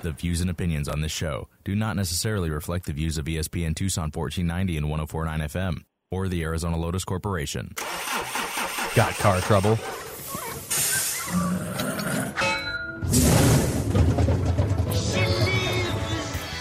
The 0.00 0.12
views 0.12 0.40
and 0.40 0.48
opinions 0.48 0.86
on 0.86 1.00
this 1.00 1.10
show 1.10 1.48
do 1.64 1.74
not 1.74 1.96
necessarily 1.96 2.50
reflect 2.50 2.86
the 2.86 2.92
views 2.92 3.18
of 3.18 3.24
ESPN 3.24 3.74
Tucson 3.74 4.12
1490 4.14 4.76
and 4.76 4.88
1049 4.88 5.40
FM 5.48 5.82
or 6.12 6.28
the 6.28 6.44
Arizona 6.44 6.76
Lotus 6.76 7.04
Corporation. 7.04 7.74
Got 8.94 9.12
car 9.14 9.40
trouble? 9.40 9.76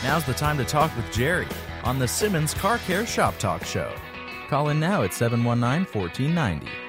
Now's 0.03 0.25
the 0.25 0.33
time 0.35 0.57
to 0.57 0.65
talk 0.65 0.95
with 0.97 1.05
Jerry 1.11 1.47
on 1.83 1.99
the 1.99 2.07
Simmons 2.07 2.55
Car 2.55 2.79
Care 2.79 3.05
Shop 3.05 3.37
Talk 3.37 3.63
Show. 3.63 3.93
Call 4.49 4.69
in 4.69 4.79
now 4.79 5.03
at 5.03 5.13
719 5.13 5.85
1490. 5.93 6.86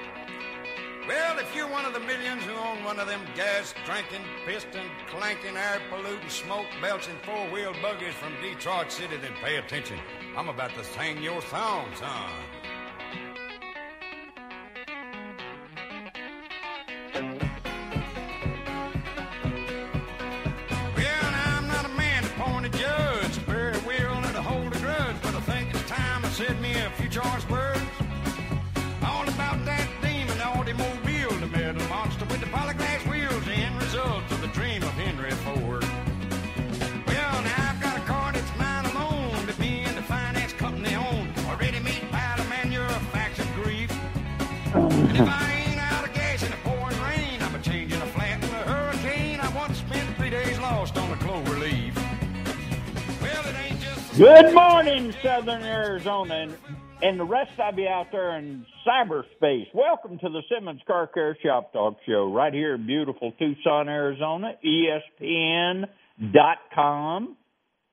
Drinking, 3.85 4.25
piston 4.45 4.85
clanking, 5.07 5.55
air 5.55 5.81
polluting, 5.89 6.29
smoke 6.29 6.67
belching 6.81 7.15
four 7.23 7.49
wheel 7.51 7.73
buggies 7.81 8.13
from 8.13 8.33
Detroit 8.41 8.91
City, 8.91 9.17
then 9.17 9.33
pay 9.43 9.57
attention. 9.57 9.99
I'm 10.37 10.49
about 10.49 10.73
to 10.75 10.83
sing 10.83 11.21
your 11.21 11.41
song, 11.41 11.87
son. 11.95 12.58
Good 54.19 54.53
morning, 54.53 55.15
Southern 55.23 55.63
Arizona, 55.63 56.33
and, 56.33 56.53
and 57.01 57.17
the 57.17 57.23
rest 57.23 57.57
of 57.57 57.79
you 57.79 57.87
out 57.87 58.07
there 58.11 58.37
in 58.37 58.65
cyberspace. 58.85 59.73
Welcome 59.73 60.19
to 60.19 60.27
the 60.27 60.41
Simmons 60.53 60.81
Car 60.85 61.07
Care 61.07 61.37
Shop 61.41 61.71
Talk 61.71 61.95
Show 62.05 62.29
right 62.29 62.53
here 62.53 62.75
in 62.75 62.85
beautiful 62.85 63.31
Tucson, 63.39 63.87
Arizona. 63.87 64.55
ESPN.com, 65.21 65.87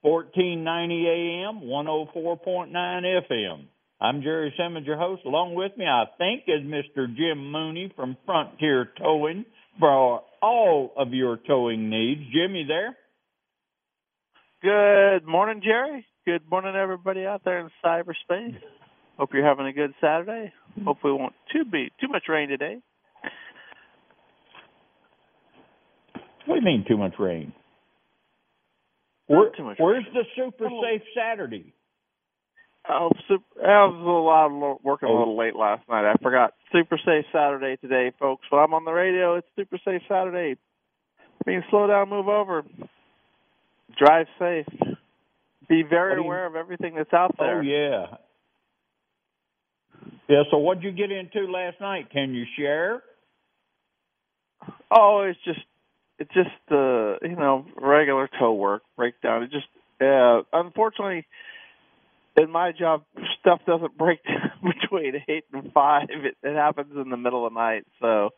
1490 0.03 1.07
AM, 1.07 1.61
104.9 1.61 2.73
FM. 3.31 3.67
I'm 4.01 4.21
Jerry 4.23 4.53
Simmons, 4.59 4.85
your 4.85 4.99
host. 4.99 5.23
Along 5.25 5.55
with 5.55 5.77
me, 5.77 5.85
I 5.87 6.07
think, 6.19 6.43
is 6.49 6.63
Mr. 6.63 7.07
Jim 7.07 7.53
Mooney 7.53 7.93
from 7.95 8.17
Frontier 8.27 8.91
Towing 8.99 9.45
for 9.79 10.23
all 10.43 10.91
of 10.97 11.15
your 11.15 11.37
towing 11.47 11.89
needs. 11.89 12.23
Jimmy 12.33 12.65
there? 12.67 12.97
Good 14.63 15.27
morning, 15.29 15.61
Jerry. 15.63 16.06
Good 16.27 16.43
morning, 16.51 16.75
everybody 16.75 17.25
out 17.25 17.43
there 17.45 17.61
in 17.61 17.71
cyberspace. 17.85 18.57
Hope 19.17 19.31
you're 19.33 19.47
having 19.47 19.67
a 19.67 19.73
good 19.73 19.95
Saturday. 20.01 20.53
Hopefully, 20.85 21.15
it 21.15 21.21
won't 21.21 21.35
too 21.53 21.65
be 21.65 21.91
too 22.01 22.09
much 22.09 22.25
rain 22.29 22.49
today. 22.49 22.79
What 26.47 26.57
do 26.57 26.61
you 26.61 26.63
mean 26.67 26.85
too 26.87 26.97
much 26.97 27.15
rain? 27.19 27.53
Where, 29.29 29.51
too 29.57 29.65
much 29.65 29.77
where's 29.79 30.05
rain. 30.05 30.15
the 30.15 30.25
super 30.37 30.67
Oh. 30.67 30.83
safe 30.83 31.03
Saturday? 31.17 31.73
Oh, 32.89 33.11
super, 33.29 33.45
I 33.65 33.85
was 33.87 33.95
a 33.95 34.05
lot 34.09 34.47
of 34.47 34.85
working 34.85 35.09
Oh. 35.09 35.17
a 35.17 35.19
little 35.19 35.37
late 35.37 35.57
last 35.57 35.89
night. 35.89 36.05
I 36.05 36.15
forgot. 36.23 36.55
Super 36.73 36.99
Safe 36.99 37.25
Saturday 37.33 37.77
today, 37.77 38.11
folks. 38.19 38.49
When 38.51 38.61
I'm 38.63 38.75
on 38.75 38.85
the 38.85 38.93
radio, 38.93 39.35
it's 39.37 39.49
Super 39.57 39.79
Safe 39.79 40.03
Saturday. 40.09 40.57
Means 41.47 41.65
slow 41.71 41.87
down, 41.87 42.09
move 42.09 42.29
over, 42.29 42.65
drive 43.97 44.27
safe, 44.39 44.67
be 45.69 45.83
very 45.83 46.15
do 46.17 46.21
you- 46.21 46.27
aware 46.27 46.47
of 46.47 46.57
everything 46.57 46.95
that's 46.95 47.13
out 47.13 47.35
there. 47.39 47.59
Oh 47.59 47.61
yeah. 47.63 48.07
Yeah, 50.29 50.43
so 50.51 50.59
what'd 50.59 50.83
you 50.83 50.91
get 50.93 51.11
into 51.13 51.51
last 51.51 51.81
night? 51.81 52.11
Can 52.11 52.35
you 52.35 52.45
share? 52.59 53.03
Oh, 54.91 55.21
it's 55.23 55.39
just 55.45 55.61
it's 56.19 56.33
just 56.33 56.49
uh 56.71 57.17
you 57.23 57.37
know 57.37 57.67
regular 57.77 58.29
tow 58.39 58.53
work 58.53 58.83
breakdown. 58.97 59.43
It 59.45 59.51
just 59.51 59.67
uh 60.01 60.43
unfortunately 60.53 61.27
in 62.37 62.51
my 62.51 62.73
job 62.73 63.05
stuff 63.41 63.61
doesn't 63.67 63.97
break 63.99 64.21
down 64.25 64.51
between 64.63 65.23
eight 65.29 65.45
and 65.53 65.73
five. 65.73 66.09
It, 66.11 66.37
it 66.43 66.55
happens 66.55 66.93
in 66.97 67.11
the 67.11 67.17
middle 67.17 67.47
of 67.47 67.53
the 67.53 67.59
night, 67.59 67.85
so 68.01 68.31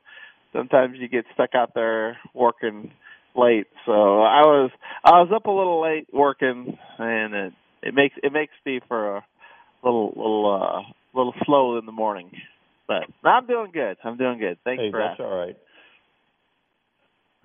sometimes 0.52 0.98
you 0.98 1.08
get 1.08 1.24
stuck 1.34 1.54
out 1.54 1.72
there 1.74 2.18
working 2.34 2.92
late. 3.38 3.66
So 3.86 3.92
I 3.92 4.42
was 4.42 4.70
I 5.04 5.12
was 5.22 5.30
up 5.34 5.46
a 5.46 5.50
little 5.50 5.82
late 5.82 6.08
working, 6.12 6.76
and 6.98 7.34
it 7.34 7.52
it 7.82 7.94
makes 7.94 8.14
it 8.22 8.32
makes 8.32 8.52
me 8.66 8.80
for 8.88 9.16
a 9.16 9.24
little 9.82 10.08
little 10.08 10.60
uh 10.60 10.82
little 11.16 11.34
slow 11.44 11.78
in 11.78 11.86
the 11.86 11.92
morning. 11.92 12.30
But 12.86 13.04
I'm 13.24 13.46
doing 13.46 13.70
good. 13.72 13.96
I'm 14.02 14.16
doing 14.16 14.38
good. 14.38 14.58
Thanks 14.64 14.82
hey, 14.82 14.90
for 14.90 14.98
that's 14.98 15.12
asking. 15.12 15.26
all 15.26 15.38
right. 15.38 15.56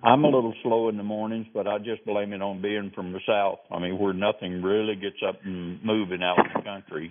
I'm 0.02 0.24
a 0.24 0.28
little 0.28 0.54
slow 0.62 0.90
in 0.90 0.98
the 0.98 1.02
mornings, 1.02 1.46
but 1.54 1.66
I 1.66 1.78
just 1.78 2.04
blame 2.04 2.34
it 2.34 2.42
on 2.42 2.60
being 2.60 2.92
from 2.94 3.12
the 3.12 3.20
south. 3.26 3.60
I 3.70 3.78
mean, 3.78 3.98
where 3.98 4.12
nothing 4.12 4.62
really 4.62 4.96
gets 4.96 5.16
up 5.26 5.40
and 5.44 5.82
moving 5.82 6.22
out 6.22 6.38
in 6.38 6.52
the 6.54 6.62
country. 6.62 7.10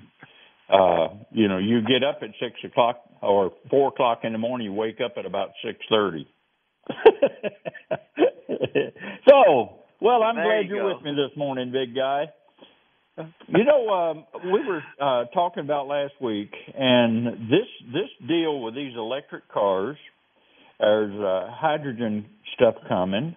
Uh, 0.70 1.08
you 1.32 1.48
know, 1.48 1.58
you 1.58 1.82
get 1.82 2.04
up 2.04 2.20
at 2.22 2.30
six 2.40 2.56
o'clock 2.64 3.02
or 3.22 3.52
four 3.70 3.88
o'clock 3.90 4.20
in 4.24 4.32
the 4.32 4.38
morning, 4.38 4.66
you 4.66 4.74
wake 4.74 5.00
up 5.04 5.14
at 5.18 5.26
about 5.26 5.50
six 5.64 5.80
thirty. 5.90 6.28
so, 9.30 9.80
well, 10.02 10.24
I'm 10.24 10.36
There 10.36 10.46
glad 10.46 10.70
you 10.70 10.76
you're 10.76 10.94
with 10.94 11.04
me 11.04 11.12
this 11.12 11.36
morning, 11.38 11.72
big 11.72 11.96
guy. 11.96 12.26
You 13.48 13.64
know, 13.64 13.90
um, 13.90 14.26
we 14.46 14.66
were 14.66 14.82
uh, 15.00 15.26
talking 15.34 15.64
about 15.64 15.88
last 15.88 16.14
week, 16.20 16.52
and 16.76 17.48
this 17.48 17.68
this 17.94 18.28
deal 18.28 18.62
with 18.62 18.74
these 18.74 18.94
electric 18.96 19.48
cars. 19.50 19.98
There's 20.80 21.14
uh, 21.14 21.52
hydrogen 21.52 22.26
stuff 22.56 22.74
coming, 22.90 23.36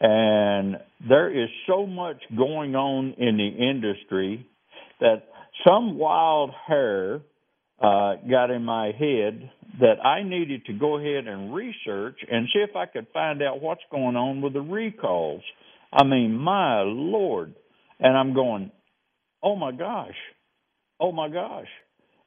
and 0.00 0.76
there 1.06 1.30
is 1.30 1.50
so 1.66 1.86
much 1.86 2.16
going 2.34 2.74
on 2.74 3.14
in 3.18 3.36
the 3.36 3.70
industry 3.70 4.46
that 5.00 5.24
some 5.66 5.98
wild 5.98 6.50
hair 6.66 7.20
uh, 7.84 8.16
got 8.30 8.50
in 8.50 8.64
my 8.64 8.92
head 8.98 9.50
that 9.80 10.04
I 10.04 10.22
needed 10.22 10.64
to 10.66 10.72
go 10.72 10.98
ahead 10.98 11.26
and 11.26 11.54
research 11.54 12.16
and 12.30 12.48
see 12.52 12.60
if 12.60 12.74
I 12.76 12.86
could 12.86 13.06
find 13.12 13.42
out 13.42 13.60
what's 13.60 13.82
going 13.90 14.16
on 14.16 14.40
with 14.40 14.54
the 14.54 14.60
recalls. 14.60 15.42
I 15.92 16.04
mean, 16.04 16.36
my 16.36 16.82
lord! 16.82 17.54
And 18.00 18.16
I'm 18.16 18.34
going, 18.34 18.70
oh 19.42 19.56
my 19.56 19.72
gosh, 19.72 20.16
oh 20.98 21.12
my 21.12 21.28
gosh. 21.28 21.68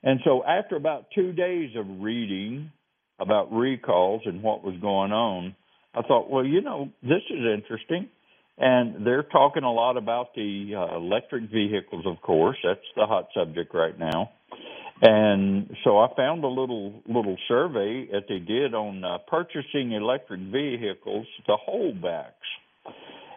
And 0.03 0.19
so 0.23 0.43
after 0.45 0.75
about 0.75 1.07
two 1.15 1.33
days 1.33 1.71
of 1.75 1.85
reading 2.01 2.71
about 3.19 3.51
recalls 3.51 4.21
and 4.25 4.43
what 4.43 4.63
was 4.63 4.75
going 4.79 5.11
on, 5.11 5.55
I 5.95 6.03
thought, 6.03 6.29
well, 6.29 6.45
you 6.45 6.61
know, 6.61 6.89
this 7.01 7.23
is 7.29 7.39
interesting. 7.55 8.09
And 8.59 9.05
they're 9.05 9.23
talking 9.23 9.63
a 9.63 9.71
lot 9.71 9.97
about 9.97 10.33
the 10.35 10.73
uh, 10.75 10.97
electric 10.97 11.49
vehicles, 11.51 12.05
of 12.05 12.21
course. 12.21 12.57
That's 12.63 12.79
the 12.95 13.05
hot 13.05 13.27
subject 13.35 13.73
right 13.73 13.97
now. 13.97 14.31
And 15.01 15.75
so 15.83 15.99
I 15.99 16.07
found 16.15 16.43
a 16.43 16.47
little 16.47 17.01
little 17.07 17.37
survey 17.47 18.07
that 18.11 18.23
they 18.27 18.39
did 18.39 18.73
on 18.73 19.03
uh, 19.03 19.19
purchasing 19.27 19.91
electric 19.91 20.39
vehicles, 20.39 21.27
the 21.45 21.57
holdbacks. 21.69 22.31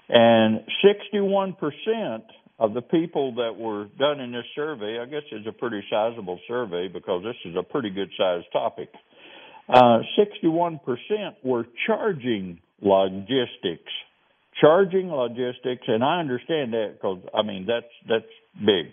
And 0.09 0.61
61% 0.85 2.23
of 2.59 2.75
the 2.75 2.81
people 2.81 3.35
that 3.37 3.57
were 3.57 3.87
done 3.99 4.21
in 4.21 4.33
this 4.33 4.45
survey, 4.55 4.99
I 5.01 5.07
guess 5.07 5.23
it's 5.31 5.47
a 5.47 5.53
pretty 5.53 5.83
sizable 5.91 6.41
survey 6.49 6.89
because 6.89 7.23
this 7.23 7.37
is 7.45 7.57
a 7.57 7.63
pretty 7.63 7.91
good 7.91 8.11
sized 8.17 8.47
topic. 8.53 8.89
Uh, 9.69 10.01
61% 10.19 10.81
were 11.45 11.65
charging 11.87 12.59
logistics. 12.83 13.93
Charging 14.61 15.09
logistics, 15.09 15.85
and 15.87 16.03
I 16.03 16.19
understand 16.21 16.73
that 16.73 16.95
because, 16.95 17.21
I 17.33 17.43
mean, 17.43 17.67
that's, 17.67 17.87
that's 18.09 18.25
big. 18.59 18.93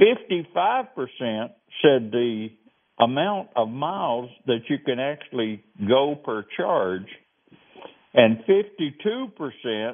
55% 0.00 1.50
said 1.80 2.10
the 2.10 2.48
amount 2.98 3.48
of 3.56 3.68
miles 3.68 4.30
that 4.46 4.60
you 4.68 4.78
can 4.84 4.98
actually 4.98 5.64
go 5.88 6.14
per 6.14 6.44
charge, 6.56 7.06
and 8.14 8.38
52% 8.48 9.92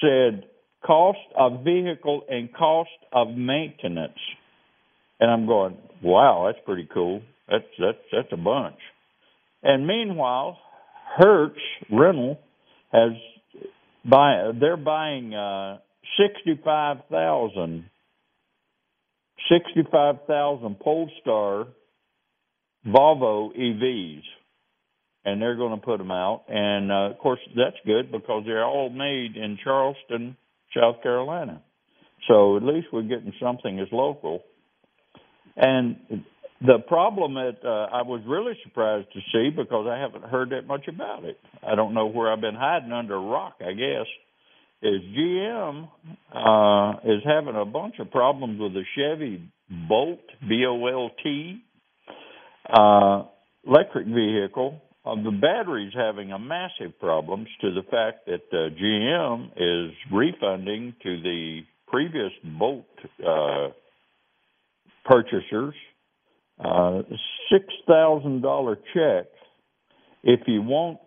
said 0.00 0.44
cost 0.84 1.18
of 1.38 1.62
vehicle 1.64 2.22
and 2.28 2.52
cost 2.52 2.90
of 3.12 3.28
maintenance. 3.28 4.18
And 5.20 5.30
I'm 5.30 5.46
going, 5.46 5.76
wow, 6.02 6.46
that's 6.46 6.64
pretty 6.64 6.88
cool. 6.92 7.22
That's 7.48 7.64
that's 7.78 7.98
that's 8.12 8.32
a 8.32 8.36
bunch. 8.36 8.78
And 9.62 9.86
meanwhile, 9.86 10.58
Hertz 11.16 11.58
Rental 11.90 12.38
has 12.92 13.12
buy 14.08 14.52
they're 14.58 14.76
buying 14.76 15.34
uh 15.34 15.78
65,000 16.18 17.89
65,000 19.48 20.78
Polestar 20.80 21.66
Volvo 22.86 23.56
EVs, 23.56 24.22
and 25.24 25.40
they're 25.40 25.56
going 25.56 25.78
to 25.78 25.84
put 25.84 25.98
them 25.98 26.10
out. 26.10 26.44
And 26.48 26.90
uh, 26.90 27.10
of 27.10 27.18
course, 27.18 27.40
that's 27.56 27.76
good 27.84 28.10
because 28.10 28.44
they're 28.46 28.64
all 28.64 28.90
made 28.90 29.36
in 29.36 29.58
Charleston, 29.62 30.36
South 30.74 31.02
Carolina. 31.02 31.62
So 32.28 32.56
at 32.56 32.62
least 32.62 32.88
we're 32.92 33.02
getting 33.02 33.32
something 33.40 33.78
as 33.80 33.88
local. 33.92 34.42
And 35.56 35.96
the 36.60 36.78
problem 36.86 37.34
that 37.34 37.58
uh, 37.64 37.94
I 37.94 38.02
was 38.02 38.22
really 38.26 38.52
surprised 38.64 39.08
to 39.12 39.20
see 39.32 39.50
because 39.50 39.86
I 39.90 39.98
haven't 39.98 40.24
heard 40.30 40.50
that 40.50 40.66
much 40.66 40.88
about 40.88 41.24
it. 41.24 41.38
I 41.66 41.74
don't 41.74 41.94
know 41.94 42.06
where 42.06 42.32
I've 42.32 42.40
been 42.40 42.54
hiding 42.54 42.92
under 42.92 43.14
a 43.14 43.20
rock, 43.20 43.56
I 43.60 43.72
guess. 43.72 44.06
Is 44.82 45.02
GM 45.16 45.88
uh, 46.34 46.92
is 47.04 47.22
having 47.24 47.54
a 47.54 47.66
bunch 47.66 47.96
of 47.98 48.10
problems 48.10 48.58
with 48.58 48.72
the 48.72 48.82
Chevy 48.96 49.46
Bolt 49.88 50.20
B 50.48 50.64
O 50.66 50.86
L 50.86 51.10
T 51.22 51.60
uh, 52.72 53.24
electric 53.66 54.06
vehicle. 54.06 54.80
Uh, 55.04 55.16
the 55.16 55.30
battery's 55.30 55.92
having 55.94 56.32
a 56.32 56.38
massive 56.38 56.98
problems 56.98 57.48
to 57.60 57.72
the 57.72 57.82
fact 57.90 58.26
that 58.26 58.42
uh, 58.52 58.70
GM 58.80 59.50
is 59.56 59.94
refunding 60.12 60.94
to 61.02 61.20
the 61.22 61.60
previous 61.86 62.32
Bolt 62.58 62.86
uh, 63.26 63.68
purchasers 65.04 65.74
uh, 66.62 67.02
six 67.50 67.64
thousand 67.86 68.42
dollar 68.42 68.76
checks 68.94 69.36
if 70.22 70.40
you 70.46 70.62
won't 70.62 70.98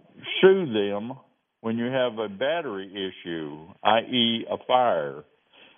sue 0.42 0.66
them 0.66 1.14
when 1.64 1.78
you 1.78 1.86
have 1.86 2.20
a 2.20 2.28
battery 2.28 2.92
issue, 2.92 3.68
i.e., 3.86 4.46
a 4.52 4.58
fire. 4.68 5.24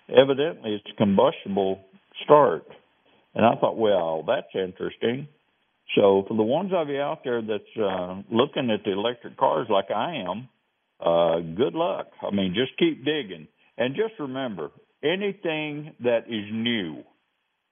Evidently, 0.08 0.74
it's 0.74 0.98
combustible 0.98 1.78
start. 2.24 2.64
And 3.36 3.46
I 3.46 3.54
thought, 3.60 3.78
well, 3.78 4.24
that's 4.26 4.52
interesting. 4.52 5.28
So 5.94 6.24
for 6.26 6.36
the 6.36 6.42
ones 6.42 6.72
of 6.74 6.88
you 6.88 7.00
out 7.00 7.20
there 7.22 7.40
that's 7.40 7.62
uh, 7.80 8.20
looking 8.32 8.68
at 8.72 8.82
the 8.84 8.90
electric 8.90 9.36
cars 9.36 9.68
like 9.70 9.92
I 9.94 10.24
am, 10.28 10.48
uh, 10.98 11.38
good 11.56 11.74
luck. 11.74 12.08
I 12.20 12.34
mean, 12.34 12.56
just 12.56 12.76
keep 12.80 13.04
digging. 13.04 13.46
And 13.78 13.94
just 13.94 14.14
remember, 14.18 14.72
anything 15.04 15.94
that 16.00 16.24
is 16.26 16.46
new, 16.52 17.04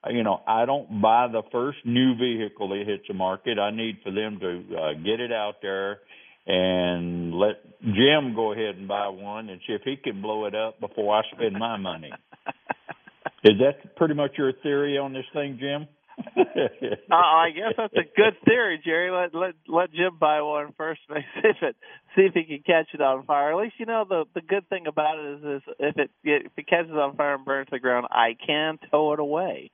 you 0.09 0.23
know, 0.23 0.41
I 0.47 0.67
don't 0.67 1.03
buy 1.03 1.27
the 1.33 1.43
first 1.51 1.79
new 1.85 2.15
vehicle 2.15 2.69
that 2.69 2.85
hits 2.87 3.09
the 3.09 3.15
market. 3.15 3.59
I 3.59 3.73
need 3.73 3.99
for 4.05 4.13
them 4.13 4.39
to 4.39 4.77
uh, 4.77 4.93
get 5.03 5.19
it 5.19 5.33
out 5.33 5.55
there 5.63 5.99
and 6.47 7.35
let 7.35 7.57
Jim 7.83 8.35
go 8.35 8.53
ahead 8.53 8.77
and 8.77 8.89
buy 8.89 9.09
one 9.09 9.49
and 9.49 9.61
see 9.67 9.73
if 9.73 9.83
he 9.83 9.97
can 9.97 10.21
blow 10.21 10.47
it 10.47 10.55
up 10.55 10.81
before 10.81 11.17
I 11.17 11.23
spend 11.33 11.55
my 11.59 11.77
money. 11.77 12.13
Is 13.45 13.59
that 13.61 13.97
pretty 13.97 14.15
much 14.15 14.33
your 14.39 14.53
theory 14.63 14.97
on 14.97 15.13
this 15.13 15.27
thing, 15.35 15.59
Jim? 15.61 15.87
uh, 16.37 17.15
I 17.15 17.51
guess 17.51 17.75
that's 17.77 17.95
a 17.95 18.17
good 18.17 18.35
theory, 18.45 18.81
Jerry. 18.85 19.11
Let 19.11 19.35
let 19.35 19.55
let 19.67 19.93
Jim 19.93 20.17
buy 20.19 20.43
one 20.43 20.73
first, 20.77 21.01
see 21.09 21.21
if 21.43 21.57
it 21.61 21.77
see 22.15 22.23
if 22.23 22.35
he 22.35 22.45
can 22.45 22.63
catch 22.65 22.95
it 22.95 23.01
on 23.01 23.25
fire. 23.25 23.53
At 23.53 23.59
least 23.59 23.75
you 23.79 23.87
know 23.87 24.05
the 24.09 24.25
the 24.35 24.41
good 24.41 24.69
thing 24.69 24.87
about 24.87 25.19
it 25.19 25.39
is, 25.39 25.45
is 25.45 25.63
if 25.79 25.99
it 25.99 26.11
if 26.23 26.53
it 26.57 26.69
catches 26.69 26.93
on 26.93 27.17
fire 27.17 27.35
and 27.35 27.45
burns 27.45 27.67
to 27.67 27.77
the 27.77 27.81
ground, 27.81 28.07
I 28.11 28.37
can 28.47 28.79
tow 28.91 29.13
it 29.13 29.19
away. 29.19 29.71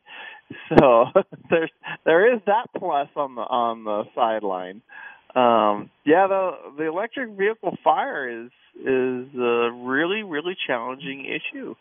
So 0.78 1.06
there's 1.50 1.70
there 2.04 2.34
is 2.34 2.40
that 2.46 2.68
plus 2.76 3.08
on 3.16 3.34
the 3.34 3.42
on 3.42 3.84
the 3.84 4.04
sideline. 4.14 4.82
Um, 5.34 5.90
yeah, 6.04 6.26
the 6.26 6.50
the 6.78 6.84
electric 6.84 7.30
vehicle 7.30 7.76
fire 7.84 8.44
is 8.44 8.50
is 8.76 9.34
a 9.34 9.70
really 9.72 10.22
really 10.22 10.56
challenging 10.66 11.24
issue 11.26 11.74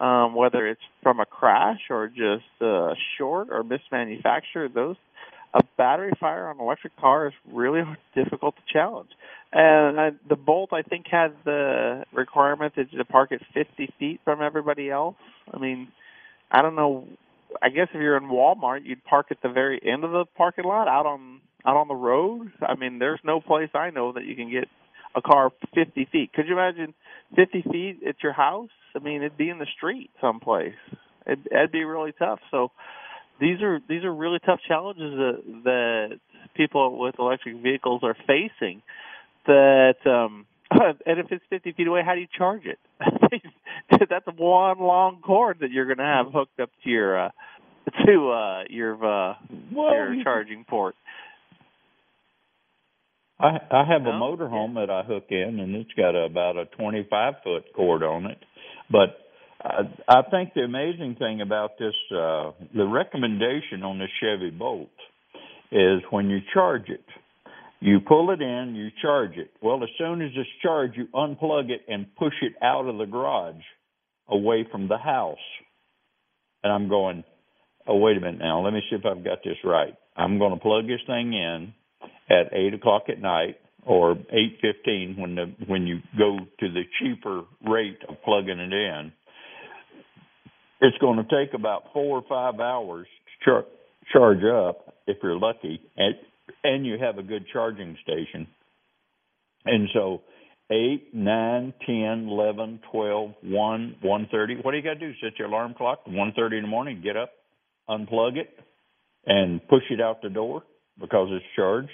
um, 0.00 0.34
whether 0.34 0.66
it's 0.66 0.80
from 1.02 1.20
a 1.20 1.26
crash 1.26 1.80
or 1.90 2.08
just 2.08 2.44
a 2.60 2.94
short 3.18 3.48
or 3.50 3.62
mismanufactured. 3.62 4.74
Those 4.74 4.96
a 5.52 5.62
battery 5.76 6.12
fire 6.18 6.46
on 6.48 6.56
an 6.56 6.62
electric 6.62 6.96
car 6.96 7.26
is 7.26 7.34
really 7.52 7.82
difficult 8.14 8.54
to 8.56 8.62
challenge. 8.72 9.10
And 9.52 10.00
I, 10.00 10.10
the 10.28 10.36
Bolt, 10.36 10.72
I 10.72 10.82
think, 10.82 11.06
had 11.10 11.32
the 11.44 12.04
requirement 12.12 12.74
that 12.76 12.92
you 12.92 13.02
park 13.04 13.32
at 13.32 13.40
50 13.52 13.92
feet 13.98 14.20
from 14.24 14.42
everybody 14.42 14.90
else. 14.90 15.16
I 15.52 15.58
mean, 15.58 15.88
I 16.52 16.62
don't 16.62 16.76
know. 16.76 17.04
I 17.62 17.68
guess 17.68 17.88
if 17.92 18.00
you're 18.00 18.16
in 18.16 18.24
Walmart, 18.24 18.80
you'd 18.84 19.04
park 19.04 19.26
at 19.30 19.38
the 19.42 19.48
very 19.48 19.80
end 19.84 20.04
of 20.04 20.10
the 20.10 20.24
parking 20.36 20.64
lot, 20.64 20.88
out 20.88 21.06
on 21.06 21.40
out 21.66 21.76
on 21.76 21.88
the 21.88 21.94
road. 21.94 22.52
I 22.62 22.74
mean, 22.74 22.98
there's 22.98 23.20
no 23.24 23.40
place 23.40 23.70
I 23.74 23.90
know 23.90 24.12
that 24.12 24.24
you 24.24 24.34
can 24.34 24.50
get 24.50 24.68
a 25.14 25.20
car 25.20 25.50
50 25.74 26.08
feet. 26.10 26.32
Could 26.32 26.46
you 26.46 26.54
imagine 26.54 26.94
50 27.36 27.64
feet 27.70 28.00
at 28.08 28.22
your 28.22 28.32
house? 28.32 28.70
I 28.94 29.00
mean, 29.00 29.16
it'd 29.16 29.36
be 29.36 29.50
in 29.50 29.58
the 29.58 29.66
street 29.76 30.10
someplace. 30.20 30.74
It, 31.26 31.38
it'd 31.50 31.72
be 31.72 31.84
really 31.84 32.12
tough. 32.12 32.40
So 32.50 32.70
these 33.40 33.60
are 33.62 33.80
these 33.88 34.04
are 34.04 34.14
really 34.14 34.38
tough 34.38 34.60
challenges 34.66 35.14
that 35.16 35.42
that 35.64 36.20
people 36.54 36.98
with 36.98 37.16
electric 37.18 37.56
vehicles 37.56 38.02
are 38.02 38.16
facing. 38.26 38.82
That 39.46 39.96
um, 40.06 40.46
and 41.06 41.18
if 41.18 41.26
it's 41.30 41.44
50 41.50 41.72
feet 41.72 41.86
away, 41.86 42.02
how 42.04 42.14
do 42.14 42.20
you 42.20 42.28
charge 42.36 42.62
it? 42.64 42.78
That's 43.90 44.26
one 44.36 44.78
long 44.78 45.20
cord 45.22 45.58
that 45.60 45.70
you're 45.70 45.86
going 45.86 45.98
to 45.98 46.04
have 46.04 46.26
hooked 46.32 46.60
up 46.60 46.70
to 46.84 46.90
your 46.90 47.26
uh, 47.26 47.30
to 48.06 48.30
uh, 48.30 48.62
your 48.68 48.94
uh, 48.94 49.34
your 49.72 50.22
charging 50.22 50.64
port. 50.64 50.94
I 53.38 53.58
I 53.70 53.84
have 53.84 54.02
a 54.02 54.12
motorhome 54.12 54.74
yeah. 54.74 54.86
that 54.86 54.90
I 54.90 55.02
hook 55.02 55.26
in, 55.30 55.58
and 55.60 55.74
it's 55.74 55.92
got 55.96 56.14
a, 56.14 56.24
about 56.24 56.56
a 56.56 56.66
25 56.66 57.34
foot 57.42 57.64
cord 57.74 58.02
on 58.02 58.26
it. 58.26 58.38
But 58.90 59.18
I, 59.62 59.82
I 60.08 60.22
think 60.30 60.54
the 60.54 60.62
amazing 60.62 61.16
thing 61.18 61.40
about 61.40 61.78
this, 61.78 61.94
uh, 62.12 62.52
the 62.74 62.86
recommendation 62.86 63.82
on 63.82 63.98
the 63.98 64.06
Chevy 64.20 64.50
Bolt, 64.50 64.88
is 65.72 66.00
when 66.10 66.28
you 66.28 66.38
charge 66.52 66.88
it, 66.88 67.04
you 67.80 68.00
pull 68.00 68.30
it 68.30 68.42
in, 68.42 68.74
you 68.74 68.88
charge 69.02 69.36
it. 69.36 69.50
Well, 69.62 69.82
as 69.82 69.88
soon 69.98 70.20
as 70.22 70.30
it's 70.34 70.48
charged, 70.62 70.96
you 70.96 71.06
unplug 71.14 71.70
it 71.70 71.80
and 71.88 72.14
push 72.16 72.34
it 72.42 72.52
out 72.62 72.86
of 72.86 72.98
the 72.98 73.06
garage, 73.06 73.62
away 74.28 74.66
from 74.70 74.88
the 74.88 74.98
house. 74.98 75.38
And 76.62 76.72
I'm 76.72 76.88
going, 76.88 77.24
oh 77.86 77.96
wait 77.96 78.16
a 78.16 78.20
minute 78.20 78.38
now, 78.40 78.62
let 78.62 78.72
me 78.72 78.82
see 78.90 78.96
if 78.96 79.06
I've 79.06 79.24
got 79.24 79.38
this 79.42 79.56
right. 79.64 79.94
I'm 80.16 80.38
going 80.38 80.52
to 80.52 80.60
plug 80.60 80.86
this 80.86 81.00
thing 81.06 81.32
in 81.32 81.72
at 82.28 82.52
eight 82.52 82.74
o'clock 82.74 83.04
at 83.08 83.20
night 83.20 83.56
or 83.86 84.12
eight 84.30 84.58
fifteen 84.60 85.16
when 85.18 85.34
the 85.34 85.54
when 85.66 85.86
you 85.86 86.00
go 86.18 86.38
to 86.38 86.68
the 86.70 86.82
cheaper 87.00 87.42
rate 87.66 87.98
of 88.08 88.16
plugging 88.22 88.58
it 88.58 88.72
in. 88.72 89.12
It's 90.82 90.98
going 90.98 91.16
to 91.16 91.24
take 91.24 91.54
about 91.54 91.84
four 91.92 92.18
or 92.18 92.24
five 92.28 92.60
hours 92.60 93.06
to 93.06 93.44
char- 93.44 93.64
charge 94.12 94.44
up 94.44 94.94
if 95.06 95.16
you're 95.22 95.38
lucky, 95.38 95.80
and 95.96 96.14
and 96.64 96.86
you 96.86 96.96
have 96.98 97.18
a 97.18 97.22
good 97.22 97.44
charging 97.52 97.96
station. 98.02 98.46
And 99.64 99.88
so 99.92 100.22
eight, 100.70 101.14
nine, 101.14 101.74
ten, 101.86 102.28
eleven, 102.28 102.80
twelve, 102.90 103.34
one, 103.42 103.96
one 104.02 104.28
thirty. 104.30 104.56
What 104.62 104.70
do 104.72 104.76
you 104.76 104.82
got 104.82 104.94
to 104.94 105.00
do? 105.00 105.12
Set 105.22 105.38
your 105.38 105.48
alarm 105.48 105.74
clock 105.76 106.00
one 106.06 106.32
thirty 106.36 106.56
in 106.56 106.62
the 106.62 106.68
morning. 106.68 107.00
Get 107.02 107.16
up, 107.16 107.30
unplug 107.88 108.36
it, 108.36 108.50
and 109.26 109.60
push 109.68 109.82
it 109.90 110.00
out 110.00 110.22
the 110.22 110.30
door 110.30 110.62
because 111.00 111.28
it's 111.30 111.44
charged. 111.56 111.90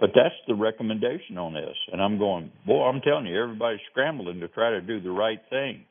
But 0.00 0.10
that's 0.14 0.34
the 0.48 0.54
recommendation 0.54 1.36
on 1.36 1.52
this. 1.52 1.76
And 1.92 2.00
I'm 2.00 2.18
going, 2.18 2.50
boy, 2.66 2.84
I'm 2.84 3.02
telling 3.02 3.26
you, 3.26 3.42
everybody's 3.42 3.80
scrambling 3.90 4.40
to 4.40 4.48
try 4.48 4.70
to 4.70 4.80
do 4.80 5.00
the 5.00 5.10
right 5.10 5.40
thing. 5.50 5.84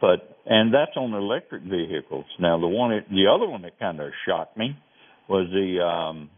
But 0.00 0.36
and 0.46 0.72
that's 0.72 0.96
on 0.96 1.12
electric 1.12 1.62
vehicles. 1.62 2.24
Now 2.38 2.58
the 2.58 2.66
one, 2.66 2.90
the 3.10 3.26
other 3.32 3.48
one 3.48 3.62
that 3.62 3.78
kind 3.78 4.00
of 4.00 4.10
shocked 4.26 4.56
me 4.56 4.76
was 5.28 5.48
the 5.52 5.84
um, 5.84 6.30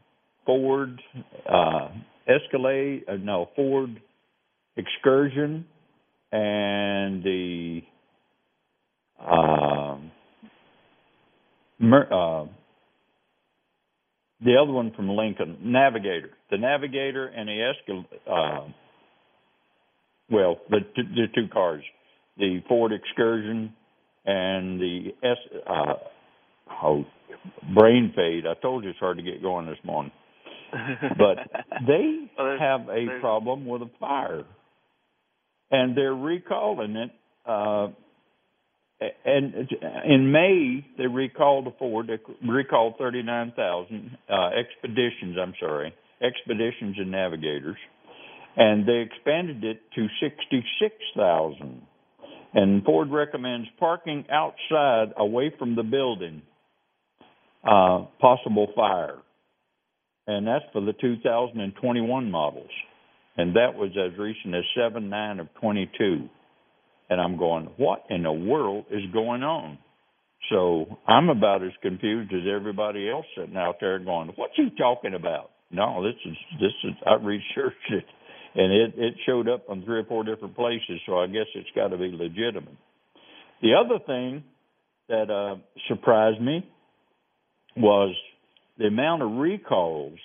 Ford 0.47 1.01
uh, 1.49 1.89
Escalade, 2.27 3.05
uh, 3.09 3.17
no 3.17 3.49
Ford 3.57 4.01
Excursion, 4.77 5.67
and 6.33 7.23
the 7.23 7.81
uh, 9.21 9.99
Mer- 11.79 12.49
the 14.45 14.57
other 14.61 14.73
one 14.73 14.93
from 14.95 15.09
Lincoln, 15.09 15.59
Navigator. 15.63 16.31
The 16.51 16.59
Navigator 16.59 17.27
and 17.29 17.49
the 17.49 17.73
Escal, 17.73 18.05
uh, 18.29 18.69
well, 20.31 20.57
the, 20.69 20.81
the 20.97 21.27
two 21.35 21.47
cars, 21.53 21.85
the 22.37 22.61
Ford 22.69 22.93
Excursion 22.93 23.73
and 24.25 24.81
the 24.81 25.09
S, 25.23 25.37
uh, 25.69 25.95
oh, 26.83 27.05
brain 27.75 28.13
fade. 28.17 28.45
I 28.47 28.55
told 28.61 28.85
you 28.85 28.91
it's 28.91 28.99
hard 28.99 29.19
to 29.19 29.23
get 29.23 29.43
going 29.43 29.67
this 29.67 29.79
morning. 29.85 30.13
But 30.73 31.39
they 31.87 32.29
well, 32.39 32.57
have 32.59 32.89
a 32.89 33.21
problem 33.21 33.67
with 33.67 33.83
a 33.83 33.91
fire, 34.01 34.45
and 35.71 35.97
they're 35.97 36.15
recalling 36.15 36.97
it 36.97 37.11
uh, 37.47 37.89
and 39.25 39.69
in 40.05 40.33
May 40.33 40.87
they 40.99 41.07
recalled 41.07 41.67
a 41.67 41.73
Ford. 41.79 42.09
They 42.09 42.19
recalled 42.49 42.95
39,000 42.99 44.17
uh, 44.29 44.51
expeditions. 44.59 45.37
I'm 45.41 45.55
sorry, 45.61 45.95
expeditions 46.23 46.97
and 46.99 47.11
navigators, 47.11 47.77
and 48.57 48.87
they 48.87 49.05
expanded 49.07 49.65
it 49.65 49.81
to 49.95 50.07
66,000. 50.21 51.83
And 52.55 52.85
Ford 52.85 53.11
recommends 53.11 53.67
parking 53.79 54.27
outside 54.31 55.15
away 55.17 55.53
from 55.59 55.75
the 55.75 55.83
building, 55.83 56.43
uh, 57.65 58.05
possible 58.21 58.69
fire. 58.77 59.17
And 60.27 60.47
that's 60.47 60.65
for 60.73 60.81
the 60.81 60.93
2021 60.93 62.31
models. 62.31 62.71
And 63.37 63.57
that 63.57 63.75
was 63.75 63.91
as 63.91 64.19
recent 64.19 64.55
as 64.55 64.63
7 64.77 65.09
9 65.09 65.41
of 65.41 65.49
22. 65.61 66.29
And 67.11 67.21
I'm 67.21 67.37
going, 67.37 67.69
what 67.77 68.05
in 68.11 68.23
the 68.23 68.33
world 68.33 68.87
is 68.91 69.03
going 69.13 69.43
on? 69.43 69.79
So 70.51 70.87
I'm 71.07 71.29
about 71.29 71.63
as 71.63 71.73
confused 71.83 72.33
as 72.33 72.43
everybody 72.53 73.09
else 73.09 73.27
sitting 73.37 73.57
out 73.57 73.77
there 73.81 73.99
going, 73.99 74.33
what's 74.37 74.55
he 74.57 74.69
talking 74.77 75.15
about? 75.15 75.51
No, 75.71 76.03
this 76.03 76.19
is, 76.27 76.37
this 76.61 76.73
is, 76.85 76.93
I 77.07 77.15
researched 77.15 77.91
it 77.91 78.05
and 78.55 78.73
it, 78.73 78.95
it 78.97 79.15
showed 79.25 79.49
up 79.49 79.65
on 79.69 79.83
three 79.85 80.01
or 80.01 80.05
four 80.05 80.25
different 80.25 80.55
places, 80.55 81.01
so 81.07 81.19
I 81.19 81.27
guess 81.27 81.47
it's 81.55 81.69
got 81.75 81.89
to 81.89 81.97
be 81.97 82.11
legitimate. 82.13 82.77
The 83.63 83.75
other 83.75 83.99
thing 84.05 84.45
that 85.09 85.31
uh, 85.31 85.57
surprised 85.89 86.41
me 86.41 86.69
was 87.77 88.15
the 88.79 88.87
amount 88.87 89.23
of 89.23 89.33
recalls, 89.33 90.19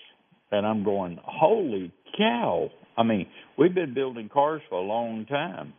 and 0.51 0.65
I'm 0.65 0.83
going, 0.83 1.19
holy 1.23 1.91
cow! 2.17 2.69
I 2.97 3.03
mean, 3.03 3.27
we've 3.57 3.75
been 3.75 3.93
building 3.93 4.29
cars 4.33 4.61
for 4.69 4.79
a 4.79 4.83
long 4.83 5.25
time. 5.25 5.73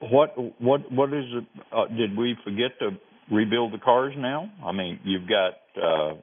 What 0.00 0.34
what 0.60 0.90
what 0.90 1.08
is 1.10 1.24
it? 1.32 1.44
Uh, 1.72 1.86
did 1.88 2.16
we 2.16 2.36
forget 2.44 2.78
to 2.80 2.90
rebuild 3.30 3.72
the 3.72 3.78
cars 3.78 4.14
now? 4.16 4.50
I 4.64 4.72
mean, 4.72 4.98
you've 5.04 5.28
got 5.28 5.54
uh, 5.80 6.14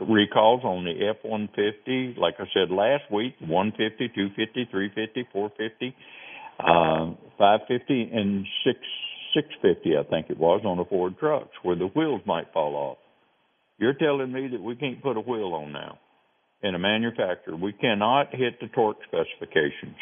recalls 0.00 0.62
on 0.64 0.84
the 0.84 1.08
F-150. 1.08 2.18
Like 2.18 2.34
I 2.38 2.44
said 2.52 2.70
last 2.70 3.04
week, 3.12 3.34
150, 3.40 4.08
250, 4.14 4.68
350, 4.70 5.28
450, 5.32 5.96
uh, 6.58 7.14
550, 7.38 8.10
and 8.12 8.46
6 8.66 8.78
650, 9.34 9.98
I 9.98 10.08
think 10.08 10.30
it 10.30 10.38
was, 10.38 10.62
on 10.64 10.76
the 10.78 10.84
Ford 10.84 11.18
trucks 11.18 11.50
where 11.62 11.76
the 11.76 11.86
wheels 11.86 12.22
might 12.24 12.52
fall 12.52 12.74
off. 12.76 12.98
You're 13.78 13.94
telling 13.94 14.32
me 14.32 14.48
that 14.52 14.62
we 14.62 14.76
can't 14.76 15.02
put 15.02 15.16
a 15.16 15.20
wheel 15.20 15.52
on 15.54 15.72
now 15.72 15.98
in 16.62 16.74
a 16.74 16.78
manufacturer. 16.78 17.56
We 17.56 17.72
cannot 17.72 18.34
hit 18.34 18.60
the 18.60 18.68
torque 18.68 18.98
specifications. 19.06 19.96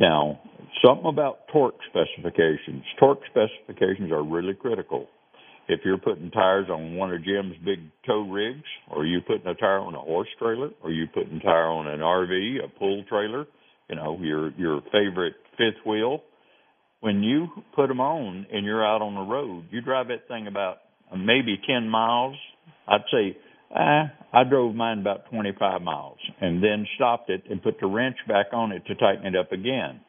Now, 0.00 0.40
something 0.84 1.06
about 1.06 1.48
torque 1.52 1.78
specifications. 1.90 2.84
Torque 2.98 3.20
specifications 3.30 4.12
are 4.12 4.22
really 4.22 4.54
critical 4.54 5.08
if 5.68 5.80
you're 5.84 5.98
putting 5.98 6.30
tires 6.30 6.68
on 6.70 6.96
one 6.96 7.12
of 7.12 7.24
Jim's 7.24 7.56
big 7.64 7.78
tow 8.06 8.28
rigs, 8.28 8.64
or 8.90 9.06
you're 9.06 9.20
putting 9.20 9.46
a 9.46 9.54
tire 9.54 9.78
on 9.78 9.94
a 9.94 10.00
horse 10.00 10.28
trailer, 10.38 10.70
or 10.82 10.90
you're 10.90 11.06
putting 11.08 11.36
a 11.36 11.40
tire 11.40 11.68
on 11.68 11.86
an 11.86 12.00
RV, 12.00 12.64
a 12.64 12.68
pull 12.78 13.04
trailer, 13.08 13.46
you 13.88 13.96
know, 13.96 14.18
your 14.20 14.50
your 14.52 14.80
favorite 14.92 15.34
fifth 15.56 15.86
wheel, 15.86 16.22
when 17.00 17.22
you 17.22 17.48
put 17.74 17.88
them 17.88 18.00
on 18.00 18.46
and 18.52 18.64
you're 18.64 18.84
out 18.84 19.02
on 19.02 19.14
the 19.14 19.20
road, 19.20 19.64
you 19.70 19.80
drive 19.80 20.08
that 20.08 20.28
thing 20.28 20.46
about 20.46 20.78
maybe 21.16 21.60
10 21.66 21.88
miles. 21.88 22.36
I'd 22.88 23.04
say 23.12 23.36
eh, 23.74 24.02
I 24.32 24.44
drove 24.48 24.74
mine 24.74 25.00
about 25.00 25.30
25 25.30 25.82
miles 25.82 26.18
and 26.40 26.62
then 26.62 26.86
stopped 26.96 27.30
it 27.30 27.44
and 27.50 27.62
put 27.62 27.80
the 27.80 27.86
wrench 27.86 28.16
back 28.28 28.46
on 28.52 28.72
it 28.72 28.84
to 28.86 28.94
tighten 28.94 29.26
it 29.26 29.36
up 29.36 29.52
again. 29.52 30.00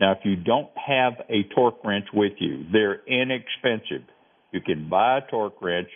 Now, 0.00 0.12
if 0.12 0.18
you 0.24 0.36
don't 0.36 0.70
have 0.76 1.14
a 1.28 1.42
torque 1.54 1.84
wrench 1.84 2.06
with 2.14 2.32
you, 2.38 2.64
they're 2.72 3.02
inexpensive 3.06 4.06
you 4.52 4.60
can 4.60 4.88
buy 4.88 5.18
a 5.18 5.30
torque 5.30 5.60
wrench, 5.62 5.88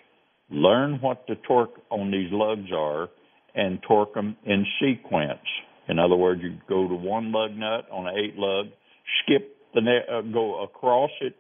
learn 0.51 0.99
what 1.01 1.25
the 1.27 1.35
torque 1.47 1.81
on 1.91 2.11
these 2.11 2.29
lugs 2.31 2.71
are, 2.73 3.09
and 3.55 3.81
torque 3.87 4.15
them 4.15 4.37
in 4.45 4.65
sequence. 4.81 5.41
In 5.89 5.99
other 5.99 6.17
words, 6.17 6.41
you 6.43 6.57
go 6.69 6.89
to 6.89 6.95
one 6.95 7.33
lug 7.33 7.53
nut 7.53 7.87
on 7.93 8.07
an 8.07 8.15
eight 8.17 8.37
lug, 8.37 8.67
skip 9.23 9.57
the 9.75 9.81
net, 9.81 10.07
uh, 10.11 10.23
go 10.23 10.63
across 10.63 11.11
it 11.21 11.35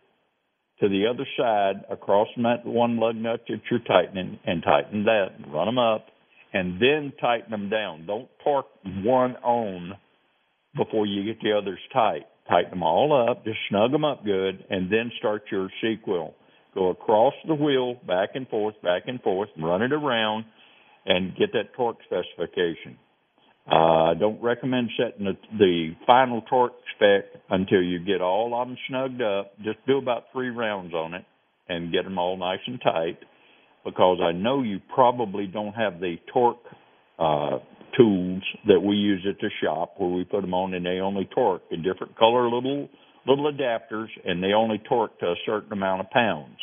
to 0.80 0.88
the 0.88 1.06
other 1.06 1.26
side, 1.38 1.84
across 1.90 2.28
that 2.36 2.66
one 2.66 2.98
lug 2.98 3.16
nut 3.16 3.40
that 3.48 3.60
you're 3.70 3.80
tightening, 3.80 4.38
and 4.44 4.62
tighten 4.62 5.04
that. 5.04 5.28
Run 5.48 5.66
them 5.66 5.78
up, 5.78 6.06
and 6.52 6.80
then 6.80 7.12
tighten 7.20 7.50
them 7.50 7.70
down. 7.70 8.06
Don't 8.06 8.28
torque 8.42 8.66
one 9.02 9.36
on 9.36 9.92
before 10.76 11.06
you 11.06 11.24
get 11.24 11.40
the 11.42 11.56
others 11.56 11.78
tight. 11.92 12.26
Tighten 12.48 12.70
them 12.70 12.82
all 12.82 13.28
up, 13.28 13.44
just 13.44 13.58
snug 13.70 13.92
them 13.92 14.04
up 14.04 14.24
good, 14.24 14.64
and 14.68 14.92
then 14.92 15.10
start 15.18 15.44
your 15.50 15.70
sequel 15.80 16.34
go 16.74 16.90
across 16.90 17.34
the 17.46 17.54
wheel 17.54 17.94
back 18.06 18.30
and 18.34 18.48
forth, 18.48 18.74
back 18.82 19.04
and 19.06 19.20
forth, 19.22 19.48
run 19.56 19.82
it 19.82 19.92
around, 19.92 20.44
and 21.06 21.36
get 21.36 21.52
that 21.52 21.72
torque 21.76 21.98
specification. 22.04 22.98
Uh, 23.70 24.10
I 24.10 24.14
don't 24.18 24.42
recommend 24.42 24.90
setting 24.98 25.24
the, 25.24 25.36
the 25.58 25.90
final 26.06 26.42
torque 26.42 26.74
spec 26.94 27.24
until 27.50 27.82
you 27.82 27.98
get 27.98 28.20
all 28.20 28.60
of 28.60 28.68
them 28.68 28.76
snugged 28.88 29.22
up. 29.22 29.52
Just 29.62 29.78
do 29.86 29.98
about 29.98 30.24
three 30.32 30.50
rounds 30.50 30.92
on 30.92 31.14
it 31.14 31.24
and 31.68 31.92
get 31.92 32.04
them 32.04 32.18
all 32.18 32.36
nice 32.36 32.60
and 32.66 32.80
tight 32.82 33.18
because 33.84 34.18
I 34.22 34.32
know 34.32 34.62
you 34.62 34.80
probably 34.94 35.46
don't 35.46 35.72
have 35.72 35.98
the 36.00 36.16
torque 36.32 36.58
uh, 37.18 37.58
tools 37.96 38.42
that 38.66 38.80
we 38.80 38.96
use 38.96 39.26
at 39.28 39.38
the 39.40 39.50
shop 39.62 39.94
where 39.96 40.10
we 40.10 40.24
put 40.24 40.42
them 40.42 40.52
on 40.52 40.74
and 40.74 40.84
they 40.84 41.00
only 41.00 41.28
torque 41.34 41.62
in 41.70 41.82
different 41.82 42.16
color 42.18 42.50
little 42.50 42.88
little 43.26 43.50
adapters, 43.50 44.08
and 44.24 44.42
they 44.42 44.52
only 44.52 44.78
torque 44.88 45.18
to 45.20 45.26
a 45.26 45.34
certain 45.46 45.72
amount 45.72 46.00
of 46.00 46.10
pounds. 46.10 46.58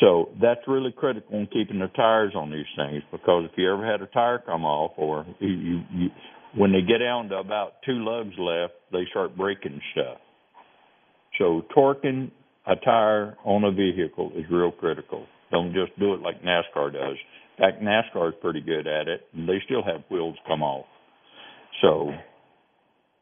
So 0.00 0.30
that's 0.40 0.60
really 0.68 0.92
critical 0.96 1.38
in 1.38 1.46
keeping 1.48 1.80
the 1.80 1.88
tires 1.88 2.32
on 2.36 2.50
these 2.50 2.66
things 2.76 3.02
because 3.10 3.48
if 3.50 3.58
you 3.58 3.72
ever 3.72 3.84
had 3.84 4.00
a 4.00 4.06
tire 4.06 4.38
come 4.38 4.64
off 4.64 4.92
or 4.96 5.26
you, 5.40 5.48
you, 5.48 5.80
you 5.92 6.08
when 6.56 6.72
they 6.72 6.80
get 6.80 6.98
down 6.98 7.28
to 7.28 7.36
about 7.36 7.74
two 7.84 8.04
lugs 8.04 8.34
left, 8.38 8.74
they 8.92 9.04
start 9.10 9.36
breaking 9.36 9.80
stuff. 9.92 10.18
So 11.38 11.62
torquing 11.76 12.30
a 12.66 12.76
tire 12.76 13.36
on 13.44 13.64
a 13.64 13.72
vehicle 13.72 14.32
is 14.36 14.44
real 14.50 14.70
critical. 14.72 15.26
Don't 15.50 15.72
just 15.72 15.98
do 15.98 16.14
it 16.14 16.20
like 16.20 16.42
NASCAR 16.42 16.92
does. 16.92 17.16
In 17.58 17.64
fact, 17.64 17.82
NASCAR 17.82 18.28
is 18.28 18.34
pretty 18.40 18.60
good 18.60 18.86
at 18.86 19.08
it, 19.08 19.22
and 19.34 19.48
they 19.48 19.60
still 19.64 19.82
have 19.82 20.02
wheels 20.10 20.36
come 20.46 20.62
off. 20.62 20.86
So 21.82 22.10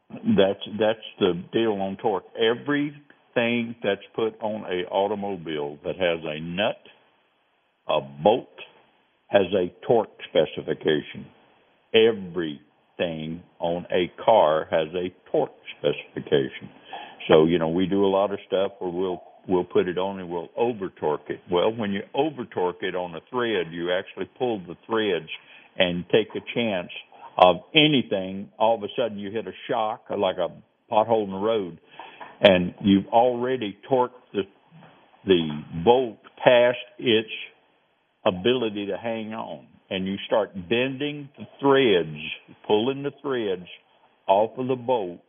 that's 0.09 0.59
that's 0.79 0.99
the 1.19 1.43
deal 1.51 1.73
on 1.73 1.97
torque. 1.97 2.25
Everything 3.37 3.75
that's 3.83 4.01
put 4.15 4.39
on 4.41 4.63
a 4.63 4.87
automobile 4.89 5.77
that 5.83 5.95
has 5.95 6.19
a 6.23 6.39
nut, 6.39 6.77
a 7.87 8.01
bolt, 8.23 8.47
has 9.27 9.45
a 9.53 9.71
torque 9.85 10.09
specification. 10.29 11.27
Everything 11.93 13.43
on 13.59 13.85
a 13.91 14.11
car 14.23 14.67
has 14.71 14.87
a 14.95 15.13
torque 15.31 15.51
specification. 15.77 16.69
So 17.27 17.45
you 17.45 17.59
know 17.59 17.69
we 17.69 17.85
do 17.85 18.05
a 18.05 18.07
lot 18.07 18.31
of 18.31 18.39
stuff 18.47 18.71
where 18.79 18.89
we'll 18.91 19.21
we'll 19.47 19.65
put 19.65 19.87
it 19.87 19.97
on 19.97 20.19
and 20.19 20.29
we'll 20.29 20.49
over 20.57 20.89
torque 20.99 21.29
it. 21.29 21.39
Well, 21.51 21.73
when 21.75 21.91
you 21.91 22.01
over 22.15 22.45
torque 22.45 22.81
it 22.81 22.95
on 22.95 23.15
a 23.15 23.21
thread, 23.29 23.67
you 23.71 23.91
actually 23.91 24.29
pull 24.37 24.59
the 24.59 24.75
threads 24.85 25.29
and 25.77 26.05
take 26.11 26.29
a 26.35 26.43
chance 26.55 26.89
of 27.37 27.57
anything, 27.75 28.49
all 28.57 28.75
of 28.75 28.83
a 28.83 28.87
sudden 28.97 29.19
you 29.19 29.31
hit 29.31 29.45
a 29.45 29.51
shock 29.69 30.05
like 30.09 30.37
a 30.37 30.49
pothole 30.91 31.25
in 31.25 31.31
the 31.31 31.37
road, 31.37 31.79
and 32.41 32.73
you've 32.81 33.07
already 33.07 33.77
torqued 33.89 34.11
the 34.33 34.43
the 35.25 35.49
bolt 35.83 36.19
past 36.43 36.77
its 36.99 37.29
ability 38.25 38.87
to 38.87 38.97
hang 38.97 39.33
on, 39.33 39.67
and 39.89 40.07
you 40.07 40.15
start 40.25 40.53
bending 40.53 41.29
the 41.37 41.45
threads, 41.59 42.17
pulling 42.65 43.03
the 43.03 43.11
threads 43.21 43.67
off 44.27 44.57
of 44.57 44.67
the 44.67 44.75
bolt, 44.75 45.21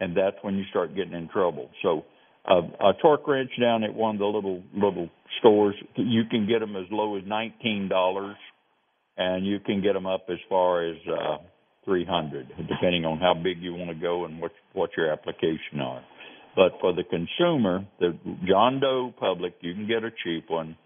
and 0.00 0.16
that's 0.16 0.36
when 0.42 0.56
you 0.56 0.64
start 0.70 0.94
getting 0.94 1.14
in 1.14 1.28
trouble. 1.28 1.70
So. 1.82 2.04
Uh, 2.48 2.62
a 2.80 2.92
torque 3.02 3.28
wrench 3.28 3.50
down 3.60 3.84
at 3.84 3.92
one 3.92 4.14
of 4.14 4.20
the 4.20 4.24
little 4.24 4.62
little 4.72 5.10
stores, 5.38 5.74
you 5.96 6.22
can 6.30 6.46
get 6.46 6.60
them 6.60 6.76
as 6.76 6.84
low 6.90 7.18
as 7.18 7.22
nineteen 7.26 7.88
dollars 7.90 8.36
and 9.18 9.44
you 9.44 9.58
can 9.58 9.82
get 9.82 9.92
them 9.92 10.06
up 10.06 10.26
as 10.30 10.38
far 10.48 10.88
as 10.88 10.96
uh, 11.08 11.36
300, 11.84 12.48
depending 12.68 13.04
on 13.04 13.18
how 13.18 13.34
big 13.34 13.60
you 13.60 13.74
want 13.74 13.90
to 13.90 13.94
go 13.94 14.24
and 14.24 14.40
what 14.40 14.52
what 14.72 14.90
your 14.96 15.10
application 15.10 15.80
are. 15.82 16.02
But 16.56 16.72
for 16.80 16.92
the 16.92 17.04
consumer, 17.04 17.86
the 18.00 18.18
John 18.46 18.80
Doe 18.80 19.12
public, 19.18 19.54
you 19.60 19.74
can 19.74 19.86
get 19.86 20.02
a 20.02 20.10
cheap 20.24 20.48
one, 20.48 20.76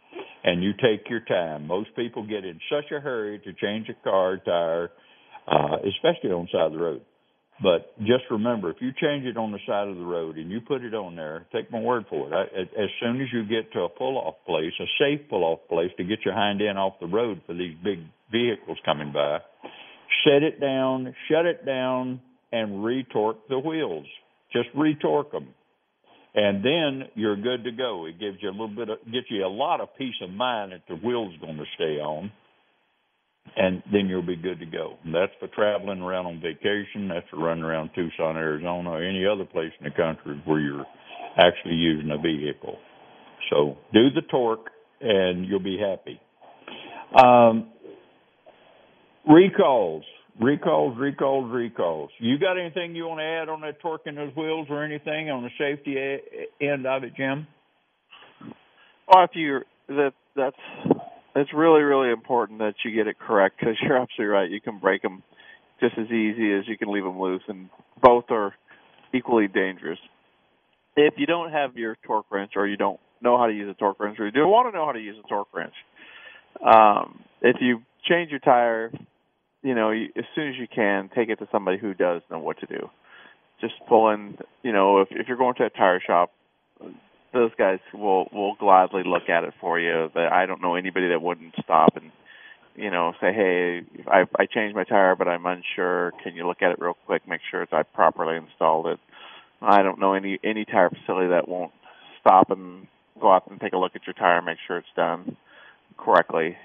and 0.45 0.63
you 0.63 0.73
take 0.73 1.09
your 1.09 1.21
time. 1.21 1.67
Most 1.67 1.95
people 1.97 2.27
get 2.27 2.45
in 2.45 2.61
such 2.71 2.91
a 2.91 3.01
hurry 3.01 3.39
to 3.41 3.53
change 3.55 3.89
a 3.89 3.95
car 4.05 4.39
tire, 4.45 4.91
uh, 5.47 5.77
especially 5.79 6.31
on 6.31 6.47
the 6.47 6.59
side 6.59 6.67
of 6.67 6.73
the 6.73 6.79
road. 6.79 7.03
But 7.63 7.97
just 8.01 8.25
remember, 8.31 8.71
if 8.71 8.77
you 8.81 8.91
change 9.01 9.25
it 9.25 9.37
on 9.37 9.53
the 9.53 9.61
side 9.67 9.87
of 9.87 9.97
the 9.97 10.05
road 10.05 10.37
and 10.37 10.51
you 10.51 10.61
put 10.61 10.83
it 10.83 10.95
on 10.95 11.15
there, 11.15 11.47
take 11.53 11.71
my 11.71 11.81
word 11.81 12.07
for 12.11 12.27
it. 12.27 12.35
I, 12.35 12.43
as 12.61 12.89
soon 13.01 13.21
as 13.21 13.29
you 13.33 13.45
get 13.45 13.73
to 13.75 13.83
a 13.83 13.89
pull-off 13.89 14.35
place, 14.47 14.73
a 14.81 14.87
safe 14.99 15.29
pull-off 15.31 15.61
place 15.69 15.91
to 15.97 16.05
get 16.05 16.25
your 16.25 16.35
hind 16.35 16.61
end 16.61 16.77
off 16.79 16.95
the 17.01 17.07
road 17.07 17.41
for 17.47 17.55
these 17.55 17.77
big 17.85 18.01
vehicles 18.33 18.79
coming 18.85 19.13
by, 19.13 19.39
set 20.25 20.43
it 20.43 20.61
down, 20.61 21.15
shut 21.31 21.47
it 21.47 21.65
down, 21.65 22.21
and 22.51 22.85
retorque 22.85 23.49
the 23.49 23.59
wheels. 23.59 24.07
Just 24.53 24.69
retorque 24.75 25.33
them. 25.33 25.49
And 26.35 26.65
then 26.65 27.09
you're 27.15 27.37
good 27.37 27.65
to 27.65 27.73
go. 27.73 28.07
It 28.07 28.19
gives 28.19 28.39
you 28.41 28.49
a 28.49 28.53
little 28.53 28.69
bit 28.69 28.89
of, 28.89 28.99
gets 29.05 29.27
you 29.29 29.45
a 29.45 29.49
lot 29.49 29.81
of 29.81 29.89
peace 29.99 30.15
of 30.23 30.31
mind 30.31 30.73
that 30.73 30.83
the 30.89 30.95
wheel's 30.95 31.35
going 31.41 31.59
to 31.59 31.65
stay 31.75 31.99
on. 32.01 32.33
And 33.57 33.83
then 33.93 34.07
you'll 34.07 34.23
be 34.27 34.37
good 34.37 34.61
to 34.61 34.67
go. 34.67 34.95
And 35.05 35.15
that's 35.15 35.33
for 35.41 35.49
traveling 35.49 36.01
around 36.01 36.27
on 36.27 36.41
vacation. 36.41 37.09
That's 37.09 37.29
for 37.29 37.39
running 37.39 37.65
around 37.65 37.91
Tucson, 37.95 38.37
Arizona, 38.37 38.91
or 38.91 39.03
any 39.03 39.27
other 39.27 39.45
place 39.45 39.73
in 39.79 39.85
the 39.85 39.91
country 39.91 40.41
where 40.47 40.61
you're 40.61 40.87
actually 41.37 41.75
using 41.75 42.11
a 42.11 42.19
vehicle. 42.19 42.79
So 43.51 43.77
do 43.93 44.11
the 44.11 44.23
torque 44.31 44.71
and 45.01 45.47
you'll 45.47 45.61
be 45.61 45.79
happy. 45.79 46.21
Um, 47.21 47.69
recalls, 49.29 50.05
recalls, 50.41 50.97
recalls, 50.99 51.51
recalls. 51.53 52.11
You 52.19 52.39
got 52.39 52.59
anything 52.59 52.95
you 52.95 53.07
want 53.07 53.21
to 53.21 53.25
add 53.25 53.49
on 53.49 53.61
that 53.63 53.81
torque 53.81 54.03
in 54.07 54.15
those 54.15 54.35
wheels 54.37 54.67
or 54.71 54.85
anything 54.85 55.31
on 55.31 55.43
the 55.43 55.51
safety 55.59 55.97
a- 55.99 56.65
end 56.65 56.87
of 56.87 57.05
it, 57.05 57.15
Jim? 57.17 57.47
Well, 59.09 59.25
if 59.25 59.31
you 59.35 59.61
that 59.89 60.13
that's 60.35 60.57
it's 61.35 61.51
really 61.55 61.83
really 61.83 62.11
important 62.11 62.61
that 62.61 62.75
you 62.85 62.93
get 62.93 63.07
it 63.07 63.19
correct 63.19 63.57
because 63.59 63.77
you're 63.83 63.99
absolutely 63.99 64.27
right. 64.27 64.51
You 64.51 64.61
can 64.61 64.79
break 64.79 65.03
them 65.03 65.23
just 65.81 65.99
as 65.99 66.07
easy 66.07 66.53
as 66.55 66.67
you 66.69 66.79
can 66.79 66.93
leave 66.93 67.05
them 67.05 67.21
loose, 67.21 67.43
and 67.49 67.69
both 68.01 68.25
are 68.31 68.55
equally 69.13 69.49
dangerous. 69.49 69.99
If 70.97 71.15
you 71.17 71.27
don't 71.27 71.51
have 71.51 71.77
your 71.77 71.97
torque 72.07 72.27
wrench 72.31 72.53
or 72.57 72.67
you 72.67 72.77
don't 72.77 73.01
know 73.21 73.39
how 73.39 73.47
to 73.47 73.53
use 73.53 73.69
a 73.71 73.79
torque 73.79 73.99
wrench 73.99 74.19
or 74.19 74.27
you 74.27 74.33
do 74.33 74.47
want 74.47 74.73
to 74.73 74.77
know 74.77 74.87
how 74.87 74.93
to 74.93 75.01
use 75.01 75.17
a 75.23 75.29
torque 75.29 75.49
wrench, 75.55 75.75
um, 76.65 77.21
if 77.41 77.57
you 77.61 77.83
change 78.09 78.31
your 78.31 78.41
tire, 78.41 78.93
you 79.63 79.75
know, 79.75 79.91
as 79.91 80.25
soon 80.35 80.49
as 80.49 80.57
you 80.57 80.67
can, 80.73 81.11
take 81.15 81.29
it 81.29 81.39
to 81.39 81.49
somebody 81.53 81.79
who 81.79 81.95
does 81.95 82.23
know 82.31 82.39
what 82.39 82.59
to 82.61 82.67
do. 82.67 82.91
Just 83.61 83.75
pull 83.89 84.11
in, 84.11 84.37
you 84.63 84.73
know, 84.73 85.01
if 85.01 85.09
if 85.11 85.29
you're 85.29 85.37
going 85.37 85.55
to 85.57 85.65
a 85.65 85.71
tire 85.71 86.01
shop, 86.05 86.33
those 87.33 87.53
guys 87.57 87.79
will 87.95 88.29
will 88.33 88.57
gladly 88.57 89.03
look 89.05 89.29
at 89.29 89.45
it 89.45 89.55
for 89.61 89.79
you. 89.79 90.11
That 90.15 90.33
I 90.33 90.47
don't 90.47 90.61
know 90.61 90.75
anybody 90.75 91.09
that 91.09 91.23
wouldn't 91.23 91.55
stop 91.63 91.97
and 91.97 92.11
you 92.75 92.91
know 92.91 93.13
say, 93.21 93.33
hey, 93.33 93.83
I 94.09 94.25
I 94.37 94.47
changed 94.47 94.75
my 94.75 94.85
tire, 94.85 95.15
but 95.15 95.29
I'm 95.29 95.47
unsure. 95.47 96.13
Can 96.23 96.35
you 96.35 96.47
look 96.47 96.63
at 96.63 96.73
it 96.73 96.81
real 96.81 96.97
quick, 97.07 97.29
make 97.29 97.41
sure 97.51 97.63
it's 97.63 97.73
I 97.73 97.85
properly 97.85 98.37
installed 98.37 98.89
it. 98.89 98.99
I 99.61 99.83
don't 99.83 100.01
know 100.01 100.15
any 100.15 100.41
any 100.43 100.65
tire 100.65 100.91
facility 100.91 101.29
that 101.29 101.49
won't 101.49 101.73
stop 102.21 102.51
and 102.51 102.89
go 103.21 103.33
out 103.33 103.49
and 103.49 103.61
take 103.61 103.75
a 103.75 103.79
look 103.79 103.95
at 103.95 104.07
your 104.07 104.15
tire, 104.15 104.43
make 104.43 104.59
sure 104.67 104.79
it's 104.79 104.89
done 104.97 105.37
correctly, 105.97 106.57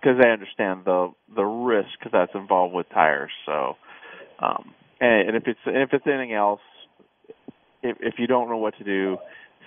because 0.00 0.18
they 0.20 0.30
understand 0.30 0.82
the 0.84 1.12
the 1.34 1.44
risk 1.44 1.98
that's 2.12 2.32
involved 2.34 2.74
with 2.74 2.88
tires. 2.90 3.30
So, 3.46 3.76
um, 4.40 4.72
and, 5.00 5.28
and 5.28 5.36
if 5.36 5.44
it's 5.46 5.60
and 5.66 5.78
if 5.78 5.92
it's 5.92 6.06
anything 6.06 6.32
else, 6.34 6.60
if 7.82 7.96
if 8.00 8.14
you 8.18 8.26
don't 8.26 8.48
know 8.48 8.58
what 8.58 8.76
to 8.78 8.84
do, 8.84 9.18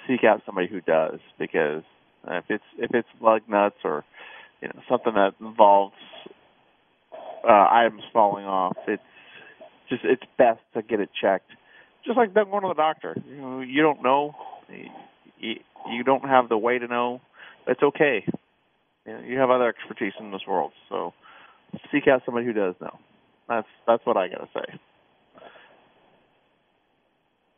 seek 0.08 0.24
out 0.24 0.42
somebody 0.46 0.68
who 0.68 0.82
does 0.82 1.20
because 1.40 1.84
if 2.28 2.46
it's 2.50 2.64
if 2.78 2.92
it's 2.94 3.08
lug 3.22 3.42
nuts 3.48 3.78
or 3.84 4.04
you 4.62 4.68
know 4.68 4.82
something 4.90 5.14
that 5.14 5.34
involves 5.40 5.94
uh, 7.48 7.68
items 7.70 8.02
falling 8.12 8.46
off, 8.46 8.78
it's 8.88 9.04
just 9.90 10.04
it's 10.04 10.24
best 10.38 10.60
to 10.74 10.82
get 10.82 11.00
it 11.00 11.10
checked. 11.20 11.50
Just 12.06 12.18
like 12.18 12.34
going 12.34 12.62
to 12.62 12.68
the 12.68 12.74
doctor, 12.74 13.16
you 13.28 13.62
you 13.62 13.82
don't 13.82 14.04
know, 14.04 14.36
you, 15.40 15.56
you 15.92 16.04
don't 16.04 16.24
have 16.24 16.50
the 16.50 16.58
way 16.58 16.78
to 16.80 16.88
know. 16.88 17.22
It's 17.68 17.82
okay. 17.82 18.26
You, 19.06 19.14
know, 19.14 19.20
you 19.22 19.38
have 19.38 19.50
other 19.50 19.68
expertise 19.68 20.14
in 20.20 20.32
this 20.32 20.42
world, 20.48 20.72
so 20.90 21.14
seek 21.92 22.08
out 22.08 22.22
somebody 22.26 22.46
who 22.46 22.54
does 22.54 22.76
know. 22.82 22.98
That's 23.48 23.68
that's 23.86 24.06
what 24.06 24.18
I 24.18 24.28
gotta 24.28 24.50
say. 24.54 24.80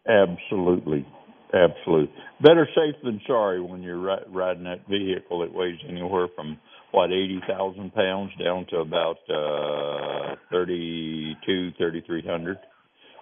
Absolutely. 0.08 1.06
Absolutely. 1.54 2.14
Better 2.42 2.68
safe 2.76 2.96
than 3.04 3.22
sorry 3.26 3.62
when 3.62 3.82
you're 3.82 4.00
ri- 4.00 4.26
riding 4.30 4.66
that 4.66 4.88
vehicle 4.90 5.40
that 5.40 5.54
weighs 5.54 5.80
anywhere 5.88 6.28
from 6.36 6.58
what 6.92 7.12
eighty 7.12 7.40
thousand 7.48 7.94
pounds 7.94 8.32
down 8.44 8.66
to 8.70 8.78
about 8.78 9.18
uh 9.30 10.36
thirty 10.52 11.36
two, 11.46 11.72
thirty 11.80 12.02
three 12.06 12.26
hundred. 12.26 12.58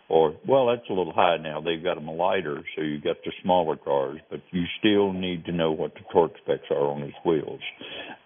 Or 0.07 0.35
well, 0.47 0.67
that's 0.67 0.87
a 0.89 0.93
little 0.93 1.13
high 1.13 1.37
now. 1.37 1.61
They've 1.61 1.83
got 1.83 1.95
them 1.95 2.07
lighter, 2.07 2.61
so 2.75 2.83
you 2.83 3.01
got 3.01 3.17
the 3.25 3.31
smaller 3.41 3.75
cars, 3.75 4.19
but 4.29 4.41
you 4.51 4.63
still 4.79 5.11
need 5.11 5.45
to 5.45 5.51
know 5.51 5.71
what 5.71 5.93
the 5.95 6.01
torque 6.13 6.33
specs 6.43 6.69
are 6.69 6.87
on 6.91 7.01
these 7.01 7.13
wheels, 7.25 7.61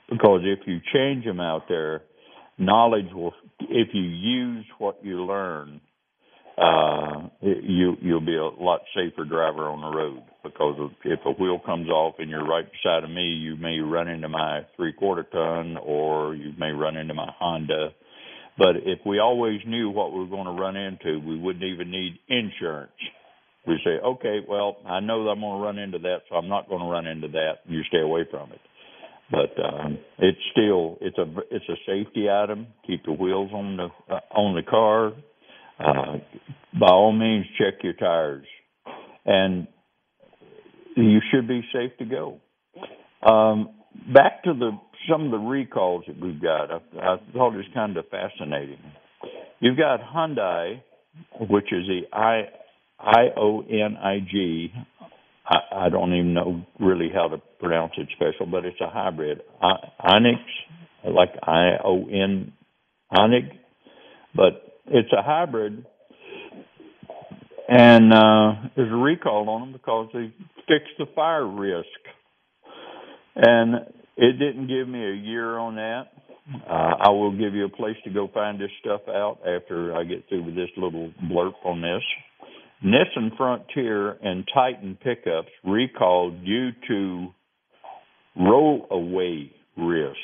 because 0.10 0.42
if 0.44 0.60
you 0.68 0.80
change 0.94 1.24
them 1.24 1.40
out 1.40 1.64
there, 1.70 2.02
knowledge 2.58 3.12
will. 3.14 3.34
If 3.62 3.90
you 3.94 4.02
use 4.02 4.66
what 4.78 5.00
you 5.04 5.24
learn, 5.24 5.80
uh, 6.58 7.30
you 7.42 7.96
you'll 8.02 8.20
be 8.20 8.36
a 8.36 8.44
lot 8.44 8.82
safer 8.94 9.24
driver 9.24 9.70
on 9.70 9.80
the 9.80 9.98
road 9.98 10.24
because 10.44 10.92
if 11.06 11.20
a 11.26 11.32
wheel 11.32 11.60
comes 11.66 11.90
off 11.90 12.16
and 12.20 12.30
you're 12.30 12.46
right 12.46 12.66
beside 12.72 13.04
of 13.04 13.10
me, 13.10 13.24
you 13.24 13.56
may 13.56 13.80
run 13.80 14.08
into 14.08 14.28
my 14.28 14.62
three 14.76 14.94
quarter 14.94 15.24
ton 15.24 15.78
or 15.78 16.36
you 16.36 16.52
may 16.58 16.72
run 16.72 16.98
into 16.98 17.14
my 17.14 17.30
Honda. 17.40 17.90
But 18.60 18.76
if 18.86 19.00
we 19.06 19.20
always 19.20 19.62
knew 19.66 19.90
what 19.90 20.12
we 20.12 20.20
were 20.20 20.28
going 20.28 20.46
to 20.46 20.62
run 20.62 20.76
into, 20.76 21.20
we 21.26 21.40
wouldn't 21.40 21.64
even 21.64 21.90
need 21.90 22.20
insurance. 22.28 22.92
We 23.66 23.80
say, 23.86 24.00
okay, 24.04 24.40
well, 24.48 24.78
I 24.86 25.00
know 25.00 25.24
that 25.24 25.32
I'm 25.32 25.40
going 25.40 25.60
to 25.60 25.66
run 25.66 25.78
into 25.78 26.00
that, 26.00 26.18
so 26.30 26.36
I'm 26.36 26.50
not 26.50 26.68
going 26.68 26.82
to 26.82 26.88
run 26.88 27.08
into 27.08 27.30
that. 27.30 27.60
You 27.66 27.82
stay 27.88 28.02
away 28.02 28.26
from 28.30 28.52
it. 28.52 28.60
But 29.32 29.64
um, 29.64 30.00
it's 30.18 30.40
still 30.52 30.98
it's 31.02 31.18
a 31.18 31.26
it's 31.52 31.66
a 31.70 31.76
safety 31.86 32.30
item. 32.30 32.68
Keep 32.88 33.06
the 33.06 33.12
wheels 33.14 33.52
on 33.54 33.78
the 33.78 33.90
uh, 34.14 34.20
on 34.32 34.56
the 34.56 34.64
car 34.64 35.14
uh, 35.80 36.18
by 36.80 36.88
all 36.88 37.12
means 37.12 37.46
check 37.60 37.76
your 37.84 37.94
tires, 37.94 38.48
and 39.26 39.68
you 40.96 41.20
should 41.32 41.48
be 41.48 41.62
safe 41.72 41.92
to 42.00 42.06
go. 42.06 42.40
Um, 43.22 43.70
back 44.14 44.44
to 44.44 44.54
the 44.54 44.72
some 45.10 45.26
of 45.26 45.32
the 45.32 45.38
recalls 45.38 46.04
that 46.08 46.20
we've 46.20 46.42
got. 46.42 46.72
I, 46.72 46.76
I 46.98 47.18
thought 47.34 47.54
it 47.54 47.58
was 47.58 47.66
kind 47.74 47.98
of 47.98 48.06
fascinating. 48.10 48.80
You've 49.60 49.78
got 49.78 50.00
Hyundai, 50.02 50.82
which 51.40 51.72
is 51.72 51.86
the 51.88 52.02
I 52.14 52.44
I 53.00 53.28
O 53.38 53.62
N 53.62 53.98
I 53.98 54.20
G. 54.20 54.72
I, 55.46 55.86
I 55.86 55.90
don't 55.90 56.14
even 56.14 56.34
know 56.34 56.64
really 56.80 57.10
how 57.14 57.28
to 57.28 57.38
pronounce 57.60 57.94
it 57.98 58.08
special, 58.16 58.46
but 58.46 58.66
it's 58.66 58.80
a 58.82 58.90
hybrid. 58.90 59.42
I, 59.62 59.74
Onyx, 60.00 60.40
like 61.06 61.32
I 61.42 61.78
O 61.84 62.06
N 62.08 62.54
Onyx, 63.12 63.48
but 64.36 64.80
it's 64.86 65.12
a 65.12 65.24
hybrid, 65.24 65.86
and 67.68 68.14
uh, 68.14 68.70
there's 68.76 68.92
a 68.92 68.96
recall 68.96 69.50
on 69.50 69.62
them 69.62 69.72
because 69.74 70.10
they 70.14 70.34
fixed 70.68 70.94
the 70.98 71.06
fire 71.16 71.48
risk. 71.48 71.88
And 73.42 73.76
it 74.18 74.34
didn't 74.34 74.68
give 74.68 74.88
me 74.88 75.02
a 75.02 75.16
year 75.16 75.58
on 75.58 75.76
that. 75.76 76.08
Uh, 76.68 76.96
I 77.00 77.10
will 77.10 77.32
give 77.32 77.54
you 77.54 77.66
a 77.66 77.70
place 77.70 77.96
to 78.04 78.10
go 78.10 78.30
find 78.34 78.60
this 78.60 78.72
stuff 78.82 79.02
out 79.08 79.40
after 79.48 79.96
I 79.96 80.04
get 80.04 80.28
through 80.28 80.44
with 80.44 80.56
this 80.56 80.70
little 80.76 81.12
blurb 81.24 81.54
on 81.64 81.82
this. 81.82 82.02
Nissan 82.84 83.36
Frontier 83.38 84.12
and 84.22 84.46
Titan 84.54 84.98
pickups 85.02 85.50
recalled 85.64 86.44
due 86.44 86.72
to 86.88 87.28
rollaway 88.38 89.52
risk. 89.78 90.18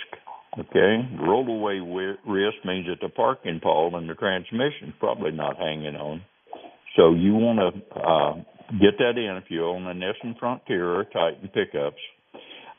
Okay, 0.57 1.07
rollaway 1.19 2.15
risk 2.25 2.55
means 2.65 2.87
that 2.87 2.99
the 3.01 3.09
parking 3.09 3.59
pole 3.61 3.95
and 3.95 4.09
the 4.09 4.15
transmission 4.15 4.87
is 4.87 4.93
probably 4.99 5.31
not 5.31 5.57
hanging 5.57 5.95
on. 5.95 6.21
So 6.95 7.13
you 7.13 7.33
want 7.33 7.59
to 7.59 7.99
uh, 7.99 8.33
get 8.79 8.97
that 8.99 9.17
in 9.17 9.37
if 9.37 9.45
you 9.49 9.65
own 9.65 9.85
a 9.85 9.93
Nissan 9.93 10.39
Frontier 10.39 10.95
or 10.95 11.03
Titan 11.03 11.49
pickups. 11.53 12.01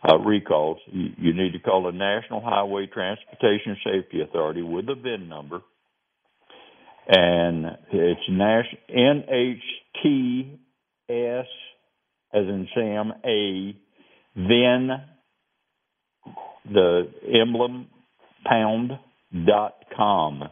Uh, 0.09 0.19
recalls, 0.19 0.79
you, 0.87 1.09
you 1.19 1.35
need 1.35 1.53
to 1.53 1.59
call 1.59 1.83
the 1.83 1.91
National 1.91 2.41
Highway 2.41 2.87
Transportation 2.87 3.77
Safety 3.85 4.21
Authority 4.21 4.63
with 4.63 4.87
the 4.87 4.95
VIN 4.95 5.29
number, 5.29 5.63
and 7.09 7.67
it's 7.93 8.21
Nash 8.31 8.67
NHTS 8.89 10.57
as 12.33 12.45
in 12.45 12.69
Sam 12.75 13.13
A 13.25 13.77
VIN 14.37 14.91
the 16.73 17.11
emblem 17.43 17.89
pound 18.45 18.93
dot 19.47 19.75
com 19.97 20.43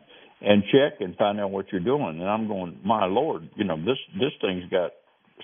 and 0.40 0.62
check 0.72 1.00
and 1.00 1.16
find 1.16 1.40
out 1.40 1.50
what 1.50 1.66
you're 1.72 1.80
doing. 1.80 2.20
And 2.20 2.28
I'm 2.28 2.46
going, 2.48 2.78
my 2.84 3.06
lord, 3.06 3.48
you 3.56 3.64
know 3.64 3.76
this 3.76 3.98
this 4.14 4.32
thing's 4.40 4.70
got 4.70 4.92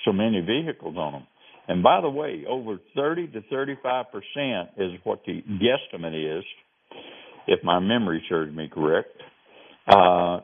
so 0.04 0.12
many 0.12 0.40
vehicles 0.40 0.96
on 0.96 1.12
them. 1.12 1.26
And 1.68 1.82
by 1.82 2.00
the 2.00 2.10
way, 2.10 2.44
over 2.48 2.78
30 2.96 3.28
to 3.28 3.42
35 3.50 4.06
percent 4.12 4.70
is 4.76 4.92
what 5.04 5.20
the 5.24 5.42
guesstimate 5.42 6.38
is, 6.38 6.44
if 7.46 7.62
my 7.64 7.78
memory 7.78 8.22
serves 8.28 8.54
me 8.54 8.68
correct. 8.72 9.08
Uh, 9.86 10.40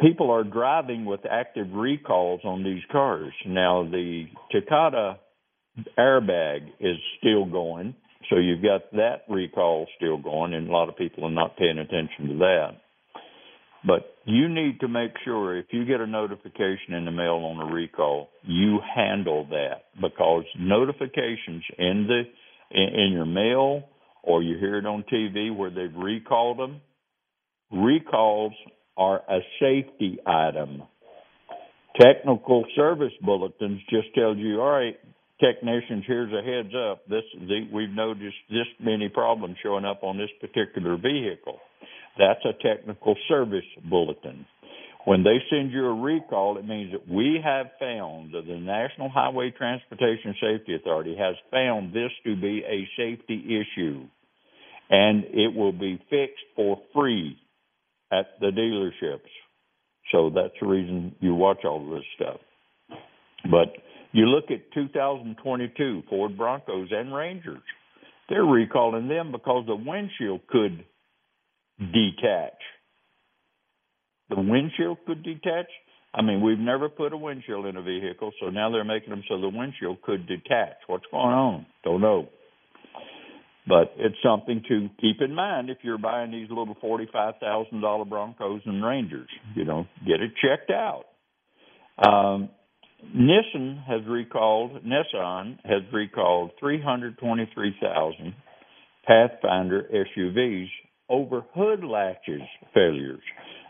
people 0.00 0.30
are 0.30 0.44
driving 0.44 1.04
with 1.04 1.20
active 1.30 1.68
recalls 1.72 2.40
on 2.44 2.62
these 2.62 2.82
cars. 2.92 3.32
Now 3.46 3.84
the 3.84 4.24
Takata 4.52 5.18
airbag 5.98 6.68
is 6.80 6.96
still 7.18 7.44
going 7.44 7.94
so 8.30 8.38
you've 8.38 8.62
got 8.62 8.90
that 8.92 9.22
recall 9.28 9.86
still 9.96 10.18
going, 10.18 10.54
and 10.54 10.68
a 10.68 10.72
lot 10.72 10.88
of 10.88 10.96
people 10.96 11.24
are 11.24 11.30
not 11.30 11.56
paying 11.56 11.78
attention 11.78 12.28
to 12.28 12.38
that. 12.38 12.70
But 13.86 14.16
you 14.24 14.48
need 14.48 14.80
to 14.80 14.88
make 14.88 15.12
sure 15.24 15.56
if 15.56 15.66
you 15.70 15.84
get 15.84 16.00
a 16.00 16.06
notification 16.06 16.94
in 16.94 17.04
the 17.04 17.12
mail 17.12 17.36
on 17.36 17.70
a 17.70 17.72
recall, 17.72 18.28
you 18.42 18.80
handle 18.94 19.46
that 19.50 19.84
because 20.00 20.44
notifications 20.58 21.62
in 21.78 22.08
the 22.08 22.22
in, 22.72 23.00
in 23.00 23.12
your 23.12 23.26
mail 23.26 23.84
or 24.24 24.42
you 24.42 24.58
hear 24.58 24.78
it 24.78 24.86
on 24.86 25.04
TV 25.12 25.56
where 25.56 25.70
they've 25.70 25.94
recalled 25.96 26.58
them, 26.58 26.80
recalls 27.70 28.52
are 28.96 29.22
a 29.28 29.38
safety 29.60 30.18
item. 30.26 30.82
Technical 32.00 32.64
service 32.74 33.12
bulletins 33.22 33.80
just 33.88 34.12
tells 34.14 34.36
you, 34.36 34.60
all 34.60 34.70
right, 34.70 34.96
technicians, 35.40 36.04
here's 36.06 36.32
a 36.32 36.42
heads 36.42 36.74
up. 36.74 37.06
This 37.08 37.22
the, 37.38 37.68
we've 37.72 37.90
noticed 37.90 38.34
this 38.50 38.66
many 38.80 39.08
problems 39.08 39.56
showing 39.62 39.84
up 39.84 40.02
on 40.02 40.18
this 40.18 40.30
particular 40.40 40.96
vehicle. 40.96 41.58
That's 42.18 42.44
a 42.44 42.52
technical 42.66 43.16
service 43.28 43.64
bulletin. 43.88 44.46
When 45.04 45.22
they 45.22 45.36
send 45.50 45.70
you 45.70 45.86
a 45.86 45.94
recall, 45.94 46.58
it 46.58 46.66
means 46.66 46.92
that 46.92 47.08
we 47.08 47.38
have 47.44 47.66
found 47.78 48.34
that 48.34 48.44
the 48.46 48.58
National 48.58 49.08
Highway 49.08 49.52
Transportation 49.56 50.34
Safety 50.40 50.74
Authority 50.74 51.16
has 51.16 51.36
found 51.52 51.94
this 51.94 52.10
to 52.24 52.34
be 52.34 52.64
a 52.66 52.88
safety 52.96 53.44
issue, 53.46 54.04
and 54.90 55.24
it 55.26 55.54
will 55.54 55.72
be 55.72 56.02
fixed 56.10 56.42
for 56.56 56.80
free 56.92 57.36
at 58.10 58.26
the 58.40 58.48
dealerships. 58.48 59.30
So 60.10 60.30
that's 60.34 60.54
the 60.60 60.66
reason 60.66 61.14
you 61.20 61.34
watch 61.34 61.64
all 61.64 61.88
this 61.88 62.04
stuff. 62.16 62.40
But 63.50 63.76
you 64.12 64.26
look 64.26 64.50
at 64.50 64.72
2022 64.74 66.02
Ford 66.08 66.36
Broncos 66.36 66.88
and 66.90 67.14
Rangers. 67.14 67.62
They're 68.28 68.44
recalling 68.44 69.08
them 69.08 69.30
because 69.30 69.66
the 69.66 69.76
windshield 69.76 70.40
could 70.48 70.84
detach. 71.78 72.58
The 74.28 74.36
windshield 74.36 74.98
could 75.06 75.22
detach. 75.22 75.66
I 76.14 76.22
mean, 76.22 76.40
we've 76.40 76.58
never 76.58 76.88
put 76.88 77.12
a 77.12 77.16
windshield 77.16 77.66
in 77.66 77.76
a 77.76 77.82
vehicle, 77.82 78.32
so 78.40 78.48
now 78.48 78.70
they're 78.70 78.84
making 78.84 79.10
them 79.10 79.22
so 79.28 79.40
the 79.40 79.48
windshield 79.48 80.02
could 80.02 80.26
detach. 80.26 80.76
What's 80.86 81.04
going 81.10 81.34
on? 81.34 81.66
Don't 81.84 82.00
know. 82.00 82.28
But 83.68 83.92
it's 83.96 84.16
something 84.24 84.62
to 84.68 84.88
keep 85.00 85.20
in 85.20 85.34
mind 85.34 85.70
if 85.70 85.78
you're 85.82 85.98
buying 85.98 86.30
these 86.30 86.48
little 86.48 86.76
forty-five 86.80 87.34
thousand 87.40 87.80
dollar 87.80 88.04
Broncos 88.04 88.62
and 88.64 88.84
Rangers. 88.84 89.28
You 89.56 89.64
know, 89.64 89.86
get 90.06 90.20
it 90.20 90.30
checked 90.40 90.70
out. 90.70 91.04
Um, 91.98 92.50
Nissan 93.14 93.84
has 93.84 94.06
recalled 94.06 94.84
Nissan 94.84 95.58
has 95.64 95.82
recalled 95.92 96.52
323,000 96.60 98.34
Pathfinder 99.06 99.88
SUVs 99.92 100.68
over 101.08 101.44
hood 101.54 101.84
latches 101.84 102.42
failures. 102.74 103.22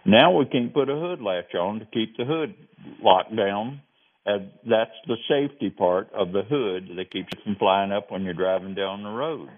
Now 0.05 0.37
we 0.37 0.47
can 0.47 0.71
put 0.71 0.89
a 0.89 0.95
hood 0.95 1.21
latch 1.21 1.55
on 1.55 1.81
to 1.81 1.87
keep 1.87 2.17
the 2.17 2.25
hood 2.25 2.55
locked 3.03 3.35
down. 3.37 3.81
And 4.25 4.51
that's 4.69 4.91
the 5.07 5.17
safety 5.29 5.71
part 5.71 6.09
of 6.13 6.33
the 6.33 6.43
hood 6.43 6.97
that 6.97 7.13
keeps 7.13 7.29
it 7.33 7.39
from 7.45 7.57
flying 7.57 7.93
up 7.93 8.11
when 8.11 8.23
you're 8.23 8.35
driving 8.35 8.75
down 8.75 9.05
the 9.05 9.11
road. 9.11 9.49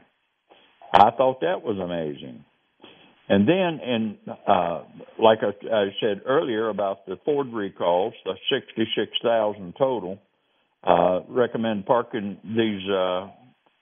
I 0.92 1.10
thought 1.10 1.40
that 1.40 1.62
was 1.62 1.78
amazing. 1.78 2.44
And 3.30 3.46
then, 3.46 3.80
in 3.86 4.18
uh, 4.46 4.84
like 5.18 5.38
I, 5.42 5.74
I 5.74 5.88
said 6.00 6.22
earlier 6.26 6.70
about 6.70 7.06
the 7.06 7.18
Ford 7.24 7.48
recalls, 7.52 8.14
the 8.24 8.34
66,000 8.50 9.74
total, 9.78 10.18
uh, 10.82 11.20
recommend 11.28 11.84
parking 11.84 12.38
these 12.42 12.88
uh, 12.90 13.28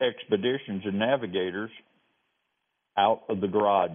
expeditions 0.01 0.83
and 0.85 0.99
navigators 0.99 1.71
out 2.97 3.23
of 3.29 3.41
the 3.41 3.49
garage. 3.49 3.91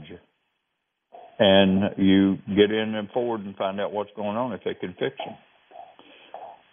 And 1.40 1.98
you 1.98 2.38
get 2.56 2.72
in 2.72 2.96
and 2.96 3.10
forward 3.10 3.42
and 3.42 3.56
find 3.56 3.82
out 3.82 3.92
what's 3.92 4.12
going 4.16 4.38
on 4.38 4.54
if 4.54 4.62
they 4.64 4.76
can 4.76 4.96
fix 5.00 5.16
them. 5.18 5.36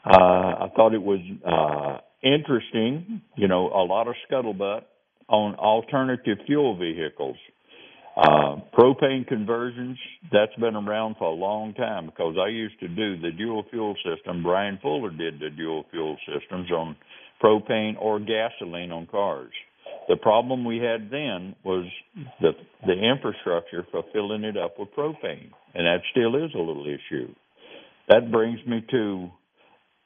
Uh, 0.04 0.64
I 0.64 0.68
thought 0.76 0.94
it 0.94 1.02
was 1.02 1.20
uh, 1.46 2.00
interesting, 2.22 3.22
you 3.36 3.48
know, 3.48 3.68
a 3.68 3.84
lot 3.84 4.08
of 4.08 4.14
scuttlebutt 4.30 4.82
on 5.28 5.54
alternative 5.56 6.38
fuel 6.46 6.76
vehicles. 6.78 7.36
Uh, 8.16 8.56
propane 8.76 9.26
conversions, 9.26 9.96
that's 10.32 10.54
been 10.58 10.74
around 10.74 11.14
for 11.18 11.28
a 11.28 11.34
long 11.34 11.72
time 11.74 12.06
because 12.06 12.34
I 12.36 12.48
used 12.48 12.78
to 12.80 12.88
do 12.88 13.20
the 13.20 13.30
dual 13.30 13.64
fuel 13.70 13.94
system. 14.04 14.42
Brian 14.42 14.78
Fuller 14.82 15.10
did 15.10 15.38
the 15.38 15.50
dual 15.50 15.84
fuel 15.92 16.16
systems 16.26 16.68
on 16.72 16.96
propane 17.40 17.94
or 18.00 18.18
gasoline 18.18 18.90
on 18.90 19.06
cars. 19.06 19.52
The 20.08 20.16
problem 20.16 20.64
we 20.64 20.78
had 20.78 21.10
then 21.10 21.54
was 21.64 21.84
the 22.40 22.52
the 22.86 22.94
infrastructure 22.94 23.86
for 23.90 24.02
filling 24.12 24.44
it 24.44 24.56
up 24.56 24.78
with 24.78 24.88
propane, 24.96 25.50
and 25.74 25.86
that 25.86 26.00
still 26.10 26.34
is 26.36 26.50
a 26.54 26.58
little 26.58 26.86
issue. 26.86 27.34
That 28.08 28.32
brings 28.32 28.58
me 28.66 28.82
to 28.90 29.30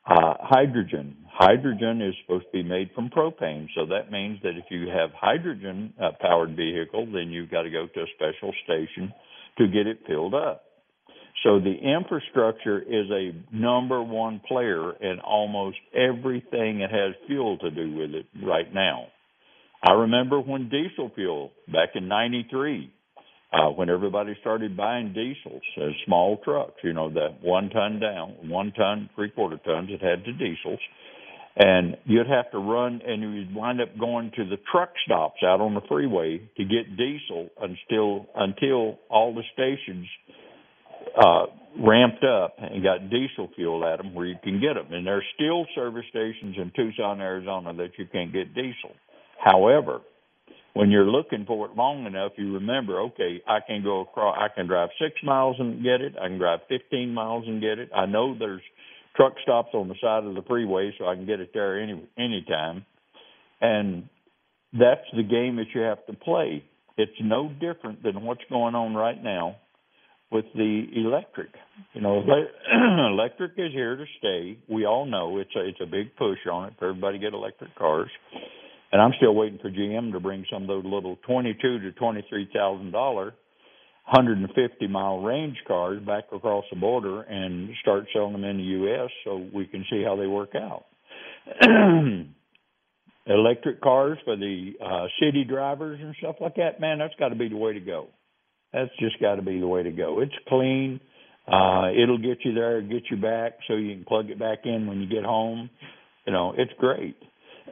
uh, 0.05 0.35
hydrogen. 0.41 1.17
Hydrogen 1.33 2.03
is 2.03 2.15
supposed 2.23 2.47
to 2.47 2.63
be 2.63 2.69
made 2.69 2.91
from 2.95 3.11
propane, 3.11 3.69
so 3.77 3.87
that 3.87 4.11
means 4.11 4.41
that 4.43 4.57
if 4.57 4.65
you 4.71 4.89
have 4.89 5.11
hydrogen 5.15 5.95
uh, 6.03 6.11
powered 6.21 6.57
vehicle, 6.57 7.07
then 7.07 7.31
you've 7.31 7.51
got 7.51 7.63
to 7.63 7.71
go 7.71 7.87
to 7.87 8.01
a 8.01 8.07
special 8.17 8.53
station 8.65 9.13
to 9.59 9.69
get 9.69 9.87
it 9.87 10.01
filled 10.07 10.35
up. 10.35 10.65
So 11.45 11.61
the 11.61 11.75
infrastructure 11.75 12.81
is 12.81 13.11
a 13.11 13.33
number 13.55 14.03
one 14.03 14.41
player 14.47 14.93
in 14.93 15.21
almost 15.21 15.79
everything 15.95 16.81
that 16.81 16.91
has 16.91 17.15
fuel 17.27 17.59
to 17.59 17.71
do 17.71 17.97
with 17.97 18.11
it 18.11 18.27
right 18.45 18.73
now. 18.73 19.07
I 19.83 19.93
remember 19.93 20.41
when 20.41 20.69
diesel 20.69 21.11
fuel 21.15 21.51
back 21.67 21.91
in 21.95 22.07
'93, 22.07 22.93
uh, 23.53 23.69
when 23.71 23.91
everybody 23.91 24.37
started 24.41 24.77
buying 24.77 25.13
diesels 25.13 25.63
as 25.77 25.91
small 26.07 26.39
trucks, 26.45 26.81
you 26.85 26.93
know, 26.93 27.11
the 27.11 27.35
one 27.43 27.69
ton 27.71 27.99
down, 27.99 28.49
one 28.49 28.73
ton, 28.73 29.11
three 29.15 29.31
quarter 29.31 29.59
tons, 29.65 29.91
it 29.91 30.01
had 30.01 30.21
the 30.21 30.33
diesels. 30.33 30.79
And 31.55 31.97
you'd 32.07 32.29
have 32.29 32.51
to 32.53 32.59
run 32.59 33.03
and 33.07 33.21
you'd 33.21 33.55
wind 33.55 33.83
up 33.83 33.99
going 33.99 34.31
to 34.37 34.45
the 34.45 34.57
truck 34.71 34.91
stops 35.05 35.43
out 35.45 35.61
on 35.61 35.75
the 35.75 35.83
freeway 35.87 36.39
to 36.57 36.65
get 36.65 36.97
diesel 36.97 37.51
until 37.61 38.27
until 38.35 38.99
all 39.11 39.35
the 39.35 39.43
stations 39.53 40.07
uh 41.23 41.47
ramped 41.79 42.25
up 42.25 42.57
and 42.59 42.83
got 42.83 43.11
diesel 43.11 43.51
fuel 43.55 43.85
at 43.85 43.99
them 43.99 44.15
where 44.15 44.27
you 44.27 44.37
can 44.43 44.61
get 44.61 44.75
them. 44.75 44.93
And 44.93 45.07
there's 45.07 45.25
still 45.35 45.67
service 45.75 46.05
stations 46.09 46.57
in 46.57 46.73
Tucson, 46.75 47.21
Arizona 47.21 47.75
that 47.75 47.99
you 47.99 48.07
can't 48.11 48.33
get 48.33 48.55
diesel. 48.55 48.95
However, 49.43 50.01
when 50.75 50.91
you're 50.91 51.07
looking 51.07 51.45
for 51.47 51.67
it 51.67 51.77
long 51.77 52.07
enough, 52.07 52.33
you 52.37 52.55
remember, 52.55 53.01
okay, 53.01 53.43
I 53.47 53.59
can 53.67 53.83
go 53.83 54.01
across, 54.01 54.39
I 54.39 54.55
can 54.55 54.67
drive 54.67 54.89
six 55.01 55.17
miles 55.23 55.57
and 55.59 55.83
get 55.83 56.01
it. 56.01 56.15
I 56.21 56.29
can 56.29 56.39
drive 56.39 56.61
15 56.69 57.13
miles 57.13 57.45
and 57.47 57.61
get 57.61 57.79
it. 57.79 57.91
I 57.95 58.07
know 58.07 58.37
there's 58.39 58.63
truck 59.17 59.35
stops 59.43 59.71
on 59.75 59.89
the 59.89 59.95
side 60.01 60.25
of 60.25 60.35
the 60.35 60.43
freeway, 60.43 60.95
so 60.99 61.07
I 61.07 61.15
can 61.15 61.27
get 61.27 61.41
it 61.41 61.51
there 61.53 61.81
any 61.81 62.09
anytime. 62.17 62.87
And 63.61 64.09
that's 64.73 65.05
the 65.15 65.23
game 65.23 65.57
that 65.57 65.67
you 65.75 65.83
have 65.83 66.05
to 66.07 66.15
play. 66.15 66.65
It's 66.97 67.13
no 67.21 67.49
different 67.49 68.03
than 68.03 68.23
what's 68.23 68.43
going 68.49 68.75
on 68.75 68.95
right 68.95 69.23
now 69.23 69.57
with 70.31 70.47
the 70.55 70.85
electric. 70.95 71.51
You 71.93 72.01
know, 72.01 72.23
electric 73.13 73.53
is 73.59 73.73
here 73.73 73.97
to 73.97 74.05
stay. 74.19 74.59
We 74.69 74.87
all 74.87 75.05
know 75.05 75.39
it's 75.39 75.55
a 75.57 75.69
it's 75.69 75.81
a 75.83 75.87
big 75.87 76.17
push 76.17 76.39
on 76.51 76.69
it 76.69 76.75
for 76.79 76.89
everybody 76.89 77.19
to 77.19 77.25
get 77.25 77.35
electric 77.35 77.75
cars. 77.77 78.11
And 78.93 79.01
I'm 79.01 79.13
still 79.17 79.35
waiting 79.35 79.59
for 79.61 79.71
GM 79.71 80.13
to 80.13 80.21
bring 80.21 80.45
some 80.53 80.63
of 80.63 80.69
those 80.69 80.85
little 80.85 81.17
twenty-two 81.27 81.79
to 81.81 81.93
twenty-three 81.93 82.51
thousand 82.55 82.93
dollar, 82.93 83.33
hundred 84.05 84.39
and 84.39 84.49
fifty 84.49 84.87
mile 84.87 85.23
range 85.23 85.57
cars 85.67 86.03
back 86.05 86.25
across 86.33 86.65
the 86.71 86.79
border 86.79 87.23
and 87.23 87.71
start 87.81 88.05
selling 88.13 88.33
them 88.33 88.45
in 88.45 88.59
the 88.59 88.63
U.S. 88.65 89.11
so 89.25 89.49
we 89.55 89.67
can 89.67 89.85
see 89.91 90.03
how 90.05 90.17
they 90.17 90.27
work 90.27 90.55
out. 90.55 90.85
Electric 93.27 93.81
cars 93.81 94.19
for 94.25 94.37
the 94.37 94.73
uh, 94.85 95.07
city 95.21 95.45
drivers 95.45 96.01
and 96.03 96.15
stuff 96.19 96.37
like 96.41 96.57
that, 96.57 96.81
man, 96.81 96.99
that's 96.99 97.15
got 97.21 97.29
to 97.29 97.37
be 97.37 97.49
the 97.49 97.57
way 97.57 97.73
to 97.73 97.81
go. 97.81 98.09
That's 98.73 98.91
just 98.99 99.21
got 99.21 99.37
to 99.37 99.43
be 99.43 99.61
the 99.61 99.67
way 99.67 99.85
to 99.85 99.93
go. 99.93 100.21
It's 100.21 100.35
clean. 100.49 101.01
Uh, 101.47 101.91
it'll 101.93 102.19
get 102.19 102.39
you 102.45 102.53
there, 102.55 102.83
get 102.83 103.05
you 103.11 103.17
back, 103.17 103.59
so 103.69 103.75
you 103.75 103.95
can 103.95 104.05
plug 104.05 104.31
it 104.31 104.39
back 104.39 104.61
in 104.65 104.87
when 104.87 105.01
you 105.01 105.09
get 105.09 105.25
home. 105.25 105.71
You 106.27 106.33
know, 106.33 106.53
it's 106.57 106.73
great. 106.79 107.17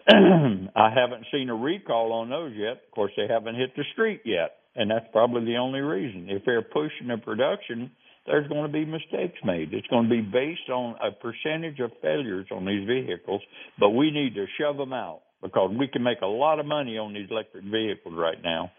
I 0.77 0.91
haven't 0.95 1.27
seen 1.33 1.49
a 1.49 1.55
recall 1.55 2.13
on 2.13 2.31
those 2.31 2.53
yet. 2.57 2.83
Of 2.87 2.91
course, 2.95 3.13
they 3.17 3.27
haven't 3.29 3.57
hit 3.57 3.75
the 3.77 3.85
street 3.93 4.23
yet, 4.25 4.57
and 4.75 4.91
that's 4.91 5.07
probably 5.13 5.45
the 5.45 5.59
only 5.59 5.81
reason. 5.81 6.27
If 6.29 6.43
they're 6.45 6.63
pushing 6.63 7.09
the 7.09 7.19
production, 7.19 7.91
there's 8.27 8.49
going 8.49 8.67
to 8.67 8.73
be 8.73 8.85
mistakes 8.85 9.39
made. 9.45 9.73
It's 9.73 9.87
going 9.89 10.09
to 10.09 10.11
be 10.11 10.21
based 10.21 10.69
on 10.71 10.97
a 11.03 11.11
percentage 11.13 11.81
of 11.81 11.91
failures 12.03 12.47
on 12.53 12.65
these 12.65 12.87
vehicles, 12.87 13.43
but 13.79 13.91
we 13.91 14.11
need 14.11 14.35
to 14.35 14.47
shove 14.59 14.77
them 14.77 14.93
out 14.93 15.21
because 15.43 15.75
we 15.79 15.89
can 15.89 16.03
make 16.03 16.21
a 16.21 16.27
lot 16.27 16.61
of 16.61 16.67
money 16.67 16.99
on 16.99 17.15
these 17.15 17.29
electric 17.31 17.65
vehicles 17.65 18.15
right 18.17 18.43
now. 18.43 18.71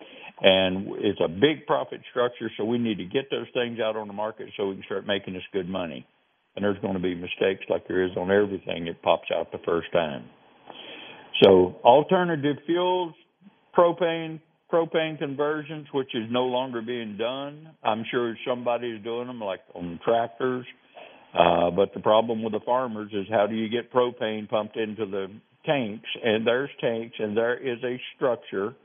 And 0.42 0.88
it's 1.00 1.20
a 1.24 1.28
big 1.28 1.66
profit 1.68 2.02
structure, 2.10 2.50
so 2.58 2.66
we 2.66 2.78
need 2.78 2.98
to 2.98 3.06
get 3.06 3.30
those 3.30 3.48
things 3.54 3.80
out 3.80 3.96
on 3.96 4.08
the 4.08 4.14
market 4.14 4.50
so 4.58 4.70
we 4.70 4.76
can 4.76 4.84
start 4.86 5.08
making 5.08 5.36
us 5.36 5.44
good 5.54 5.70
money. 5.70 6.06
And 6.56 6.66
there's 6.66 6.80
going 6.80 6.96
to 6.96 7.00
be 7.00 7.16
mistakes 7.16 7.64
like 7.70 7.88
there 7.88 8.04
is 8.04 8.12
on 8.18 8.32
everything 8.32 8.86
that 8.86 9.02
pops 9.02 9.30
out 9.34 9.52
the 9.52 9.60
first 9.66 9.92
time. 9.92 10.26
So 11.44 11.76
alternative 11.84 12.58
fuels, 12.66 13.14
propane, 13.78 14.40
propane 14.72 15.18
conversions, 15.18 15.88
which 15.94 16.14
is 16.14 16.24
no 16.30 16.44
longer 16.46 16.82
being 16.82 17.18
done. 17.18 17.70
I'm 17.84 18.04
sure 18.12 18.36
somebody's 18.48 19.04
doing 19.04 19.28
them, 19.28 19.40
like 19.40 19.62
on 19.74 20.00
tractors. 20.06 20.66
Uh, 21.34 21.72
but 21.72 21.94
the 21.94 22.02
problem 22.02 22.44
with 22.44 22.54
the 22.54 22.60
farmers 22.66 23.12
is 23.14 23.26
how 23.30 23.48
do 23.48 23.56
you 23.56 23.70
get 23.70 23.92
propane 23.92 24.50
pumped 24.50 24.78
into 24.78 25.06
the 25.06 25.28
tanks? 25.66 26.08
And 26.24 26.46
there's 26.46 26.70
tanks, 26.80 27.16
and 27.20 27.36
there 27.36 27.58
is 27.58 27.82
a 27.84 28.00
structure 28.16 28.76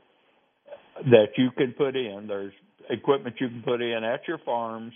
that 1.03 1.27
you 1.37 1.49
can 1.57 1.73
put 1.77 1.95
in. 1.95 2.25
There's 2.27 2.53
equipment 2.89 3.35
you 3.39 3.49
can 3.49 3.61
put 3.63 3.81
in 3.81 4.03
at 4.03 4.21
your 4.27 4.39
farms 4.39 4.93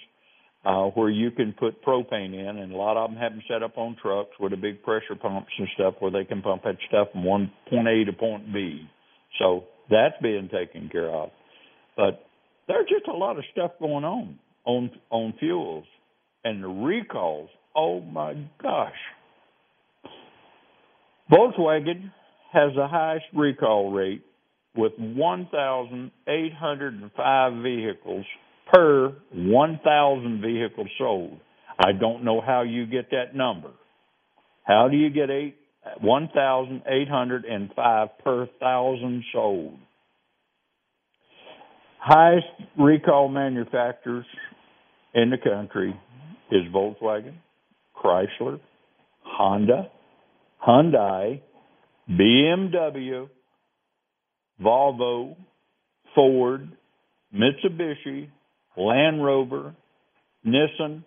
uh, 0.63 0.86
where 0.89 1.10
you 1.10 1.32
can 1.32 1.54
put 1.58 1.84
propane 1.84 2.34
in, 2.34 2.60
and 2.60 2.71
a 2.71 2.78
lot 2.78 2.97
of 2.97 3.10
them 3.10 3.19
have 3.19 3.32
them 3.32 3.41
set 3.47 3.63
up 3.63 3.78
on 3.78 3.95
trucks 4.02 4.32
with 4.39 4.52
the 4.52 4.58
big 4.58 4.84
pressure 4.84 5.15
pumps 5.19 5.52
and 5.58 5.67
stuff 5.76 5.95
where 6.00 6.12
they 6.12 6.24
can 6.24 6.41
pump 6.41 6.63
that 6.63 6.78
stuff 6.88 7.08
from 7.12 7.24
one 7.24 7.52
point 7.69 7.88
A 7.88 8.06
to 8.06 8.13
point 8.13 8.54
B. 8.54 8.88
So 9.39 9.63
that's 9.89 10.15
being 10.21 10.50
taken 10.50 10.89
care 10.89 11.10
of. 11.10 11.30
But 11.97 12.24
there's 12.67 12.88
just 12.88 13.08
a 13.08 13.13
lot 13.13 13.38
of 13.38 13.43
stuff 13.52 13.71
going 13.80 14.06
on 14.06 14.38
on 14.65 14.91
on 15.10 15.34
fuels, 15.39 15.86
and 16.43 16.63
the 16.63 16.67
recalls. 16.67 17.50
Oh 17.76 18.02
my 18.02 18.36
gosh! 18.62 18.93
Volkswagen 21.32 22.12
has 22.54 22.76
the 22.76 22.88
highest 22.88 23.26
recall 23.34 23.91
rate 23.91 24.24
with 24.76 24.93
1,805 24.97 27.63
vehicles 27.63 28.26
per 28.72 29.16
1,000 29.34 30.42
vehicles 30.42 30.88
sold. 30.98 31.40
I 31.80 31.92
don't 31.94 32.24
know 32.24 32.42
how 32.42 32.62
you 32.62 32.86
get 32.86 33.10
that 33.12 33.36
number. 33.36 33.72
How 34.64 34.88
do 34.90 34.98
you 34.98 35.10
get 35.10 35.30
eight 35.30 35.58
1,805 36.02 38.10
per 38.24 38.48
thousand 38.60 39.24
sold? 39.34 39.78
Highest 42.00 42.48
recall 42.78 43.30
manufacturers 43.30 44.26
in 45.14 45.30
the 45.30 45.38
country 45.38 45.94
is 46.52 46.64
Volkswagen, 46.74 47.36
Chrysler, 47.96 48.60
Honda, 49.24 49.90
Hyundai, 50.66 51.42
BMW, 52.10 53.30
Volvo, 54.62 55.36
Ford, 56.16 56.72
Mitsubishi, 57.34 58.30
Land 58.78 59.24
Rover, 59.24 59.76
Nissan, 60.46 61.04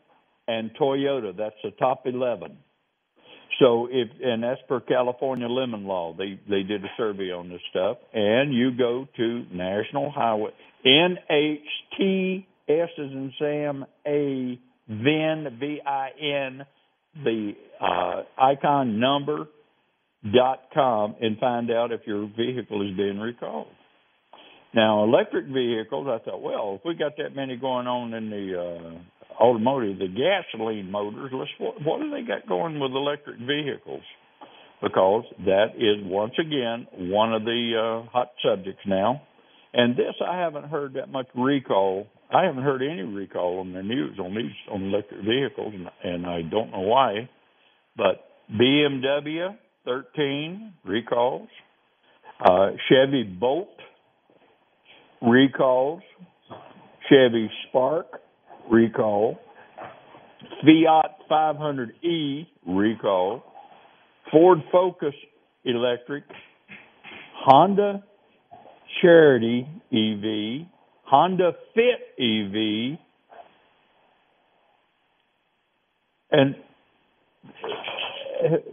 and 0.46 0.70
Toyota. 0.80 1.36
That's 1.36 1.54
the 1.62 1.70
top 1.72 2.02
11. 2.06 2.56
So 3.60 3.88
if 3.90 4.08
and 4.20 4.42
that's 4.42 4.60
per 4.68 4.80
California 4.80 5.48
lemon 5.48 5.84
law. 5.84 6.14
They 6.16 6.40
they 6.48 6.62
did 6.64 6.84
a 6.84 6.88
survey 6.96 7.30
on 7.30 7.48
this 7.48 7.60
stuff. 7.70 7.98
And 8.12 8.52
you 8.52 8.76
go 8.76 9.06
to 9.16 9.44
National 9.52 10.10
Highway 10.10 10.50
NHT 10.84 12.44
S 12.68 12.88
is 12.98 13.12
in 13.12 13.32
Sam 13.38 13.84
A 14.06 14.58
VIN 14.88 15.56
V 15.60 15.80
I 15.86 16.08
N 16.20 16.66
the 17.22 17.52
uh, 17.80 18.22
icon 18.38 18.98
number 18.98 19.46
dot 20.34 20.62
com 20.72 21.14
and 21.20 21.38
find 21.38 21.70
out 21.70 21.92
if 21.92 22.00
your 22.06 22.26
vehicle 22.36 22.82
is 22.88 22.96
being 22.96 23.18
recalled. 23.18 23.68
Now, 24.74 25.04
electric 25.04 25.46
vehicles, 25.46 26.08
I 26.10 26.18
thought, 26.24 26.42
well, 26.42 26.76
if 26.78 26.84
we 26.84 26.94
got 26.94 27.16
that 27.18 27.36
many 27.36 27.56
going 27.56 27.86
on 27.86 28.12
in 28.12 28.28
the 28.28 28.58
uh, 28.58 29.34
automotive, 29.40 29.98
the 29.98 30.08
gasoline 30.08 30.90
motors, 30.90 31.30
let's 31.32 31.50
what, 31.58 31.76
what 31.84 32.00
do 32.00 32.10
they 32.10 32.26
got 32.26 32.48
going 32.48 32.80
with 32.80 32.90
electric 32.90 33.38
vehicles? 33.38 34.02
Because 34.82 35.24
that 35.46 35.76
is 35.76 36.04
once 36.04 36.34
again 36.40 36.88
one 37.10 37.32
of 37.32 37.44
the 37.44 38.02
uh, 38.04 38.10
hot 38.10 38.32
subjects 38.44 38.82
now. 38.84 39.22
And 39.72 39.96
this, 39.96 40.14
I 40.24 40.38
haven't 40.38 40.64
heard 40.64 40.94
that 40.94 41.08
much 41.08 41.26
recall. 41.36 42.08
I 42.32 42.44
haven't 42.44 42.64
heard 42.64 42.82
any 42.82 43.02
recall 43.02 43.60
on 43.60 43.72
the 43.72 43.82
news 43.82 44.18
on 44.18 44.34
these 44.34 44.52
on 44.70 44.82
electric 44.82 45.24
vehicles, 45.24 45.74
and, 45.74 45.88
and 46.02 46.26
I 46.26 46.42
don't 46.42 46.72
know 46.72 46.80
why. 46.80 47.28
But 47.96 48.24
BMW 48.52 49.56
13 49.84 50.74
recalls, 50.84 51.48
uh, 52.44 52.70
Chevy 52.88 53.22
Bolt 53.22 53.68
recalls, 55.22 56.02
Chevy 57.08 57.50
Spark 57.68 58.06
recall, 58.70 59.38
Fiat 60.62 61.16
500e 61.30 62.46
recall, 62.66 63.42
Ford 64.30 64.58
Focus 64.72 65.14
electric, 65.64 66.24
Honda 67.34 68.02
Clarity 69.00 69.66
EV, 69.92 70.66
Honda 71.04 71.52
Fit 71.74 72.00
EV, 72.18 72.98
and 76.30 76.56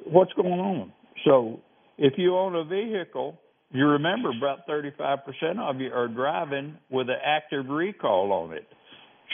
what's 0.06 0.32
going 0.34 0.60
on? 0.60 0.93
So 1.25 1.60
if 1.97 2.13
you 2.17 2.38
own 2.38 2.56
a 2.56 2.63
vehicle 2.63 3.39
you 3.73 3.86
remember 3.88 4.31
about 4.38 4.67
35% 4.67 5.19
of 5.60 5.79
you 5.79 5.91
are 5.93 6.07
driving 6.07 6.77
with 6.89 7.10
an 7.10 7.17
active 7.23 7.67
recall 7.67 8.31
on 8.31 8.53
it. 8.53 8.67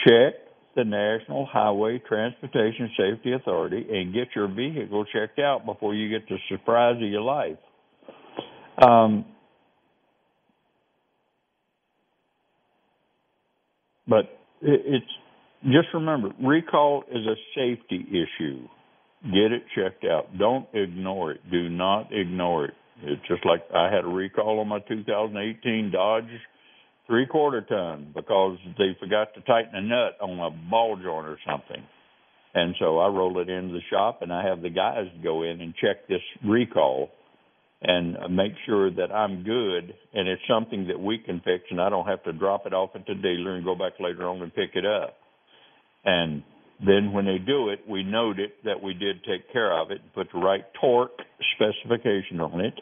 Check 0.06 0.34
the 0.76 0.84
National 0.84 1.44
Highway 1.46 2.00
Transportation 2.06 2.90
Safety 2.96 3.32
Authority 3.32 3.84
and 3.90 4.14
get 4.14 4.28
your 4.36 4.46
vehicle 4.46 5.04
checked 5.12 5.40
out 5.40 5.66
before 5.66 5.94
you 5.94 6.08
get 6.08 6.28
the 6.28 6.36
surprise 6.48 6.96
of 6.96 7.08
your 7.08 7.22
life. 7.22 7.58
Um, 8.80 9.24
but 14.06 14.38
it's 14.62 15.04
just 15.64 15.88
remember 15.94 16.30
recall 16.40 17.02
is 17.10 17.26
a 17.26 17.34
safety 17.56 18.06
issue. 18.08 18.68
Get 19.24 19.50
it 19.50 19.64
checked 19.74 20.04
out. 20.04 20.38
Don't 20.38 20.68
ignore 20.72 21.32
it. 21.32 21.40
Do 21.50 21.68
not 21.68 22.12
ignore 22.12 22.66
it. 22.66 22.74
It's 23.02 23.22
just 23.28 23.44
like 23.46 23.62
I 23.74 23.92
had 23.92 24.04
a 24.04 24.08
recall 24.08 24.60
on 24.60 24.68
my 24.68 24.80
2018 24.80 25.90
Dodge 25.92 26.24
three 27.06 27.26
quarter 27.26 27.62
ton 27.62 28.12
because 28.14 28.58
they 28.76 28.96
forgot 29.00 29.34
to 29.34 29.40
tighten 29.42 29.74
a 29.74 29.80
nut 29.80 30.16
on 30.20 30.38
a 30.38 30.70
ball 30.70 30.96
joint 30.96 31.26
or 31.26 31.38
something. 31.48 31.82
And 32.54 32.74
so 32.78 32.98
I 32.98 33.08
roll 33.08 33.40
it 33.40 33.48
into 33.48 33.74
the 33.74 33.80
shop 33.90 34.22
and 34.22 34.32
I 34.32 34.44
have 34.46 34.62
the 34.62 34.70
guys 34.70 35.06
go 35.22 35.42
in 35.42 35.60
and 35.60 35.74
check 35.76 36.08
this 36.08 36.20
recall 36.44 37.10
and 37.82 38.16
make 38.34 38.52
sure 38.66 38.90
that 38.90 39.12
I'm 39.12 39.44
good 39.44 39.94
and 40.12 40.28
it's 40.28 40.42
something 40.48 40.88
that 40.88 40.98
we 40.98 41.18
can 41.18 41.40
fix 41.44 41.64
and 41.70 41.80
I 41.80 41.88
don't 41.88 42.06
have 42.06 42.24
to 42.24 42.32
drop 42.32 42.66
it 42.66 42.74
off 42.74 42.90
at 42.94 43.06
the 43.06 43.14
dealer 43.14 43.54
and 43.54 43.64
go 43.64 43.74
back 43.74 43.92
later 44.00 44.28
on 44.28 44.42
and 44.42 44.52
pick 44.54 44.70
it 44.74 44.84
up. 44.84 45.14
And 46.04 46.42
then 46.84 47.12
when 47.12 47.24
they 47.24 47.38
do 47.38 47.70
it, 47.70 47.80
we 47.88 48.04
note 48.04 48.38
it 48.38 48.52
that 48.64 48.82
we 48.82 48.94
did 48.94 49.22
take 49.24 49.52
care 49.52 49.72
of 49.72 49.90
it, 49.90 50.00
put 50.14 50.28
the 50.32 50.38
right 50.38 50.64
torque 50.80 51.18
specification 51.54 52.40
on 52.40 52.60
it, 52.60 52.74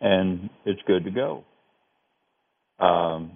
and 0.00 0.50
it's 0.64 0.80
good 0.86 1.04
to 1.04 1.10
go. 1.10 1.44
Um, 2.84 3.32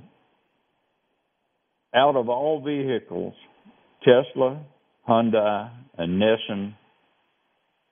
out 1.95 2.17
of 2.17 2.29
all 2.29 2.63
vehicles, 2.65 3.35
Tesla, 4.05 4.65
Hyundai, 5.09 5.71
and 5.97 6.21
Nissan 6.21 6.75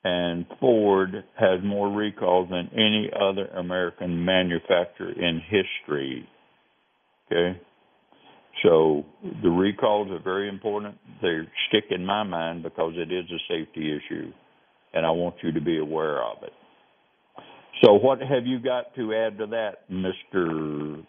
and 0.05 0.47
Ford 0.59 1.25
has 1.39 1.61
more 1.63 1.89
recalls 1.89 2.51
than 2.51 2.71
any 2.73 3.11
other 3.15 3.47
American 3.47 4.25
manufacturer 4.25 5.13
in 5.13 5.41
history. 5.49 6.29
Okay? 7.31 7.61
So 8.63 9.05
the 9.43 9.49
recalls 9.49 10.11
are 10.11 10.23
very 10.23 10.49
important. 10.49 10.97
They 11.21 11.41
stick 11.69 11.85
in 11.91 12.05
my 12.05 12.23
mind 12.23 12.63
because 12.63 12.93
it 12.97 13.13
is 13.13 13.25
a 13.31 13.39
safety 13.49 13.97
issue, 13.97 14.33
and 14.93 15.07
I 15.07 15.11
want 15.11 15.37
you 15.43 15.53
to 15.53 15.61
be 15.61 15.79
aware 15.79 16.23
of 16.23 16.43
it. 16.43 16.53
So 17.83 17.95
what 17.95 18.21
have 18.21 18.47
you 18.47 18.61
got 18.61 18.95
to 18.97 19.15
add 19.15 19.39
to 19.39 19.47
that, 19.47 19.91
Mr. 19.91 21.05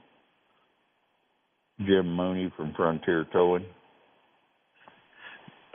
Jim 1.80 2.16
Mooney 2.16 2.52
from 2.56 2.74
Frontier 2.76 3.26
Towing? 3.32 3.66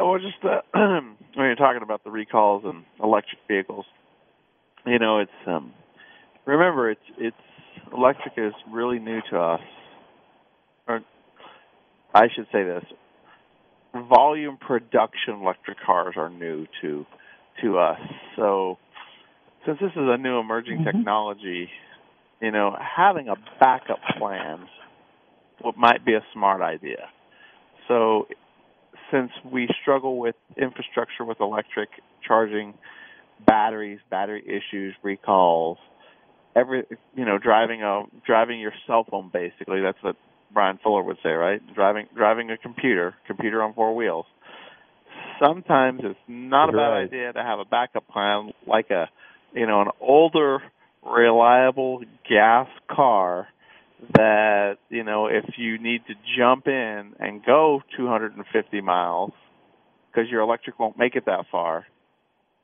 Oh, 0.01 0.13
well, 0.13 0.21
just 0.21 0.45
uh, 0.45 0.61
when 0.75 1.17
you're 1.37 1.55
talking 1.57 1.83
about 1.83 2.03
the 2.05 2.11
recalls 2.11 2.63
and 2.65 2.85
electric 3.03 3.41
vehicles, 3.49 3.85
you 4.87 4.99
know, 4.99 5.19
it's 5.19 5.31
um, 5.47 5.73
remember 6.47 6.91
it's 6.91 7.01
it's 7.19 7.37
electric 7.93 8.35
is 8.37 8.53
really 8.73 8.99
new 8.99 9.21
to 9.31 9.39
us, 9.39 9.61
or 10.87 11.01
I 12.19 12.27
should 12.35 12.47
say 12.51 12.65
this: 12.65 12.85
volume 13.95 14.57
production 14.57 15.35
electric 15.41 15.79
cars 15.85 16.15
are 16.17 16.29
new 16.29 16.67
to 16.83 17.07
to 17.63 17.79
us. 17.79 18.01
So 18.37 18.79
since 19.65 19.79
this 19.81 19.93
is 19.93 19.97
a 19.97 20.17
new 20.17 20.39
emerging 20.39 20.79
mm-hmm. 20.79 20.97
technology, 20.97 21.69
you 22.41 22.51
know, 22.51 22.77
having 22.79 23.29
a 23.29 23.37
backup 23.61 24.01
plan 24.19 24.67
what 25.61 25.77
might 25.77 26.05
be 26.05 26.15
a 26.15 26.25
smart 26.33 26.61
idea. 26.61 27.09
So 27.87 28.27
since 29.11 29.31
we 29.45 29.69
struggle 29.83 30.19
with 30.19 30.37
infrastructure 30.57 31.25
with 31.25 31.41
electric 31.41 31.89
charging 32.27 32.75
batteries, 33.47 33.99
battery 34.11 34.45
issues, 34.45 34.95
recalls, 35.03 35.79
every 36.55 36.85
you 37.15 37.25
know, 37.25 37.39
driving 37.39 37.83
a 37.83 38.03
driving 38.27 38.59
your 38.61 38.73
cell 38.87 39.07
phone 39.09 39.31
basically, 39.33 39.81
that's 39.81 40.03
what 40.03 40.17
Brian 40.53 40.79
Fuller 40.83 41.03
would 41.03 41.19
say, 41.23 41.31
right? 41.31 41.61
Driving 41.75 42.07
driving 42.17 42.51
a 42.51 42.57
computer, 42.57 43.15
computer 43.27 43.63
on 43.63 43.75
four 43.75 43.95
wheels. 43.95 44.27
Sometimes 45.43 46.01
it's 46.03 46.19
not 46.27 46.71
a 46.71 46.73
bad 46.73 46.93
idea 46.93 47.33
to 47.33 47.43
have 47.43 47.61
a 47.61 47.65
backup 47.65 48.09
plan 48.09 48.53
like 48.67 48.91
a 48.91 49.09
you 49.55 49.67
know, 49.67 49.81
an 49.81 49.89
older, 50.01 50.63
reliable 51.03 52.03
gas 52.29 52.69
car 52.91 53.49
that, 54.15 54.77
you 54.91 55.03
know, 55.03 55.27
if 55.27 55.45
you 55.57 55.79
need 55.79 56.03
to 56.07 56.15
jump 56.39 56.67
in 56.67 57.13
and 57.19 57.45
go 57.45 57.83
250 57.97 58.81
miles, 58.81 59.33
because 60.11 60.31
your 60.31 60.43
electric 60.43 60.79
won't 60.79 60.99
make 60.99 61.17
it 61.17 61.27
that 61.27 61.47
far 61.51 61.87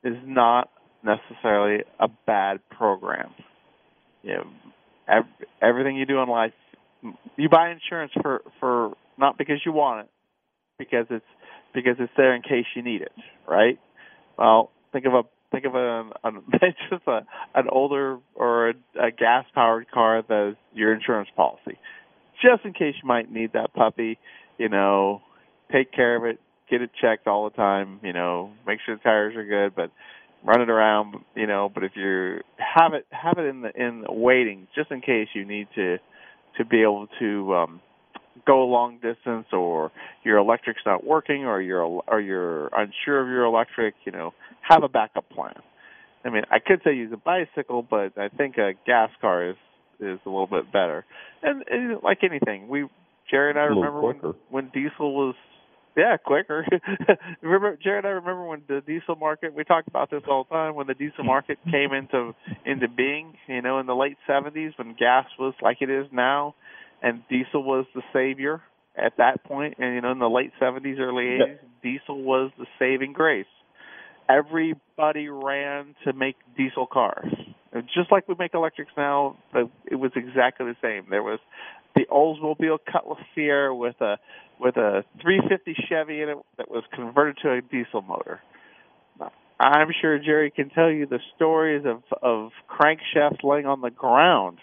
is 0.02 0.16
not 0.24 0.70
necessarily 1.02 1.82
a 1.98 2.08
bad 2.26 2.58
program. 2.70 3.30
You 4.22 4.34
know, 4.34 4.46
every, 5.08 5.30
everything 5.60 5.96
you 5.96 6.06
do 6.06 6.20
in 6.20 6.28
life, 6.28 6.52
you 7.36 7.48
buy 7.48 7.70
insurance 7.70 8.12
for 8.20 8.42
for 8.60 8.92
not 9.18 9.38
because 9.38 9.58
you 9.64 9.72
want 9.72 10.06
it, 10.06 10.10
because 10.78 11.06
it's 11.10 11.24
because 11.74 11.96
it's 11.98 12.12
there 12.16 12.34
in 12.34 12.42
case 12.42 12.66
you 12.74 12.82
need 12.82 13.02
it, 13.02 13.12
right? 13.48 13.78
Well, 14.38 14.70
think 14.92 15.06
of 15.06 15.14
a 15.14 15.22
think 15.50 15.64
of 15.66 15.74
a, 15.74 16.10
a 16.24 16.30
just 16.90 17.06
a 17.06 17.20
an 17.54 17.66
older 17.70 18.18
or 18.34 18.70
a, 18.70 18.74
a 19.00 19.10
gas 19.10 19.44
powered 19.54 19.90
car 19.90 20.22
that's 20.28 20.56
your 20.72 20.94
insurance 20.94 21.28
policy, 21.36 21.78
just 22.42 22.64
in 22.64 22.72
case 22.72 22.94
you 23.02 23.06
might 23.06 23.30
need 23.30 23.52
that 23.52 23.74
puppy. 23.74 24.18
You 24.58 24.68
know, 24.68 25.20
take 25.72 25.92
care 25.92 26.16
of 26.16 26.24
it, 26.24 26.40
get 26.70 26.80
it 26.80 26.90
checked 27.00 27.26
all 27.26 27.48
the 27.48 27.56
time. 27.56 28.00
You 28.02 28.12
know, 28.12 28.52
make 28.66 28.78
sure 28.84 28.96
the 28.96 29.02
tires 29.02 29.36
are 29.36 29.44
good, 29.44 29.74
but 29.74 29.90
run 30.44 30.60
it 30.60 30.70
around. 30.70 31.16
You 31.34 31.46
know, 31.46 31.70
but 31.72 31.84
if 31.84 31.92
you 31.96 32.40
have 32.58 32.94
it 32.94 33.06
have 33.10 33.38
it 33.38 33.46
in 33.46 33.62
the 33.62 33.70
in 33.74 34.04
waiting 34.08 34.68
just 34.74 34.90
in 34.90 35.00
case 35.00 35.28
you 35.34 35.44
need 35.44 35.68
to 35.74 35.98
to 36.58 36.64
be 36.64 36.82
able 36.82 37.08
to 37.18 37.54
um 37.54 37.80
go 38.46 38.62
a 38.62 38.68
long 38.70 38.98
distance 39.00 39.46
or 39.52 39.90
your 40.24 40.38
electric's 40.38 40.82
not 40.84 41.04
working 41.04 41.44
or 41.44 41.60
you're 41.60 41.84
or 41.84 42.20
you're 42.20 42.68
unsure 42.68 43.20
of 43.20 43.28
your 43.28 43.44
electric, 43.44 43.94
you 44.04 44.12
know, 44.12 44.32
have 44.62 44.82
a 44.82 44.88
backup 44.88 45.28
plan. 45.30 45.54
I 46.24 46.30
mean, 46.30 46.42
I 46.50 46.58
could 46.58 46.80
say 46.84 46.94
use 46.94 47.12
a 47.12 47.16
bicycle, 47.16 47.82
but 47.82 48.18
I 48.18 48.28
think 48.28 48.56
a 48.56 48.72
gas 48.86 49.10
car 49.20 49.50
is 49.50 49.56
is 50.00 50.18
a 50.26 50.28
little 50.28 50.46
bit 50.46 50.72
better. 50.72 51.04
And, 51.42 51.64
and 51.70 52.02
like 52.02 52.18
anything, 52.24 52.68
we 52.68 52.88
Jerry 53.30 53.50
and 53.50 53.58
I 53.58 53.64
remember 53.64 54.00
when 54.00 54.34
when 54.50 54.68
diesel 54.70 55.14
was 55.14 55.34
yeah, 55.96 56.16
quicker. 56.16 56.66
remember 57.42 57.78
and 57.84 58.06
I 58.06 58.10
remember 58.10 58.46
when 58.46 58.62
the 58.68 58.80
diesel 58.80 59.16
market 59.16 59.54
we 59.54 59.64
talk 59.64 59.86
about 59.86 60.10
this 60.10 60.22
all 60.28 60.44
the 60.44 60.54
time 60.54 60.74
when 60.74 60.86
the 60.86 60.94
diesel 60.94 61.24
market 61.24 61.58
came 61.70 61.92
into 61.92 62.34
into 62.64 62.88
being, 62.88 63.34
you 63.46 63.62
know, 63.62 63.78
in 63.78 63.86
the 63.86 63.94
late 63.94 64.16
70s 64.28 64.76
when 64.76 64.94
gas 64.94 65.26
was 65.38 65.54
like 65.62 65.78
it 65.80 65.90
is 65.90 66.06
now 66.12 66.54
and 67.02 67.22
diesel 67.28 67.62
was 67.62 67.86
the 67.94 68.02
savior 68.12 68.62
at 68.96 69.16
that 69.18 69.44
point. 69.44 69.76
point 69.76 69.78
and 69.78 69.94
you 69.94 70.00
know 70.00 70.12
in 70.12 70.18
the 70.18 70.28
late 70.28 70.52
70s 70.60 70.98
early 70.98 71.24
80s 71.24 71.38
yeah. 71.38 71.54
diesel 71.82 72.22
was 72.22 72.50
the 72.58 72.66
saving 72.78 73.12
grace 73.12 73.46
everybody 74.28 75.28
ran 75.28 75.94
to 76.04 76.12
make 76.12 76.36
diesel 76.56 76.86
cars 76.86 77.32
just 77.82 78.10
like 78.10 78.28
we 78.28 78.34
make 78.38 78.54
electrics 78.54 78.92
now 78.96 79.36
it 79.86 79.96
was 79.96 80.12
exactly 80.16 80.66
the 80.66 80.76
same 80.82 81.06
there 81.10 81.22
was 81.22 81.38
the 81.94 82.06
oldsmobile 82.10 82.78
cutlass 82.90 83.18
ciera 83.36 83.76
with 83.76 84.00
a 84.00 84.16
with 84.60 84.76
a 84.76 85.04
350 85.22 85.74
chevy 85.88 86.22
in 86.22 86.28
it 86.28 86.38
that 86.56 86.70
was 86.70 86.84
converted 86.92 87.36
to 87.42 87.52
a 87.52 87.60
diesel 87.60 88.02
motor 88.02 88.40
i'm 89.60 89.88
sure 90.00 90.18
jerry 90.18 90.50
can 90.50 90.70
tell 90.70 90.90
you 90.90 91.06
the 91.06 91.20
stories 91.36 91.84
of 91.84 92.02
of 92.22 92.50
crankshafts 92.68 93.42
laying 93.42 93.66
on 93.66 93.80
the 93.80 93.90
ground 93.90 94.58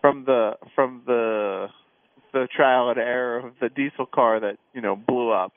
from 0.00 0.24
the 0.24 0.52
from 0.74 1.02
the 1.06 1.68
the 2.32 2.48
trial 2.54 2.90
and 2.90 2.98
error 2.98 3.38
of 3.38 3.54
the 3.60 3.68
diesel 3.68 4.06
car 4.06 4.40
that 4.40 4.58
you 4.74 4.80
know 4.80 4.94
blew 4.94 5.30
up. 5.30 5.52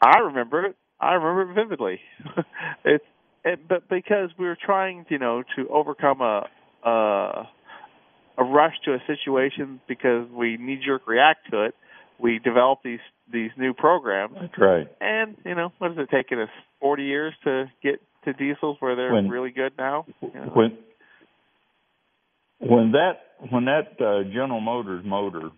I 0.00 0.18
remember 0.20 0.66
it. 0.66 0.76
I 1.00 1.14
remember 1.14 1.50
it 1.50 1.64
vividly. 1.64 2.00
it's 2.84 3.04
it, 3.44 3.68
but 3.68 3.88
because 3.88 4.30
we 4.38 4.46
were 4.46 4.58
trying, 4.60 5.06
you 5.08 5.18
know, 5.18 5.42
to 5.56 5.68
overcome 5.68 6.20
a 6.20 6.48
a 6.84 7.48
a 8.38 8.44
rush 8.44 8.74
to 8.84 8.94
a 8.94 8.98
situation 9.06 9.80
because 9.86 10.28
we 10.30 10.56
knee 10.56 10.80
jerk 10.84 11.06
react 11.06 11.50
to 11.50 11.64
it, 11.64 11.74
we 12.18 12.38
developed 12.38 12.84
these 12.84 13.00
these 13.32 13.50
new 13.56 13.74
programs. 13.74 14.36
That's 14.40 14.58
right. 14.58 14.86
And 15.00 15.36
you 15.44 15.54
know, 15.54 15.72
what 15.78 15.90
has 15.92 15.98
it 15.98 16.10
taken 16.10 16.40
us? 16.40 16.48
Forty 16.80 17.04
years 17.04 17.34
to 17.44 17.70
get 17.82 18.00
to 18.24 18.32
diesels 18.32 18.76
where 18.80 18.94
they're 18.96 19.12
when, 19.12 19.28
really 19.28 19.50
good 19.50 19.72
now. 19.76 20.06
You 20.20 20.30
know? 20.34 20.50
When 20.54 20.78
when 22.60 22.92
that 22.92 23.12
when 23.50 23.64
that 23.64 24.00
uh, 24.00 24.22
General 24.24 24.60
Motors 24.60 25.04
motor 25.04 25.50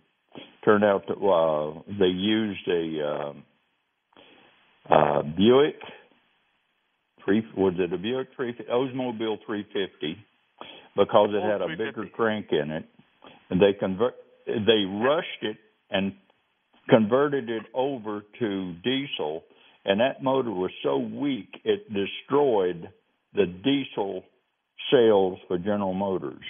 turned 0.63 0.83
out 0.83 1.07
to 1.07 1.13
uh, 1.13 1.81
they 1.99 2.07
used 2.07 2.67
a 2.67 3.33
uh, 4.89 4.93
uh, 4.93 5.21
Buick 5.21 5.75
three 7.25 7.43
was 7.57 7.73
it 7.77 7.91
a 7.91 7.97
Buick 7.97 8.29
three 8.35 8.53
Oldsmobile 8.71 9.37
350 9.45 10.17
because 10.95 11.29
it 11.33 11.43
had 11.43 11.61
a 11.61 11.67
bigger 11.69 12.07
crank 12.13 12.47
in 12.51 12.71
it, 12.71 12.85
and 13.49 13.59
they 13.59 13.73
convert 13.77 14.13
they 14.45 14.85
rushed 14.85 15.41
it 15.41 15.57
and 15.89 16.13
converted 16.89 17.49
it 17.49 17.63
over 17.73 18.21
to 18.39 18.73
diesel, 18.83 19.43
and 19.83 19.99
that 19.99 20.23
motor 20.23 20.51
was 20.51 20.71
so 20.83 20.97
weak 20.97 21.49
it 21.63 21.87
destroyed 21.91 22.89
the 23.33 23.45
diesel 23.45 24.23
sales 24.91 25.39
for 25.47 25.57
General 25.57 25.93
Motors. 25.93 26.43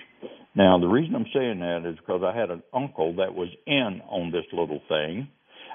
Now, 0.56 0.80
the 0.80 0.88
reason 0.88 1.16
I'm 1.16 1.26
saying 1.34 1.60
that 1.60 1.90
is 1.90 1.98
because 1.98 2.22
I 2.24 2.38
had 2.38 2.50
an 2.50 2.64
uncle 2.74 3.16
that 3.18 3.34
was 3.34 3.50
in 3.66 4.02
on 4.10 4.32
this 4.32 4.46
little 4.54 4.82
thing 4.88 5.28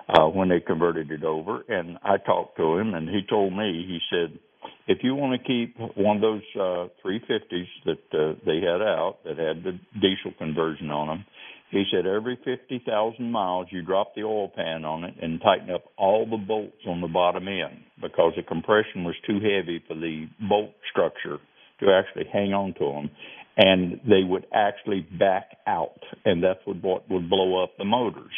uh, 0.09 0.27
when 0.27 0.49
they 0.49 0.61
converted 0.61 1.11
it 1.11 1.23
over, 1.23 1.63
and 1.69 1.99
I 2.03 2.17
talked 2.17 2.57
to 2.57 2.79
him, 2.79 2.95
and 2.95 3.09
he 3.09 3.21
told 3.29 3.53
me, 3.53 3.85
he 3.87 3.99
said, 4.11 4.39
if 4.87 4.99
you 5.03 5.15
want 5.15 5.41
to 5.41 5.47
keep 5.47 5.77
one 5.97 6.17
of 6.17 6.23
those 6.23 6.43
uh, 6.57 6.89
350s 7.05 7.67
that 7.87 7.99
uh, 8.13 8.35
they 8.45 8.57
had 8.57 8.83
out 8.83 9.19
that 9.25 9.39
had 9.39 9.63
the 9.63 9.79
diesel 9.95 10.33
conversion 10.39 10.91
on 10.91 11.09
them, 11.09 11.25
he 11.71 11.85
said 11.93 12.07
every 12.07 12.39
50,000 12.45 13.31
miles 13.31 13.69
you 13.71 13.83
drop 13.83 14.15
the 14.15 14.23
oil 14.23 14.49
pan 14.49 14.85
on 14.85 15.05
it 15.05 15.15
and 15.23 15.41
tighten 15.41 15.71
up 15.71 15.85
all 15.97 16.27
the 16.29 16.37
bolts 16.37 16.83
on 16.87 17.01
the 17.01 17.07
bottom 17.07 17.47
end 17.47 17.85
because 18.01 18.33
the 18.37 18.43
compression 18.43 19.05
was 19.05 19.15
too 19.27 19.39
heavy 19.39 19.83
for 19.87 19.95
the 19.95 20.27
bolt 20.49 20.73
structure 20.91 21.39
to 21.79 21.87
actually 21.93 22.25
hang 22.33 22.53
on 22.53 22.75
to 22.75 22.85
them, 22.85 23.11
and 23.57 24.01
they 24.05 24.23
would 24.25 24.47
actually 24.53 25.07
back 25.19 25.57
out, 25.67 26.01
and 26.25 26.43
that's 26.43 26.61
what, 26.65 26.83
what 26.83 27.11
would 27.11 27.31
blow 27.31 27.63
up 27.63 27.71
the 27.79 27.85
motors. 27.85 28.33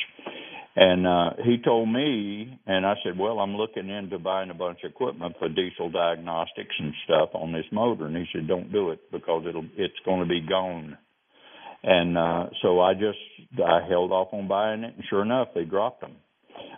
And 0.74 1.06
uh, 1.06 1.30
he 1.44 1.58
told 1.62 1.88
me, 1.90 2.58
and 2.66 2.86
I 2.86 2.94
said, 3.04 3.18
"Well, 3.18 3.40
I'm 3.40 3.56
looking 3.56 3.90
into 3.90 4.18
buying 4.18 4.50
a 4.50 4.54
bunch 4.54 4.78
of 4.84 4.90
equipment 4.90 5.36
for 5.38 5.48
diesel 5.48 5.90
diagnostics 5.90 6.74
and 6.78 6.94
stuff 7.04 7.30
on 7.34 7.52
this 7.52 7.66
motor." 7.70 8.06
And 8.06 8.16
he 8.16 8.24
said, 8.32 8.48
"Don't 8.48 8.72
do 8.72 8.90
it 8.90 9.00
because 9.12 9.44
it'll 9.46 9.66
it's 9.76 9.98
going 10.06 10.20
to 10.20 10.28
be 10.28 10.40
gone." 10.40 10.96
And 11.82 12.16
uh, 12.16 12.46
so 12.62 12.80
I 12.80 12.94
just 12.94 13.18
I 13.62 13.86
held 13.86 14.12
off 14.12 14.28
on 14.32 14.48
buying 14.48 14.82
it, 14.84 14.94
and 14.94 15.04
sure 15.10 15.20
enough, 15.20 15.48
they 15.54 15.64
dropped 15.64 16.00
them 16.00 16.16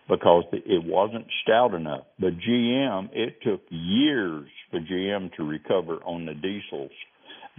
because 0.09 0.45
it 0.53 0.85
wasn't 0.85 1.27
stout 1.45 1.73
enough. 1.73 2.05
But 2.19 2.39
GM, 2.39 3.11
it 3.13 3.37
took 3.43 3.61
years 3.71 4.49
for 4.73 4.81
GM 4.81 5.33
to 5.37 5.45
recover 5.45 5.99
on 6.05 6.27
the 6.27 6.35
diesels 6.35 6.91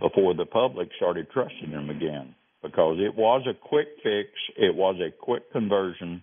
before 0.02 0.34
the 0.34 0.45
public 0.45 0.89
started 0.98 1.28
trusting 1.32 1.71
them 1.71 1.89
again 1.89 2.36
because 2.65 2.97
it 2.99 3.15
was 3.15 3.45
a 3.49 3.54
quick 3.54 3.88
fix, 4.04 4.30
it 4.58 4.75
was 4.75 4.95
a 4.99 5.12
quick 5.12 5.51
conversion, 5.51 6.21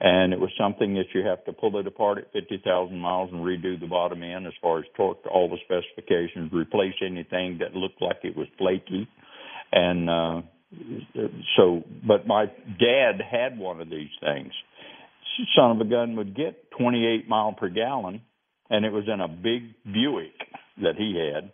and 0.00 0.32
it 0.32 0.40
was 0.40 0.50
something 0.58 0.94
that 0.94 1.06
you 1.14 1.26
have 1.26 1.44
to 1.44 1.52
pull 1.52 1.78
it 1.78 1.86
apart 1.86 2.18
at 2.18 2.32
50,000 2.32 2.98
miles 2.98 3.30
and 3.32 3.40
redo 3.40 3.78
the 3.80 3.86
bottom 3.86 4.22
end 4.22 4.46
as 4.46 4.52
far 4.60 4.78
as 4.78 4.84
torque, 4.96 5.22
to 5.22 5.28
all 5.28 5.48
the 5.48 5.58
specifications, 5.64 6.52
replace 6.52 6.94
anything 7.02 7.58
that 7.58 7.74
looked 7.74 8.02
like 8.02 8.18
it 8.22 8.36
was 8.36 8.46
flaky, 8.58 9.08
and 9.72 10.10
uh, 10.10 10.42
so. 11.56 11.82
But 12.06 12.26
my 12.26 12.46
dad 12.78 13.20
had 13.20 13.58
one 13.58 13.80
of 13.80 13.88
these 13.88 14.10
things 14.20 14.52
son 15.56 15.72
of 15.72 15.80
a 15.80 15.88
gun 15.88 16.16
would 16.16 16.34
get 16.34 16.70
28 16.78 17.28
mile 17.28 17.52
per 17.52 17.68
gallon, 17.68 18.22
and 18.70 18.84
it 18.84 18.92
was 18.92 19.04
in 19.12 19.20
a 19.20 19.28
big 19.28 19.74
Buick 19.84 20.34
that 20.82 20.96
he 20.96 21.16
had, 21.16 21.52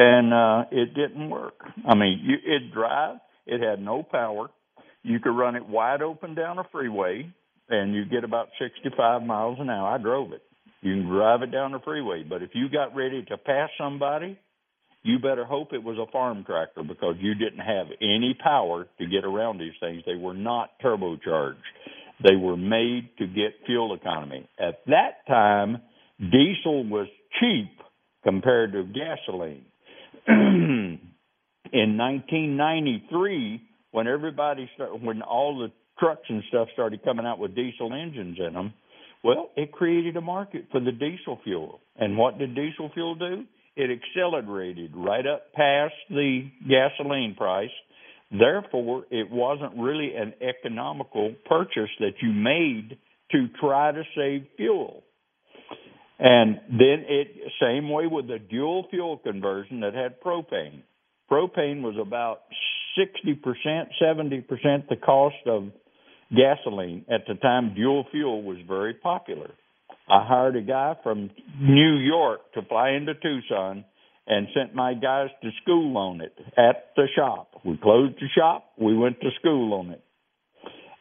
and 0.00 0.32
uh, 0.32 0.64
it 0.72 0.94
didn't 0.94 1.28
work. 1.28 1.60
I 1.86 1.94
mean, 1.94 2.20
you, 2.24 2.36
it 2.42 2.72
drive, 2.72 3.18
it 3.46 3.60
had 3.60 3.84
no 3.84 4.02
power. 4.02 4.48
You 5.02 5.20
could 5.20 5.36
run 5.36 5.56
it 5.56 5.68
wide 5.68 6.00
open 6.00 6.34
down 6.34 6.58
a 6.58 6.64
freeway, 6.72 7.30
and 7.68 7.94
you 7.94 8.06
get 8.06 8.24
about 8.24 8.48
65 8.58 9.22
miles 9.22 9.58
an 9.60 9.68
hour. 9.68 9.94
I 9.94 9.98
drove 9.98 10.32
it. 10.32 10.40
You 10.80 10.94
can 10.94 11.06
drive 11.06 11.42
it 11.42 11.52
down 11.52 11.72
the 11.72 11.80
freeway, 11.80 12.24
but 12.26 12.42
if 12.42 12.50
you 12.54 12.70
got 12.70 12.96
ready 12.96 13.22
to 13.26 13.36
pass 13.36 13.68
somebody, 13.76 14.38
you 15.02 15.18
better 15.18 15.44
hope 15.44 15.74
it 15.74 15.82
was 15.82 15.98
a 15.98 16.10
farm 16.10 16.44
tractor 16.46 16.82
because 16.82 17.16
you 17.20 17.34
didn't 17.34 17.60
have 17.60 17.88
any 18.00 18.34
power 18.42 18.86
to 18.98 19.06
get 19.06 19.26
around 19.26 19.58
these 19.58 19.74
things. 19.80 20.02
They 20.06 20.14
were 20.14 20.34
not 20.34 20.70
turbocharged. 20.82 21.56
They 22.26 22.36
were 22.36 22.56
made 22.56 23.10
to 23.18 23.26
get 23.26 23.66
fuel 23.66 23.94
economy. 23.94 24.48
At 24.58 24.80
that 24.86 25.26
time, 25.28 25.82
diesel 26.18 26.88
was 26.88 27.08
cheap 27.38 27.70
compared 28.24 28.72
to 28.72 28.84
gasoline. 28.84 29.66
in 31.72 31.96
1993, 31.98 33.62
when 33.92 34.06
everybody 34.06 34.70
started, 34.74 35.02
when 35.02 35.22
all 35.22 35.58
the 35.58 35.72
trucks 35.98 36.24
and 36.28 36.42
stuff 36.48 36.68
started 36.72 37.02
coming 37.04 37.26
out 37.26 37.38
with 37.38 37.54
diesel 37.54 37.92
engines 37.92 38.38
in 38.38 38.54
them, 38.54 38.72
well, 39.22 39.50
it 39.56 39.72
created 39.72 40.16
a 40.16 40.20
market 40.20 40.66
for 40.70 40.80
the 40.80 40.92
diesel 40.92 41.38
fuel. 41.44 41.80
And 41.96 42.16
what 42.16 42.38
did 42.38 42.54
diesel 42.54 42.90
fuel 42.94 43.14
do? 43.14 43.44
It 43.76 43.90
accelerated 43.90 44.92
right 44.94 45.26
up 45.26 45.52
past 45.54 45.94
the 46.08 46.50
gasoline 46.68 47.34
price 47.36 47.70
Therefore, 48.30 49.04
it 49.10 49.30
wasn't 49.30 49.76
really 49.76 50.14
an 50.14 50.34
economical 50.40 51.34
purchase 51.46 51.90
that 51.98 52.14
you 52.22 52.32
made 52.32 52.96
to 53.32 53.48
try 53.60 53.90
to 53.90 54.02
save 54.16 54.46
fuel. 54.56 55.02
And 56.20 56.60
then 56.68 57.06
it 57.08 57.28
same 57.60 57.88
way 57.88 58.06
with 58.06 58.28
the 58.28 58.38
dual 58.38 58.86
fuel 58.90 59.16
conversion 59.16 59.80
that 59.80 59.94
had 59.94 60.20
propane. 60.20 60.82
Propane 61.30 61.80
was 61.80 61.96
about 61.98 62.42
60%, 62.98 63.44
70% 64.02 64.88
the 64.88 64.96
cost 64.96 65.36
of 65.46 65.70
gasoline 66.36 67.06
at 67.10 67.22
the 67.26 67.34
time 67.34 67.74
dual 67.74 68.04
fuel 68.10 68.42
was 68.42 68.58
very 68.68 68.92
popular. 68.92 69.50
I 70.10 70.26
hired 70.26 70.56
a 70.56 70.60
guy 70.60 70.96
from 71.02 71.30
New 71.58 71.96
York 71.96 72.52
to 72.54 72.62
fly 72.62 72.90
into 72.90 73.14
Tucson 73.14 73.84
and 74.26 74.46
sent 74.54 74.74
my 74.74 74.92
guys 74.92 75.28
to 75.42 75.50
school 75.62 75.96
on 75.96 76.20
it 76.20 76.34
at 76.58 76.90
the 76.96 77.06
shop. 77.16 77.60
We 77.64 77.78
closed 77.78 78.16
the 78.16 78.28
shop, 78.36 78.72
we 78.78 78.94
went 78.96 79.20
to 79.20 79.30
school 79.38 79.72
on 79.72 79.90
it. 79.90 80.04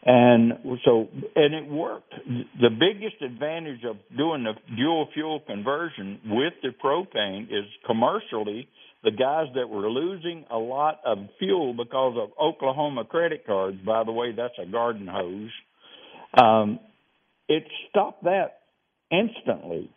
And 0.05 0.53
so, 0.85 1.09
and 1.35 1.53
it 1.53 1.69
worked. 1.69 2.13
The 2.61 2.69
biggest 2.69 3.21
advantage 3.21 3.83
of 3.83 3.97
doing 4.17 4.43
the 4.43 4.53
dual 4.75 5.09
fuel 5.13 5.41
conversion 5.45 6.21
with 6.25 6.53
the 6.63 6.69
propane 6.83 7.43
is 7.43 7.65
commercially, 7.85 8.69
the 9.03 9.11
guys 9.11 9.47
that 9.55 9.69
were 9.69 9.89
losing 9.89 10.45
a 10.49 10.57
lot 10.57 10.99
of 11.05 11.17
fuel 11.37 11.73
because 11.73 12.17
of 12.17 12.29
Oklahoma 12.41 13.03
credit 13.05 13.45
cards, 13.45 13.77
by 13.85 14.03
the 14.05 14.11
way, 14.11 14.31
that's 14.35 14.53
a 14.61 14.69
garden 14.69 15.07
hose, 15.07 15.51
um, 16.41 16.79
it 17.49 17.63
stopped 17.89 18.23
that 18.23 18.59
instantly. 19.11 19.89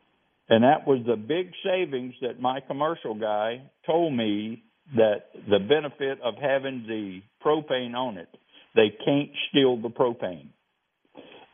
And 0.49 0.65
that 0.65 0.87
was 0.87 1.01
the 1.07 1.17
big 1.17 1.53
savings 1.65 2.15
that 2.23 2.41
my 2.41 2.61
commercial 2.61 3.15
guy 3.15 3.63
told 3.87 4.13
me 4.15 4.63
that 4.97 5.27
the 5.49 5.59
benefit 5.59 6.19
of 6.23 6.35
having 6.41 6.85
the 6.87 7.21
propane 7.45 7.95
on 7.95 8.19
it. 8.19 8.29
They 8.75 8.93
can't 9.05 9.31
steal 9.51 9.81
the 9.81 9.89
propane. 9.89 10.49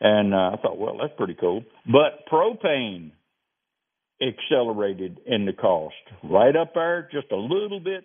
And 0.01 0.33
uh, 0.33 0.51
I 0.53 0.55
thought, 0.61 0.77
well, 0.77 0.97
that's 0.99 1.13
pretty 1.17 1.35
cool. 1.39 1.63
But 1.85 2.25
propane 2.31 3.11
accelerated 4.21 5.19
in 5.25 5.45
the 5.45 5.53
cost, 5.53 5.95
right 6.23 6.55
up 6.55 6.73
there, 6.73 7.09
just 7.11 7.31
a 7.31 7.35
little 7.37 7.79
bit, 7.79 8.03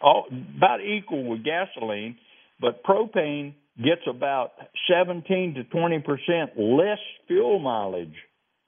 all, 0.00 0.26
about 0.56 0.80
equal 0.80 1.28
with 1.28 1.40
gasoline. 1.44 2.16
But 2.60 2.82
propane 2.84 3.54
gets 3.76 4.02
about 4.08 4.50
17 4.90 5.54
to 5.54 5.64
20 5.64 5.98
percent 6.00 6.58
less 6.58 6.98
fuel 7.28 7.58
mileage 7.60 8.14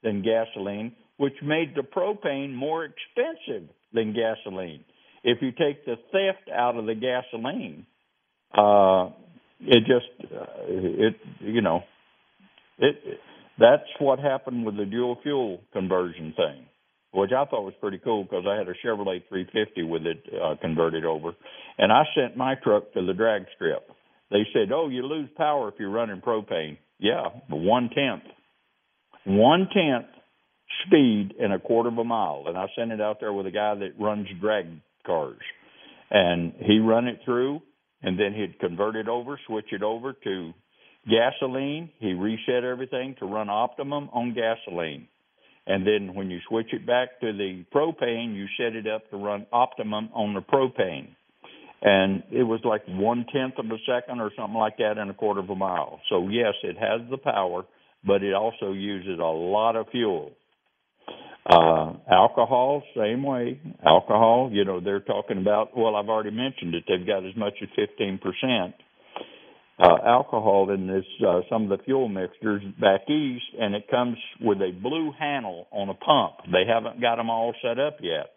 than 0.03 0.23
gasoline, 0.23 0.93
which 1.17 1.35
made 1.43 1.75
the 1.75 1.83
propane 1.83 2.55
more 2.55 2.85
expensive 2.85 3.69
than 3.93 4.15
gasoline. 4.15 4.85
If 5.23 5.43
you 5.43 5.51
take 5.51 5.85
the 5.85 5.97
theft 6.13 6.49
out 6.55 6.77
of 6.77 6.87
the 6.87 6.95
gasoline, 6.95 7.87
uh, 8.57 9.11
it 9.63 9.81
just 9.81 10.33
uh, 10.33 10.45
it 10.67 11.17
you 11.41 11.61
know 11.61 11.81
it 12.79 12.97
that's 13.59 13.83
what 13.99 14.19
happened 14.19 14.65
with 14.65 14.77
the 14.77 14.87
dual 14.87 15.19
fuel 15.23 15.61
conversion 15.73 16.33
thing 16.37 16.67
which 17.13 17.31
I 17.33 17.45
thought 17.45 17.65
was 17.65 17.75
pretty 17.81 17.99
cool 17.99 18.23
because 18.23 18.45
I 18.49 18.57
had 18.57 18.69
a 18.69 18.75
Chevrolet 18.87 19.23
350 19.29 19.83
with 19.83 20.03
it 20.07 20.23
uh, 20.41 20.55
converted 20.61 21.05
over, 21.05 21.33
and 21.79 21.93
I 21.93 22.05
sent 22.15 22.37
my 22.37 22.55
truck 22.63 22.93
to 22.95 23.05
the 23.05 23.13
drag 23.13 23.43
strip. 23.57 23.89
They 24.31 24.47
said, 24.53 24.71
"Oh, 24.73 24.89
you 24.89 25.03
lose 25.03 25.29
power 25.37 25.69
if 25.69 25.75
you're 25.79 25.91
running 25.91 26.21
propane." 26.21 26.79
Yeah, 26.99 27.29
one 27.49 27.91
tenth, 27.91 28.23
one 29.25 29.69
tenth 29.75 30.07
speed 30.87 31.35
in 31.39 31.53
a 31.53 31.59
quarter 31.59 31.89
of 31.89 31.99
a 31.99 32.05
mile, 32.05 32.45
and 32.47 32.57
I 32.57 32.67
sent 32.77 32.93
it 32.93 33.01
out 33.01 33.19
there 33.19 33.33
with 33.33 33.47
a 33.47 33.51
guy 33.51 33.75
that 33.75 33.99
runs 33.99 34.29
drag 34.41 34.67
cars, 35.05 35.41
and 36.11 36.53
he 36.61 36.79
run 36.79 37.09
it 37.09 37.21
through, 37.25 37.61
and 38.03 38.19
then 38.19 38.35
he'd 38.35 38.59
convert 38.59 38.97
it 38.97 39.09
over, 39.09 39.39
switch 39.47 39.73
it 39.73 39.83
over 39.83 40.13
to 40.13 40.53
gasoline. 41.09 41.91
He 41.99 42.13
reset 42.13 42.65
everything 42.65 43.17
to 43.19 43.27
run 43.27 43.49
optimum 43.49 44.09
on 44.13 44.35
gasoline. 44.35 45.09
And 45.67 45.87
then 45.87 46.15
when 46.15 46.31
you 46.31 46.41
switch 46.49 46.73
it 46.73 46.87
back 46.87 47.21
to 47.21 47.33
the 47.33 47.65
propane, 47.75 48.35
you 48.35 48.47
set 48.57 48.75
it 48.75 48.87
up 48.87 49.09
to 49.11 49.17
run 49.17 49.47
optimum 49.53 50.09
on 50.15 50.35
the 50.35 50.41
propane. 50.41 51.09
And 51.83 52.23
it 52.31 52.43
was 52.43 52.61
like 52.65 52.83
one 52.87 53.25
tenth 53.33 53.55
of 53.59 53.67
a 53.67 53.79
second 53.87 54.21
or 54.21 54.31
something 54.37 54.59
like 54.59 54.77
that 54.79 54.99
in 54.99 55.09
a 55.09 55.15
quarter 55.15 55.41
of 55.41 55.49
a 55.49 55.55
mile. 55.55 56.01
So 56.09 56.29
yes, 56.29 56.55
it 56.63 56.77
has 56.77 57.01
the 57.11 57.19
power, 57.19 57.65
but 58.05 58.23
it 58.23 58.35
also 58.35 58.73
uses 58.73 59.19
a 59.19 59.23
lot 59.23 59.77
of 59.77 59.87
fuel. 59.91 60.33
Uh, 61.47 61.95
alcohol, 62.11 62.83
same 62.97 63.23
way. 63.23 63.61
Alcohol, 63.85 64.51
you 64.53 64.65
know, 64.65 64.81
they're 64.81 65.01
talking 65.01 65.39
about, 65.39 65.77
well, 65.77 65.97
I've 65.97 66.09
already 66.09 66.31
mentioned 66.31 66.75
it. 66.75 66.85
They've 66.87 67.07
got 67.07 67.25
as 67.25 67.35
much 67.35 67.55
as 67.63 67.69
15% 67.79 68.73
uh, 69.83 69.97
alcohol 70.05 70.71
in 70.71 70.87
this, 70.87 71.05
uh, 71.27 71.41
some 71.49 71.71
of 71.71 71.79
the 71.79 71.83
fuel 71.85 72.09
mixtures 72.09 72.63
back 72.79 73.09
east, 73.09 73.45
and 73.59 73.75
it 73.75 73.89
comes 73.91 74.19
with 74.41 74.59
a 74.59 74.73
blue 74.83 75.13
handle 75.19 75.67
on 75.73 75.89
a 75.89 75.95
pump. 75.95 76.53
They 76.53 76.65
haven't 76.69 77.01
got 77.01 77.17
them 77.17 77.31
all 77.31 77.55
set 77.63 77.79
up 77.79 77.97
yet, 78.03 78.33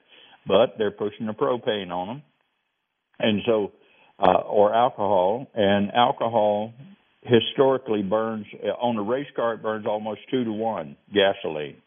but 0.47 0.75
they're 0.77 0.91
pushing 0.91 1.27
the 1.27 1.33
propane 1.33 1.91
on 1.91 2.07
them. 2.07 2.21
And 3.19 3.41
so, 3.45 3.73
uh, 4.17 4.43
or 4.47 4.73
alcohol, 4.73 5.47
and 5.53 5.91
alcohol 5.91 6.73
historically 7.23 8.01
burns, 8.01 8.45
on 8.81 8.95
a 8.95 9.03
race 9.03 9.27
car, 9.35 9.55
it 9.55 9.61
burns 9.61 9.85
almost 9.85 10.21
two 10.31 10.45
to 10.45 10.51
one 10.51 10.95
gasoline 11.13 11.82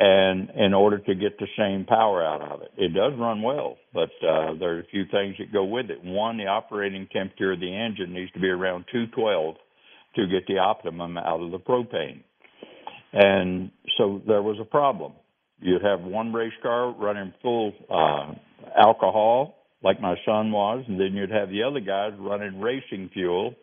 and 0.00 0.50
in 0.50 0.74
order 0.74 0.98
to 0.98 1.14
get 1.16 1.38
the 1.38 1.48
same 1.58 1.84
power 1.84 2.24
out 2.24 2.40
of 2.40 2.62
it. 2.62 2.70
It 2.76 2.94
does 2.94 3.14
run 3.18 3.42
well, 3.42 3.76
but 3.92 4.10
uh, 4.22 4.54
there 4.58 4.76
are 4.76 4.80
a 4.80 4.86
few 4.92 5.04
things 5.10 5.34
that 5.38 5.52
go 5.52 5.64
with 5.64 5.90
it. 5.90 6.04
One, 6.04 6.36
the 6.36 6.46
operating 6.46 7.08
temperature 7.12 7.52
of 7.52 7.58
the 7.58 7.74
engine 7.74 8.14
needs 8.14 8.30
to 8.32 8.40
be 8.40 8.46
around 8.46 8.84
212 8.92 9.56
to 10.14 10.26
get 10.28 10.46
the 10.46 10.58
optimum 10.58 11.18
out 11.18 11.40
of 11.40 11.50
the 11.50 11.58
propane. 11.58 12.22
And 13.12 13.72
so 13.96 14.22
there 14.24 14.42
was 14.42 14.58
a 14.60 14.64
problem. 14.64 15.14
You'd 15.60 15.82
have 15.82 16.00
one 16.02 16.32
race 16.32 16.52
car 16.62 16.92
running 16.92 17.34
full 17.42 17.72
uh, 17.90 18.34
alcohol, 18.80 19.56
like 19.82 20.00
my 20.00 20.14
son 20.24 20.52
was, 20.52 20.84
and 20.86 21.00
then 21.00 21.14
you'd 21.14 21.30
have 21.30 21.48
the 21.48 21.64
other 21.64 21.80
guys 21.80 22.12
running 22.20 22.60
racing 22.60 23.10
fuel. 23.12 23.54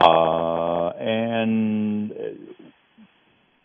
Uh, 0.00 0.90
and 1.00 2.12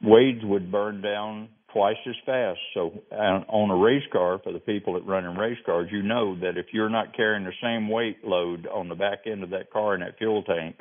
Wade's 0.02 0.44
would 0.44 0.72
burn 0.72 1.02
down 1.02 1.50
twice 1.74 1.98
as 2.08 2.16
fast. 2.26 2.60
So 2.74 2.92
uh, 3.12 3.16
on 3.50 3.70
a 3.70 3.76
race 3.76 4.04
car, 4.12 4.40
for 4.44 4.54
the 4.54 4.60
people 4.60 4.94
that 4.94 5.06
run 5.06 5.26
in 5.26 5.36
race 5.36 5.58
cars, 5.66 5.90
you 5.92 6.04
know 6.04 6.40
that 6.40 6.58
if 6.58 6.68
you're 6.72 6.90
not 6.90 7.16
carrying 7.16 7.44
the 7.44 7.52
same 7.62 7.90
weight 7.90 8.24
load 8.24 8.68
on 8.68 8.90
the 8.90 8.96
back 8.96 9.20
end 9.26 9.44
of 9.44 9.50
that 9.50 9.72
car 9.72 9.96
in 9.96 10.02
that 10.02 10.18
fuel 10.18 10.44
tank, 10.44 10.76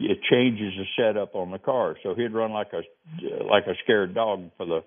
it 0.00 0.18
changes 0.30 0.72
the 0.76 0.84
setup 0.96 1.34
on 1.34 1.50
the 1.50 1.58
car. 1.58 1.96
So 2.02 2.14
he'd 2.14 2.32
run 2.32 2.52
like 2.52 2.72
a 2.72 2.82
like 3.44 3.66
a 3.66 3.74
scared 3.82 4.14
dog 4.14 4.50
for 4.56 4.66
the 4.66 4.80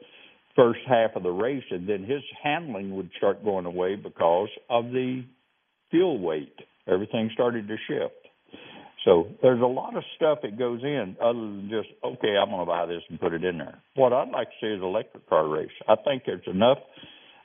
first 0.56 0.80
half 0.88 1.12
of 1.16 1.24
the 1.24 1.30
race, 1.30 1.64
and 1.70 1.88
then 1.88 2.04
his 2.04 2.22
handling 2.44 2.96
would 2.96 3.10
start 3.18 3.44
going 3.44 3.66
away 3.66 3.96
because 3.96 4.50
of 4.70 4.86
the 4.86 5.24
fuel 5.90 6.20
weight. 6.20 6.56
Everything 6.88 7.30
started 7.34 7.68
to 7.68 7.76
shift. 7.88 8.21
So 9.06 9.28
there's 9.42 9.62
a 9.62 9.66
lot 9.66 9.96
of 9.96 10.04
stuff 10.16 10.40
that 10.44 10.60
goes 10.60 10.82
in 10.84 11.16
other 11.22 11.40
than 11.40 11.70
just, 11.70 11.90
okay, 12.04 12.36
I'm 12.38 12.50
going 12.50 12.60
to 12.60 12.66
buy 12.66 12.86
this 12.86 13.02
and 13.10 13.20
put 13.20 13.34
it 13.34 13.44
in 13.44 13.58
there. 13.58 13.80
What 13.96 14.14
I'd 14.14 14.30
like 14.30 14.48
to 14.50 14.54
see 14.62 14.68
is 14.68 14.82
electric 14.82 15.28
car 15.28 15.48
race. 15.48 15.72
I 15.88 15.96
think 16.06 16.24
there's 16.26 16.46
enough 16.46 16.78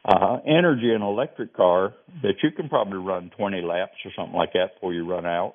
uh, 0.05 0.39
energy 0.47 0.91
in 0.91 0.97
an 0.97 1.03
electric 1.03 1.57
car 1.57 1.95
that 2.23 2.35
you 2.43 2.51
can 2.55 2.69
probably 2.69 2.99
run 2.99 3.31
20 3.39 3.63
laps 3.63 3.95
or 4.05 4.11
something 4.15 4.37
like 4.37 4.53
that 4.53 4.75
before 4.75 4.93
you 4.93 5.09
run 5.09 5.25
out. 5.25 5.55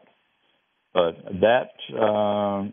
But 0.94 1.12
that, 1.40 1.72
uh, 1.96 2.64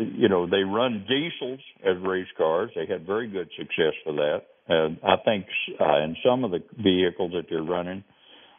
you 0.00 0.28
know, 0.28 0.48
they 0.48 0.62
run 0.62 1.04
diesels 1.08 1.60
as 1.84 1.96
race 2.06 2.28
cars. 2.38 2.70
They 2.76 2.86
had 2.86 3.04
very 3.04 3.28
good 3.28 3.48
success 3.58 3.94
for 4.04 4.12
that. 4.14 4.42
And 4.68 4.98
I 5.02 5.16
think 5.24 5.46
uh, 5.80 6.04
in 6.04 6.14
some 6.24 6.44
of 6.44 6.52
the 6.52 6.60
vehicles 6.80 7.32
that 7.32 7.46
they're 7.50 7.62
running, 7.62 8.04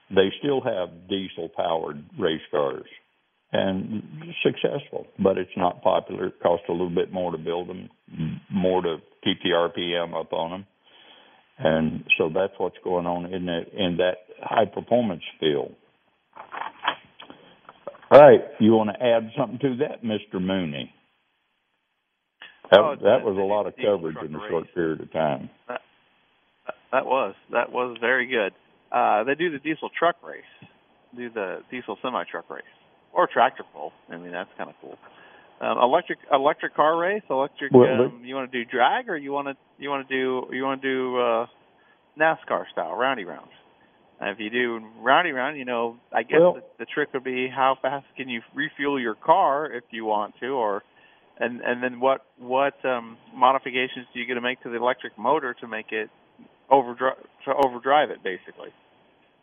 they 0.09 0.30
still 0.39 0.61
have 0.61 1.07
diesel 1.07 1.49
powered 1.55 2.03
race 2.17 2.41
cars 2.51 2.86
and 3.52 4.04
successful, 4.43 5.08
but 5.22 5.38
it's 5.38 5.50
not 5.58 5.82
popular. 5.82 6.28
It 6.28 6.39
costs 6.41 6.66
a 6.70 6.72
little 6.72 6.93
bit 6.93 7.12
more 7.12 7.32
to 7.32 7.38
build 7.38 7.68
them, 7.68 7.89
more 8.52 8.82
to 8.82 8.97
keep 9.24 9.41
the 9.43 9.50
RPM 9.50 10.20
up 10.20 10.34
on 10.34 10.52
them, 10.52 10.66
and 11.58 12.04
so 12.18 12.30
that's 12.34 12.54
what's 12.58 12.78
going 12.84 13.06
on 13.06 13.34
in 13.34 13.45
that 13.47 13.64
in 13.74 13.97
that 13.97 14.18
high 14.41 14.66
performance 14.66 15.24
field. 15.39 15.74
All 18.12 18.20
right, 18.20 18.41
you 18.60 18.72
want 18.74 18.91
to 18.91 19.04
add 19.04 19.32
something 19.38 19.60
to 19.60 19.78
that, 19.88 20.04
Mister 20.04 20.39
Mooney? 20.39 20.93
That, 22.72 22.80
oh, 22.80 22.95
that 23.02 23.26
was 23.26 23.36
a 23.36 23.41
lot 23.41 23.66
of 23.66 23.74
coverage 23.76 24.18
in 24.24 24.36
a 24.36 24.39
short 24.47 24.66
period 24.76 25.02
of 25.02 25.12
time. 25.12 25.50
That, 25.68 25.82
that 26.91 27.06
was 27.06 27.34
that 27.52 27.72
was 27.72 27.97
very 28.00 28.28
good. 28.28 28.54
Uh, 28.91 29.24
they 29.24 29.34
do 29.34 29.52
the 29.52 29.58
diesel 29.58 29.89
truck 29.97 30.18
race, 30.24 30.70
do 31.18 31.32
the 31.32 31.60
diesel 31.72 31.97
semi 32.04 32.24
truck 32.32 32.47
race 32.50 32.64
or 33.14 33.28
tractor 33.28 33.64
pull. 33.74 33.91
I 34.10 34.18
mean, 34.18 34.32
that's 34.32 34.49
kind 34.57 34.70
of 34.70 34.76
cool. 34.82 34.97
Um, 35.62 35.78
electric 35.78 36.20
electric 36.32 36.76
car 36.76 36.97
race, 36.97 37.24
electric. 37.30 37.74
Well, 37.74 38.05
um, 38.05 38.22
you 38.24 38.36
want 38.36 38.51
to 38.51 38.64
do 38.64 38.70
drag, 38.70 39.10
or 39.10 39.18
you 39.18 39.32
want 39.32 39.47
to 39.47 39.55
you 39.78 39.89
want 39.89 40.07
to 40.07 40.14
do 40.14 40.55
you 40.55 40.64
want 40.64 40.82
to 40.82 40.88
do 40.88 41.18
uh, 41.18 41.45
NASCAR 42.18 42.70
style 42.72 42.95
roundy 42.95 43.26
round? 43.26 43.49
And 44.22 44.30
if 44.32 44.39
you 44.39 44.49
do 44.49 44.86
roundy 45.01 45.32
round, 45.32 45.57
you 45.57 45.66
know, 45.66 45.97
I 46.14 46.24
guess 46.24 46.39
Well- 46.39 46.53
the, 46.55 46.64
the 46.80 46.86
trick 46.86 47.14
would 47.14 47.24
be 47.24 47.47
how 47.47 47.78
fast 47.82 48.05
can 48.18 48.30
you 48.30 48.41
refuel 48.53 48.99
your 48.99 49.16
car 49.16 49.72
if 49.72 49.84
you 49.91 50.05
want 50.05 50.36
to, 50.39 50.47
or 50.47 50.84
and 51.38 51.62
and 51.62 51.84
then 51.84 51.99
what 51.99 52.26
what 52.38 52.84
um, 52.86 53.18
modifications 53.34 54.07
do 54.14 54.20
you 54.20 54.26
get 54.26 54.36
to 54.36 54.41
make 54.41 54.62
to 54.64 54.70
the 54.70 54.78
electric 54.78 55.18
motor 55.18 55.53
to 55.55 55.68
make 55.68 55.91
it 55.91 56.10
overdrive 56.70 57.18
to 57.45 57.53
overdrive 57.53 58.12
it 58.12 58.24
basically? 58.24 58.70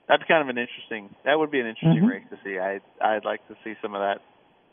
That's 0.09 0.23
kind 0.29 0.43
of 0.43 0.49
an 0.49 0.59
interesting. 0.59 1.15
That 1.25 1.39
would 1.39 1.51
be 1.51 1.61
an 1.61 1.67
interesting 1.67 2.03
Mhm. 2.03 2.09
race 2.09 2.25
to 2.31 2.39
see. 2.45 2.59
I 2.59 2.81
I'd 3.01 3.25
like 3.25 3.47
to 3.49 3.57
see 3.65 3.75
some 3.83 3.95
of 3.95 4.01
that 4.01 4.21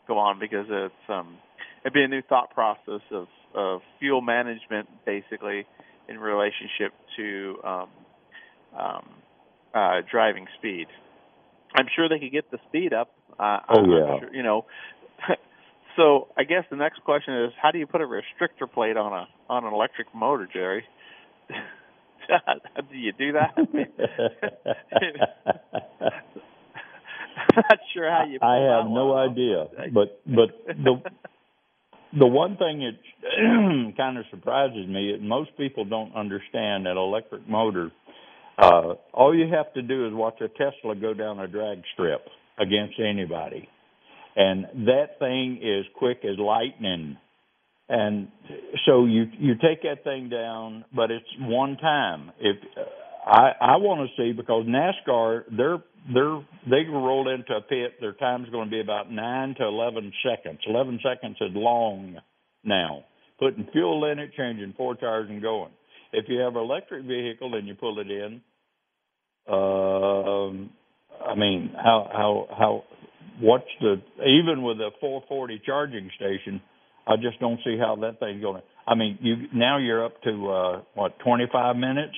go 0.06 0.18
on 0.18 0.38
because 0.38 0.66
it's 0.70 1.08
um 1.10 1.38
it'd 1.82 1.92
be 1.92 2.02
a 2.04 2.08
new 2.08 2.22
thought 2.22 2.50
process 2.54 3.02
of 3.10 3.28
of 3.54 3.82
fuel 3.98 4.20
management 4.20 4.88
basically 5.04 5.66
in 6.08 6.18
relationship 6.18 6.92
to 7.16 7.60
um 7.64 7.88
um 8.76 9.08
uh 9.74 10.02
driving 10.10 10.46
speed. 10.58 10.86
I'm 11.74 11.88
sure 11.96 12.08
they 12.08 12.20
could 12.20 12.32
get 12.32 12.50
the 12.52 12.58
speed 12.68 12.92
up. 12.92 13.10
Uh, 13.38 13.60
Oh, 13.68 13.80
I'm 13.80 13.90
yeah. 13.90 14.18
sure, 14.20 14.34
you 14.34 14.42
know. 14.44 14.64
so 15.96 16.28
I 16.36 16.44
guess 16.44 16.64
the 16.70 16.76
next 16.76 17.02
question 17.04 17.34
is, 17.44 17.52
how 17.60 17.72
do 17.72 17.78
you 17.78 17.86
put 17.86 18.00
a 18.00 18.04
restrictor 18.06 18.70
plate 18.72 18.96
on 18.96 19.12
a 19.12 19.28
on 19.48 19.64
an 19.64 19.72
electric 19.72 20.14
motor, 20.14 20.46
Jerry? 20.52 20.84
do 22.90 22.96
you 22.96 23.12
do 23.12 23.32
that? 23.32 23.54
I'm 27.36 27.62
not 27.70 27.78
sure 27.92 28.10
how 28.10 28.24
you. 28.24 28.38
I 28.42 28.56
have 28.56 28.90
no 28.90 29.06
one 29.06 29.30
idea, 29.30 29.66
but 29.92 30.20
but 30.26 30.50
the 30.66 31.02
the 32.18 32.26
one 32.26 32.56
thing 32.56 32.80
that 32.80 33.94
kind 33.96 34.18
of 34.18 34.24
surprises 34.30 34.86
me 34.88 35.10
is 35.10 35.20
most 35.22 35.50
people 35.56 35.84
don't 35.84 36.14
understand 36.14 36.86
that 36.86 36.96
electric 36.96 37.48
motor. 37.48 37.90
Uh, 38.56 38.94
all 39.12 39.34
you 39.34 39.52
have 39.52 39.72
to 39.74 39.82
do 39.82 40.06
is 40.06 40.14
watch 40.14 40.40
a 40.40 40.48
Tesla 40.48 40.94
go 40.94 41.12
down 41.12 41.40
a 41.40 41.48
drag 41.48 41.82
strip 41.92 42.24
against 42.58 42.94
anybody, 43.00 43.68
and 44.36 44.64
that 44.86 45.18
thing 45.18 45.58
is 45.62 45.84
quick 45.96 46.18
as 46.24 46.38
lightning. 46.38 47.16
And 47.88 48.28
so 48.86 49.04
you 49.04 49.26
you 49.38 49.54
take 49.56 49.82
that 49.82 50.04
thing 50.04 50.30
down, 50.30 50.84
but 50.94 51.10
it's 51.10 51.26
one 51.40 51.76
time. 51.76 52.32
If 52.40 52.56
I 53.26 53.52
I 53.60 53.76
want 53.76 54.08
to 54.08 54.22
see 54.22 54.32
because 54.32 54.64
NASCAR 54.66 55.44
they're 55.54 55.82
they're 56.12 56.40
they 56.68 56.84
can 56.84 56.94
roll 56.94 57.28
into 57.28 57.52
a 57.54 57.60
pit. 57.60 58.00
Their 58.00 58.14
time's 58.14 58.48
going 58.50 58.66
to 58.66 58.70
be 58.70 58.80
about 58.80 59.10
nine 59.10 59.54
to 59.58 59.64
eleven 59.64 60.12
seconds. 60.24 60.60
Eleven 60.66 60.98
seconds 61.02 61.36
is 61.40 61.50
long 61.54 62.16
now. 62.64 63.04
Putting 63.38 63.68
fuel 63.72 64.10
in 64.10 64.18
it, 64.18 64.30
changing 64.34 64.74
four 64.76 64.94
tires, 64.94 65.28
and 65.28 65.42
going. 65.42 65.72
If 66.12 66.26
you 66.28 66.38
have 66.38 66.56
an 66.56 66.62
electric 66.62 67.04
vehicle 67.04 67.54
and 67.54 67.66
you 67.66 67.74
pull 67.74 67.98
it 67.98 68.10
in, 68.10 68.40
um, 69.52 70.70
I 71.26 71.34
mean, 71.34 71.74
how 71.74 72.08
how 72.12 72.46
how 72.56 72.84
what's 73.40 73.64
the 73.80 73.96
even 74.26 74.62
with 74.62 74.78
a 74.78 74.90
440 75.00 75.60
charging 75.66 76.10
station? 76.16 76.62
I 77.06 77.16
just 77.16 77.38
don't 77.40 77.60
see 77.64 77.76
how 77.78 77.96
that 78.00 78.18
thing's 78.20 78.42
going 78.42 78.60
to. 78.60 78.66
I 78.86 78.94
mean, 78.94 79.18
you 79.20 79.36
now 79.54 79.78
you're 79.78 80.04
up 80.04 80.20
to 80.22 80.50
uh, 80.50 80.82
what 80.94 81.18
25 81.24 81.76
minutes 81.76 82.14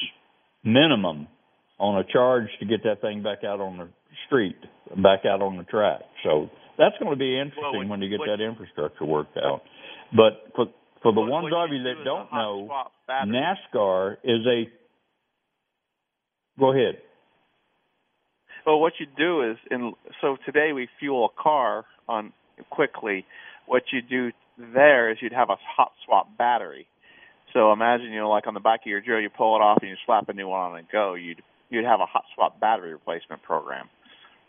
minimum 0.65 1.29
on 1.79 1.99
a 1.99 2.05
charge 2.13 2.49
to 2.61 2.67
get 2.67 2.83
that 2.85 3.01
thing 3.01 3.23
back 3.23 3.45
out 3.45 3.61
on 3.61 3.79
the 3.79 3.89
street, 4.27 4.57
back 5.03 5.21
out 5.25 5.43
on 5.43 5.57
the 5.57 5.65
track. 5.65 6.01
So 6.25 6.49
that's 6.79 6.95
going 6.99 7.11
to 7.11 7.17
be 7.19 7.39
interesting 7.39 7.63
Well, 7.63 7.79
what- 7.81 7.89
when 7.89 8.03
you 8.03 8.09
get 8.11 8.21
what- 8.21 8.29
that 8.29 8.41
infrastructure 8.41 9.05
worked 9.05 9.37
out. 9.37 9.63
But 10.15 10.53
for 10.55 10.67
for 11.03 11.13
the 11.13 11.21
ones 11.21 11.53
of 11.53 11.71
you 11.73 11.83
do 11.83 12.05
don't 12.05 12.33
know. 12.33 12.69
NASCAR 13.09 14.17
is 14.25 14.47
a. 14.47 14.69
Go 16.59 16.73
ahead. 16.73 17.01
Well, 18.65 18.81
what 18.81 18.95
you 18.99 19.07
do 19.17 19.43
is, 19.51 19.57
in 19.71 19.93
so 20.21 20.37
today 20.45 20.73
we 20.73 20.89
fuel 20.99 21.27
a 21.27 21.43
car 21.43 21.85
on 22.09 22.33
quickly. 22.71 23.25
What 23.67 23.83
you 23.93 24.03
do 24.03 24.33
there 24.59 25.11
is 25.11 25.19
you'd 25.21 25.33
have 25.33 25.51
a 25.51 25.57
hot 25.77 25.93
swap 26.05 26.37
battery. 26.37 26.87
So 27.53 27.73
imagine 27.73 28.07
you 28.13 28.21
know, 28.21 28.31
like 28.31 28.47
on 28.47 28.55
the 28.55 28.61
back 28.61 28.81
of 28.81 28.87
your 28.87 29.01
drill, 29.01 29.21
you 29.21 29.31
pull 29.31 29.57
it 29.57 29.61
off 29.61 29.79
and 29.81 29.91
you 29.91 29.97
slap 30.05 30.29
a 30.29 30.33
new 30.33 30.49
one 30.49 30.61
on 30.73 30.79
and 30.79 30.89
go. 30.91 31.15
You'd 31.15 31.43
you'd 31.71 31.85
have 31.85 32.01
a 32.01 32.07
hot 32.07 32.25
swap 32.35 32.61
battery 32.61 32.93
replacement 32.93 33.43
program, 33.43 33.89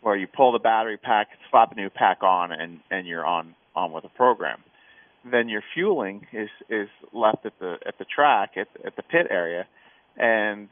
where 0.02 0.16
you 0.16 0.28
pull 0.28 0.52
the 0.52 0.60
battery 0.60 0.98
pack, 0.98 1.28
slap 1.50 1.72
a 1.72 1.76
new 1.76 1.90
pack 1.90 2.24
on, 2.24 2.52
and 2.52 2.80
and 2.92 3.08
you're 3.08 3.26
on 3.26 3.56
on 3.76 3.92
with 3.92 4.04
the 4.04 4.10
program. 4.10 4.60
Then 5.30 5.50
your 5.50 5.64
fueling 5.74 6.28
is 6.34 6.50
is 6.70 6.90
left 7.14 7.46
at 7.46 7.58
the 7.60 7.78
at 7.86 7.98
the 7.98 8.06
track 8.06 8.52
at 8.58 8.68
at 8.86 8.96
the 8.96 9.04
pit 9.04 9.28
area, 9.30 9.68
and 10.18 10.70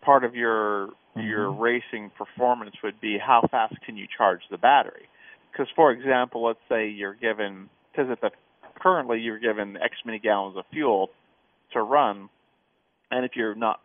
part 0.00 0.24
of 0.24 0.34
your 0.34 0.90
your 1.16 1.50
Mhm. 1.50 1.60
racing 1.60 2.10
performance 2.10 2.76
would 2.82 3.00
be 3.00 3.18
how 3.18 3.42
fast 3.50 3.80
can 3.82 3.96
you 3.96 4.06
charge 4.06 4.42
the 4.50 4.58
battery 4.58 5.08
because 5.50 5.68
for 5.74 5.90
example 5.90 6.44
let's 6.44 6.60
say 6.68 6.86
you're 6.88 7.14
given 7.14 7.68
because 7.90 8.10
at 8.10 8.20
the 8.20 8.30
currently 8.78 9.20
you're 9.20 9.38
given 9.38 9.76
x 9.76 9.94
many 10.04 10.18
gallons 10.18 10.56
of 10.56 10.64
fuel 10.72 11.10
to 11.72 11.80
run 11.82 12.28
and 13.10 13.24
if 13.24 13.32
you're 13.34 13.54
not 13.54 13.80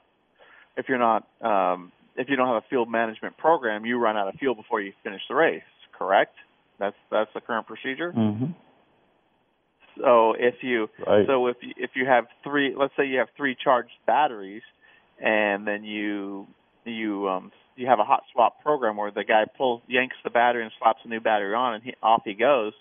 if 0.78 0.88
you're 0.89 0.98
not 1.00 1.28
um 1.41 1.91
if 2.16 2.30
you 2.30 2.36
don't 2.36 2.48
have 2.48 2.58
a 2.64 2.68
fuel 2.70 2.86
management 2.86 3.38
program 3.38 3.86
you 3.86 3.98
run 3.98 4.16
out 4.18 4.28
of 4.28 4.36
fuel 4.36 4.56
before 4.56 4.82
you 4.82 4.94
finish 5.04 5.22
the 5.30 5.36
race 5.36 5.62
correct 5.98 6.36
that's 6.80 6.96
that's 7.12 7.30
the 7.34 7.41
current 7.41 7.68
procedure 7.68 8.12
Mm-hmm. 8.16 8.52
so 10.02 10.34
if 10.38 10.56
you 10.62 10.89
Right. 11.06 11.26
so 11.28 11.48
if 11.48 11.58
you, 11.62 11.74
if 11.78 11.91
you 11.96 12.06
have 12.06 12.26
three, 12.44 12.76
let's 12.76 12.94
say 12.98 13.06
you 13.06 13.20
have 13.20 13.30
three 13.38 13.56
charged 13.56 13.91
batteries, 14.08 14.64
and 15.20 15.68
then 15.68 15.84
you 15.84 16.48
you 16.86 17.30
um 17.30 17.52
you 17.76 17.88
have 17.88 18.00
a 18.00 18.04
hot 18.04 18.24
swap 18.32 18.62
program 18.62 18.98
where 18.98 19.12
the 19.12 19.24
guy 19.24 19.46
pulls 19.58 19.82
yanks 19.88 20.16
the 20.24 20.30
battery 20.30 20.64
and 20.64 20.72
slaps 20.80 21.00
a 21.06 21.08
new 21.08 21.20
battery 21.20 21.54
on, 21.54 21.76
and 21.76 21.84
he, 21.84 21.94
off 22.02 22.22
he 22.26 22.34
goes. 22.34 22.74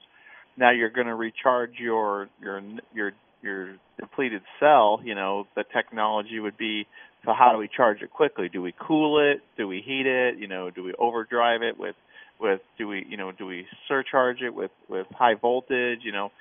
Now 0.57 0.70
you're 0.70 0.90
going 0.90 1.07
to 1.07 1.14
recharge 1.14 1.78
your 1.78 2.28
your 2.40 2.62
your 2.94 3.12
your 3.42 3.76
depleted 3.98 4.42
cell. 4.61 5.00
You 5.05 5.14
know 5.14 5.46
the 5.55 5.64
technology 5.72 6.40
would 6.40 6.57
be 6.57 6.86
so 7.24 7.32
how 7.32 7.53
do 7.53 7.59
we 7.59 7.68
charge 7.68 8.03
it 8.03 8.11
quickly? 8.11 8.48
Do 8.48 8.61
we 8.61 8.74
cool 8.78 9.20
it? 9.20 9.42
Do 9.57 9.68
we 9.68 9.80
heat 9.80 10.07
it? 10.07 10.38
You 10.38 10.48
know, 10.48 10.70
do 10.70 10.82
we 10.82 10.92
overdrive 10.98 11.62
it 11.62 11.78
with 11.78 11.96
with 12.40 12.61
do 12.78 12.88
we 12.88 13.07
you 13.09 13.16
know 13.16 13.32
do 13.32 13.46
we 13.46 13.66
surcharge 13.88 14.42
it 14.42 14.55
with 14.55 14.72
with 14.88 15.07
high 15.12 15.34
voltage? 15.34 16.00
You 16.03 16.12
know, 16.12 16.32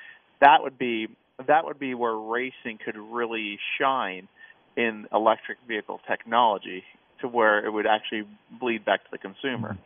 that 0.41 0.64
would 0.64 0.78
be 0.78 1.07
that 1.47 1.66
would 1.66 1.80
be 1.80 1.93
where 1.93 2.16
racing 2.16 2.80
could 2.84 2.97
really 2.97 3.59
shine 3.80 4.28
in 4.76 5.07
electric 5.14 5.57
vehicle 5.68 5.99
technology 6.07 6.84
to 7.22 7.28
where 7.28 7.64
it 7.66 7.72
would 7.72 7.86
actually 7.86 8.24
bleed 8.59 8.84
back 8.86 9.03
to 9.03 9.09
the 9.12 9.18
consumer. 9.18 9.78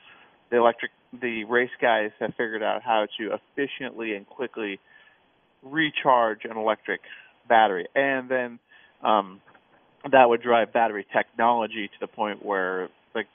The 0.49 0.57
electric 0.57 0.91
the 1.21 1.43
race 1.45 1.69
guys 1.81 2.11
have 2.19 2.31
figured 2.31 2.63
out 2.63 2.81
how 2.83 3.07
to 3.17 3.31
efficiently 3.33 4.15
and 4.15 4.27
quickly 4.27 4.79
recharge 5.63 6.45
an 6.45 6.57
electric 6.57 7.01
battery 7.47 7.87
and 7.95 8.29
then 8.29 8.59
um 9.03 9.41
that 10.11 10.29
would 10.29 10.41
drive 10.41 10.71
battery 10.71 11.05
technology 11.11 11.87
to 11.87 11.93
the 11.99 12.07
point 12.07 12.45
where 12.45 12.89
like 13.15 13.27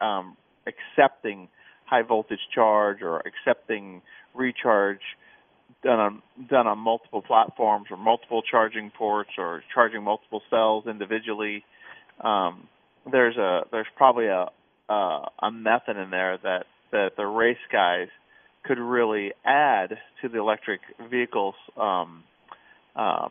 um 0.00 0.36
accepting 0.66 1.48
high 1.84 2.02
voltage 2.02 2.40
charge 2.54 3.02
or 3.02 3.22
accepting 3.26 4.00
recharge 4.34 5.00
done 5.82 5.98
on 5.98 6.22
done 6.48 6.66
on 6.66 6.78
multiple 6.78 7.22
platforms 7.22 7.86
or 7.90 7.96
multiple 7.96 8.42
charging 8.42 8.90
ports 8.90 9.30
or 9.38 9.62
charging 9.74 10.02
multiple 10.02 10.42
cells 10.50 10.86
individually. 10.86 11.64
Um, 12.20 12.68
there's 13.10 13.36
a 13.36 13.62
there's 13.70 13.86
probably 13.96 14.26
a 14.26 14.46
a, 14.88 15.28
a 15.42 15.50
method 15.50 15.96
in 15.96 16.10
there 16.10 16.38
that 16.42 16.66
that 16.92 17.12
the 17.16 17.26
race 17.26 17.58
guys 17.70 18.08
could 18.64 18.78
really 18.78 19.32
add 19.44 19.98
to 20.22 20.28
the 20.28 20.38
electric 20.38 20.80
vehicles 21.10 21.54
um, 21.76 22.22
uh, 22.94 23.28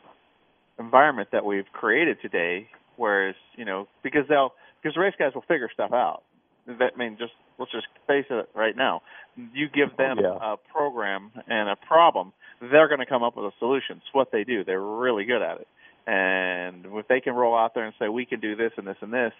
environment 0.80 1.30
that 1.32 1.46
we've 1.46 1.72
created 1.74 2.18
today. 2.22 2.68
Whereas 2.98 3.36
you 3.56 3.66
know 3.66 3.88
because 4.04 4.28
they'll 4.28 4.54
because 4.82 4.98
race 4.98 5.14
guys 5.18 5.34
will 5.34 5.44
figure 5.48 5.70
stuff 5.74 5.92
out. 5.94 6.24
That 6.68 6.92
I 6.96 6.98
mean 6.98 7.18
just 7.18 7.34
let's 7.58 7.72
just 7.72 7.88
face 8.08 8.26
it 8.30 8.50
right 8.54 8.76
now. 8.76 9.02
You 9.36 9.68
give 9.70 9.96
them 9.98 10.20
Yeah. 10.22 10.38
a 10.42 10.58
program 10.58 11.32
and 11.48 11.70
a 11.70 11.76
problem, 11.76 12.34
they're 12.60 12.88
going 12.88 13.00
to 13.00 13.06
come 13.06 13.24
up 13.24 13.38
with 13.38 13.46
a 13.46 13.52
solution. 13.60 13.98
It's 13.98 14.14
what 14.14 14.32
they 14.32 14.44
do. 14.44 14.64
They're 14.64 14.82
really 14.82 15.26
good 15.26 15.42
at 15.42 15.62
it. 15.62 15.68
And 16.08 16.86
if 16.98 17.08
they 17.08 17.22
can 17.22 17.34
roll 17.34 17.56
out 17.58 17.74
there 17.76 17.86
and 17.86 17.94
say 18.00 18.10
we 18.10 18.26
can 18.26 18.40
do 18.40 18.56
this 18.56 18.72
and 18.78 18.86
this 18.86 18.98
and 19.02 19.14
this, 19.14 19.32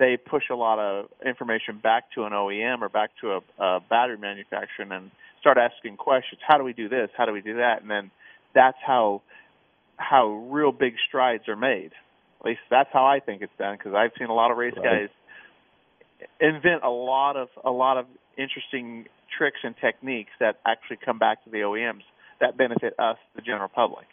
they 0.00 0.16
push 0.16 0.44
a 0.50 0.54
lot 0.56 0.78
of 0.78 1.06
information 1.24 1.78
back 1.78 2.10
to 2.14 2.24
an 2.24 2.32
OEM 2.32 2.80
or 2.80 2.88
back 2.88 3.10
to 3.20 3.34
a, 3.34 3.40
a 3.62 3.80
battery 3.88 4.16
manufacturer 4.18 4.90
and 4.90 5.10
start 5.40 5.58
asking 5.58 5.98
questions. 5.98 6.40
How 6.46 6.56
do 6.58 6.64
we 6.64 6.72
do 6.72 6.88
this? 6.88 7.10
How 7.16 7.26
do 7.26 7.32
we 7.32 7.42
do 7.42 7.56
that? 7.58 7.82
And 7.82 7.90
then 7.90 8.10
that's 8.54 8.78
how 8.84 9.22
how 9.98 10.28
real 10.50 10.72
big 10.72 10.94
strides 11.06 11.46
are 11.48 11.56
made. 11.56 11.92
At 12.40 12.46
least 12.46 12.60
that's 12.70 12.88
how 12.90 13.04
I 13.04 13.20
think 13.20 13.42
it's 13.42 13.52
done 13.58 13.76
because 13.76 13.92
I've 13.94 14.12
seen 14.18 14.28
a 14.28 14.34
lot 14.34 14.50
of 14.50 14.56
race 14.56 14.72
Right. 14.76 14.84
guys 14.84 15.08
invent 16.40 16.82
a 16.82 16.90
lot 16.90 17.36
of 17.36 17.48
a 17.62 17.70
lot 17.70 17.98
of 17.98 18.06
interesting 18.38 19.06
tricks 19.36 19.58
and 19.62 19.74
techniques 19.76 20.32
that 20.40 20.58
actually 20.66 20.96
come 21.04 21.18
back 21.18 21.44
to 21.44 21.50
the 21.50 21.58
OEMs 21.58 22.02
that 22.40 22.56
benefit 22.56 22.94
us, 22.98 23.18
the 23.36 23.42
general 23.42 23.68
public. 23.68 24.06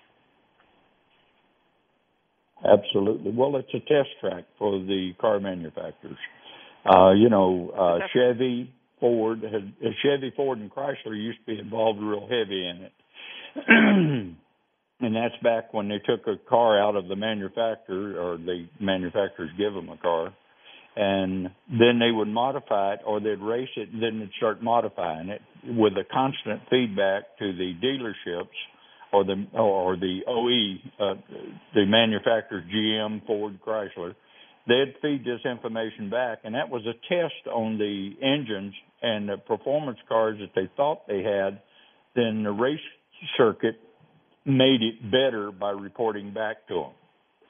Absolutely. 2.66 3.32
Well, 3.32 3.56
it's 3.58 3.70
a 3.74 3.80
test 3.80 4.10
track 4.20 4.46
for 4.58 4.80
the 4.80 5.12
car 5.20 5.40
manufacturers. 5.40 6.18
Uh, 6.86 7.12
you 7.12 7.30
know, 7.30 7.72
uh, 7.78 8.08
Chevy, 8.14 8.74
Ford, 9.00 9.44
had, 9.44 9.74
Chevy, 10.04 10.32
Ford, 10.36 10.60
and 10.60 10.72
Chrysler 10.72 11.16
used 11.16 11.40
to 11.46 11.56
be 11.56 11.60
involved 11.60 12.00
real 12.02 12.22
heavy 12.22 12.68
in 12.68 12.86
it. 12.86 12.94
and 15.00 15.16
that's 15.16 15.36
back 15.44 15.74
when 15.74 15.88
they 15.88 16.00
took 16.00 16.26
a 16.28 16.38
car 16.50 16.82
out 16.82 16.96
of 16.96 17.08
the 17.08 17.16
manufacturer 17.16 18.20
or 18.20 18.38
the 18.38 18.68
manufacturers 18.80 19.50
give 19.58 19.74
them 19.74 19.90
a 19.90 19.98
car 19.98 20.34
and 20.96 21.52
then 21.70 22.00
they 22.00 22.12
would 22.12 22.28
modify 22.28 22.94
it 22.94 23.00
or 23.06 23.20
they'd 23.20 23.40
race 23.40 23.70
it 23.78 23.90
and 23.94 24.02
then 24.02 24.20
they'd 24.20 24.32
start 24.38 24.64
modifying 24.64 25.30
it 25.30 25.42
with 25.64 25.94
a 25.94 26.04
constant 26.12 26.62
feedback 26.70 27.24
to 27.38 27.54
the 27.54 27.74
dealerships 27.84 28.48
or 29.14 29.24
the 29.24 29.46
or 29.54 29.96
the 29.96 30.22
OE 30.28 31.04
uh, 31.04 31.16
the 31.74 31.86
manufacturers 31.86 32.64
GM 32.74 33.26
Ford 33.26 33.60
Chrysler 33.66 34.16
they'd 34.68 34.96
feed 35.02 35.24
this 35.24 35.40
information 35.50 36.10
back 36.10 36.40
and 36.44 36.56
that 36.56 36.70
was 36.70 36.84
a 36.86 36.94
test 37.08 37.48
on 37.54 37.78
the 37.78 38.12
engines 38.22 38.74
and 39.02 39.30
the 39.30 39.38
performance 39.38 40.00
cars 40.08 40.38
that 40.40 40.52
they 40.56 40.70
thought 40.76 41.08
they 41.08 41.24
had 41.24 41.62
then 42.16 42.44
the 42.44 42.52
race 42.52 42.80
circuit 43.38 43.76
made 44.46 44.82
it 44.82 45.12
better 45.12 45.52
by 45.52 45.72
reporting 45.72 46.34
back 46.34 46.68
to 46.68 46.74
them. 46.76 46.92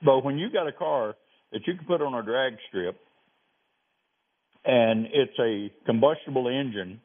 But 0.03 0.23
when 0.23 0.37
you 0.37 0.51
got 0.51 0.67
a 0.67 0.71
car 0.71 1.15
that 1.51 1.61
you 1.65 1.75
can 1.75 1.85
put 1.85 2.01
on 2.01 2.13
a 2.13 2.23
drag 2.23 2.53
strip 2.67 2.99
and 4.65 5.07
it's 5.11 5.37
a 5.39 5.71
combustible 5.85 6.47
engine 6.47 6.99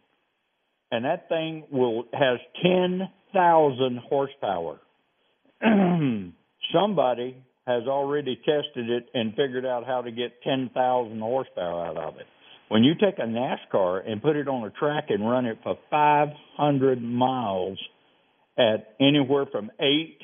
and 0.91 1.05
that 1.05 1.29
thing 1.29 1.65
will 1.71 2.05
has 2.13 2.39
10,000 3.33 3.99
horsepower. 4.09 4.81
Somebody 6.73 7.37
has 7.67 7.85
already 7.87 8.37
tested 8.37 8.91
it 8.91 9.07
and 9.15 9.31
figured 9.31 9.67
out 9.67 9.87
how 9.87 10.03
to 10.03 10.11
get 10.11 10.43
10,000 10.43 11.19
horsepower 11.21 11.87
out 11.87 11.97
of 11.97 12.17
it. 12.17 12.27
When 12.69 12.83
you 12.85 12.95
take 12.95 13.19
a 13.19 13.23
NASCAR 13.23 14.09
and 14.09 14.23
put 14.23 14.37
it 14.37 14.49
on 14.49 14.67
a 14.67 14.71
track 14.71 15.07
and 15.11 15.29
run 15.29 15.47
it 15.47 15.59
for 15.63 15.77
500 15.91 17.03
miles, 17.03 17.79
at 18.59 18.95
anywhere 19.01 19.47
from 19.51 19.71
eight 19.81 20.19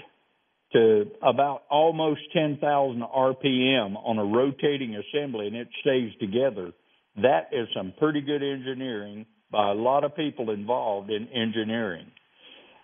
to 0.72 1.04
about 1.22 1.62
almost 1.70 2.20
10,000 2.34 2.60
RPM 3.02 3.96
on 3.96 4.18
a 4.18 4.24
rotating 4.24 4.96
assembly 4.96 5.46
and 5.46 5.56
it 5.56 5.68
stays 5.80 6.12
together. 6.20 6.72
That 7.16 7.48
is 7.52 7.68
some 7.74 7.94
pretty 7.98 8.20
good 8.20 8.42
engineering 8.42 9.26
by 9.50 9.70
a 9.70 9.74
lot 9.74 10.04
of 10.04 10.14
people 10.14 10.50
involved 10.50 11.10
in 11.10 11.26
engineering. 11.28 12.06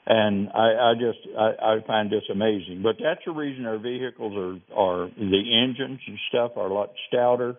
And 0.06 0.50
I, 0.50 0.90
I 0.90 0.94
just 0.94 1.18
I, 1.38 1.76
I 1.76 1.86
find 1.86 2.10
this 2.10 2.24
amazing. 2.30 2.82
But 2.82 2.96
that's 3.02 3.20
the 3.24 3.32
reason 3.32 3.64
our 3.66 3.78
vehicles 3.78 4.34
are 4.36 4.76
are 4.78 5.10
the 5.16 5.62
engines 5.62 6.00
and 6.06 6.18
stuff 6.28 6.52
are 6.56 6.66
a 6.66 6.74
lot 6.74 6.90
stouter, 7.08 7.56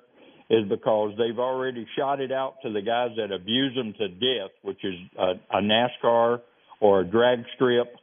is 0.50 0.68
because 0.70 1.14
they've 1.18 1.40
already 1.40 1.88
shot 1.98 2.22
it 2.22 2.32
out 2.32 2.56
to 2.64 2.72
the 2.72 2.82
guys 2.82 3.12
that 3.18 3.34
abuse 3.34 3.76
them 3.76 3.94
to 3.94 4.08
death, 4.10 4.52
which 4.62 4.84
is 4.84 4.94
a, 5.18 5.58
a 5.58 5.62
NASCAR 5.62 6.42
or 6.80 7.02
a 7.02 7.04
drag 7.04 7.40
strip 7.56 7.96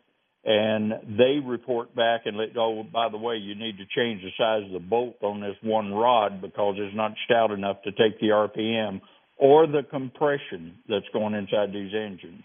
and 0.45 0.93
they 1.18 1.38
report 1.45 1.95
back 1.95 2.22
and 2.24 2.36
let 2.36 2.49
oh 2.57 2.82
by 2.93 3.09
the 3.09 3.16
way 3.16 3.36
you 3.36 3.55
need 3.55 3.76
to 3.78 3.84
change 3.97 4.22
the 4.22 4.30
size 4.36 4.64
of 4.66 4.72
the 4.72 4.86
bolt 4.88 5.16
on 5.22 5.40
this 5.40 5.57
one 5.62 5.93
rod 5.93 6.40
because 6.40 6.74
it's 6.78 6.97
not 6.97 7.12
stout 7.26 7.53
enough 7.53 7.80
to 7.82 7.93
take 7.93 8.18
the 8.20 8.26
rpm 8.26 9.01
or 9.36 9.66
the 9.66 9.82
compression 9.88 10.74
that's 10.88 11.07
going 11.12 11.34
inside 11.34 11.72
these 11.72 11.93
engines 11.95 12.43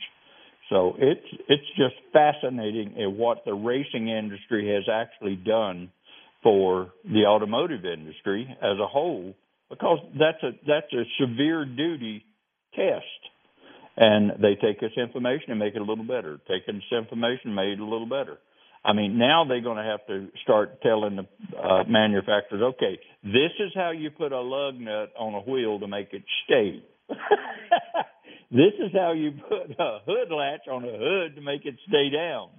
so 0.70 0.96
it's 0.98 1.26
it's 1.48 1.68
just 1.78 1.96
fascinating 2.14 2.96
at 3.02 3.12
what 3.12 3.46
the 3.46 3.54
racing 3.54 4.10
industry 4.10 4.74
has 4.74 4.84
actually 4.92 5.36
done 5.36 5.92
for 6.44 6.92
the 7.06 7.26
automotive 7.26 7.86
industry 7.86 8.48
as 8.62 8.78
a 8.80 8.88
whole 8.88 9.34
because 9.70 10.00
that's 10.20 10.42
a 10.44 10.52
that's 10.68 10.92
a 10.94 11.04
severe 11.20 11.66
duty 11.66 12.24
test 12.76 13.04
and 13.98 14.32
they 14.42 14.56
take 14.56 14.80
this 14.80 14.92
information 14.96 15.50
and 15.50 15.60
make 15.60 15.76
it 15.76 15.82
a 15.82 15.84
little 15.84 16.06
better. 16.06 16.40
Taking 16.48 16.76
this 16.76 16.98
information, 16.98 17.56
made 17.56 17.74
it 17.74 17.80
a 17.80 17.84
little 17.84 18.08
better. 18.08 18.38
I 18.86 18.94
mean, 18.94 19.18
now 19.18 19.44
they're 19.46 19.62
going 19.62 19.78
to 19.78 19.84
have 19.84 20.06
to 20.08 20.28
start 20.44 20.82
telling 20.82 21.18
the 21.18 21.58
uh, 21.58 21.84
manufacturers, 21.90 22.62
okay, 22.76 23.00
this 23.24 23.52
is 23.60 23.72
how 23.74 23.92
you 23.92 24.12
put 24.12 24.32
a 24.32 24.40
lug 24.40 24.76
nut 24.76 25.12
on 25.20 25.34
a 25.34 25.42
wheel 25.42 25.80
to 25.80 25.88
make 25.88 26.10
it 26.14 26.24
stay. 26.46 26.84
this 28.52 28.74
is 28.80 28.92
how 28.94 29.14
you 29.14 29.32
put 29.32 29.72
a 29.80 30.00
hood 30.06 30.32
latch 30.32 30.68
on 30.72 30.84
a 30.84 30.98
hood 30.98 31.36
to 31.36 31.42
make 31.42 31.66
it 31.66 31.76
stay 31.88 32.10
down. 32.10 32.50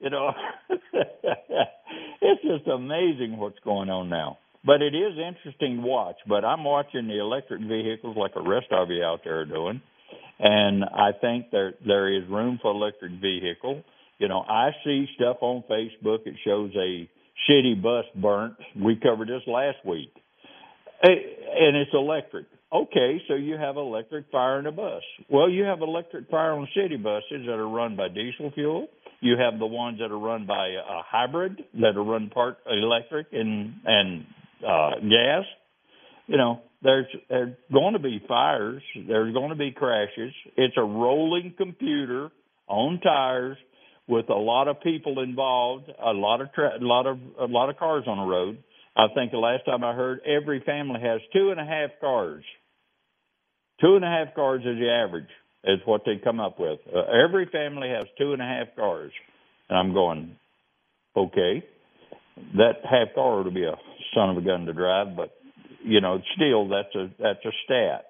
You 0.00 0.10
know, 0.10 0.32
it's 2.20 2.42
just 2.42 2.66
amazing 2.68 3.36
what's 3.38 3.58
going 3.64 3.88
on 3.88 4.08
now. 4.08 4.38
But 4.64 4.82
it 4.82 4.94
is 4.94 5.14
interesting 5.18 5.76
to 5.76 5.82
watch. 5.82 6.16
But 6.28 6.44
I'm 6.44 6.64
watching 6.64 7.08
the 7.08 7.20
electric 7.20 7.60
vehicles 7.62 8.16
like 8.16 8.34
the 8.34 8.42
rest 8.42 8.66
of 8.70 8.90
you 8.90 9.02
out 9.02 9.20
there 9.24 9.40
are 9.40 9.46
doing 9.46 9.80
and 10.42 10.84
I 10.84 11.10
think 11.20 11.50
there 11.52 11.74
there 11.86 12.12
is 12.12 12.28
room 12.28 12.58
for 12.60 12.72
electric 12.72 13.12
vehicle. 13.20 13.82
You 14.18 14.28
know, 14.28 14.40
I 14.40 14.70
see 14.84 15.06
stuff 15.14 15.38
on 15.40 15.62
Facebook. 15.70 16.26
It 16.26 16.34
shows 16.44 16.72
a 16.76 17.08
city 17.48 17.74
bus 17.74 18.04
burnt. 18.16 18.54
We 18.76 18.96
covered 18.96 19.28
this 19.28 19.42
last 19.46 19.78
week, 19.86 20.12
and 21.02 21.76
it's 21.76 21.90
electric. 21.94 22.46
Okay, 22.72 23.20
so 23.28 23.34
you 23.34 23.56
have 23.58 23.76
electric 23.76 24.30
fire 24.30 24.58
in 24.58 24.66
a 24.66 24.72
bus. 24.72 25.02
Well, 25.28 25.50
you 25.50 25.64
have 25.64 25.82
electric 25.82 26.30
fire 26.30 26.52
on 26.52 26.66
city 26.74 26.96
buses 26.96 27.44
that 27.46 27.52
are 27.52 27.68
run 27.68 27.96
by 27.96 28.08
diesel 28.08 28.50
fuel. 28.54 28.88
You 29.20 29.36
have 29.36 29.58
the 29.58 29.66
ones 29.66 29.98
that 29.98 30.10
are 30.10 30.18
run 30.18 30.46
by 30.46 30.68
a 30.68 31.02
hybrid 31.06 31.62
that 31.74 31.96
are 31.96 32.02
run 32.02 32.30
part 32.30 32.56
electric 32.66 33.26
and 33.32 33.74
and 33.84 34.24
uh, 34.66 34.90
gas. 35.00 35.44
You 36.26 36.38
know, 36.38 36.60
there's 36.82 37.06
there's 37.28 37.54
going 37.70 37.92
to 37.92 37.98
be 37.98 38.22
fires. 38.26 38.82
There's 39.06 39.34
going 39.34 39.50
to 39.50 39.56
be 39.56 39.72
crashes. 39.72 40.32
It's 40.56 40.74
a 40.78 40.82
rolling 40.82 41.54
computer 41.58 42.30
on 42.68 43.00
tires 43.00 43.58
with 44.08 44.30
a 44.30 44.34
lot 44.34 44.68
of 44.68 44.80
people 44.80 45.22
involved, 45.22 45.90
a 46.02 46.12
lot 46.12 46.40
of 46.40 46.52
tra- 46.54 46.78
a 46.80 46.84
lot 46.84 47.06
of 47.06 47.18
a 47.38 47.44
lot 47.44 47.68
of 47.68 47.76
cars 47.76 48.04
on 48.06 48.16
the 48.16 48.24
road. 48.24 48.58
I 48.96 49.06
think 49.14 49.30
the 49.30 49.38
last 49.38 49.66
time 49.66 49.84
I 49.84 49.92
heard, 49.94 50.20
every 50.26 50.60
family 50.64 51.00
has 51.02 51.20
two 51.34 51.50
and 51.50 51.60
a 51.60 51.64
half 51.64 51.90
cars. 52.00 52.44
Two 53.80 53.96
and 53.96 54.04
a 54.04 54.08
half 54.08 54.34
cars 54.34 54.60
is 54.60 54.78
the 54.78 54.90
average. 54.90 55.28
Is 55.64 55.78
what 55.84 56.02
they 56.04 56.20
come 56.22 56.40
up 56.40 56.58
with. 56.58 56.80
Uh, 56.92 57.02
every 57.24 57.46
family 57.46 57.88
has 57.88 58.06
two 58.18 58.32
and 58.32 58.42
a 58.42 58.44
half 58.44 58.74
cars, 58.74 59.12
and 59.68 59.78
I'm 59.78 59.92
going, 59.94 60.34
okay, 61.16 61.62
that 62.56 62.82
half 62.82 63.14
car 63.14 63.44
to 63.44 63.50
be 63.50 63.62
a 63.62 63.76
son 64.12 64.30
of 64.30 64.38
a 64.38 64.40
gun 64.40 64.66
to 64.66 64.72
drive, 64.72 65.16
but 65.16 65.30
you 65.84 66.00
know, 66.00 66.20
still 66.34 66.68
that's 66.68 66.94
a 66.96 67.10
that's 67.20 67.44
a 67.44 67.50
stat. 67.64 68.06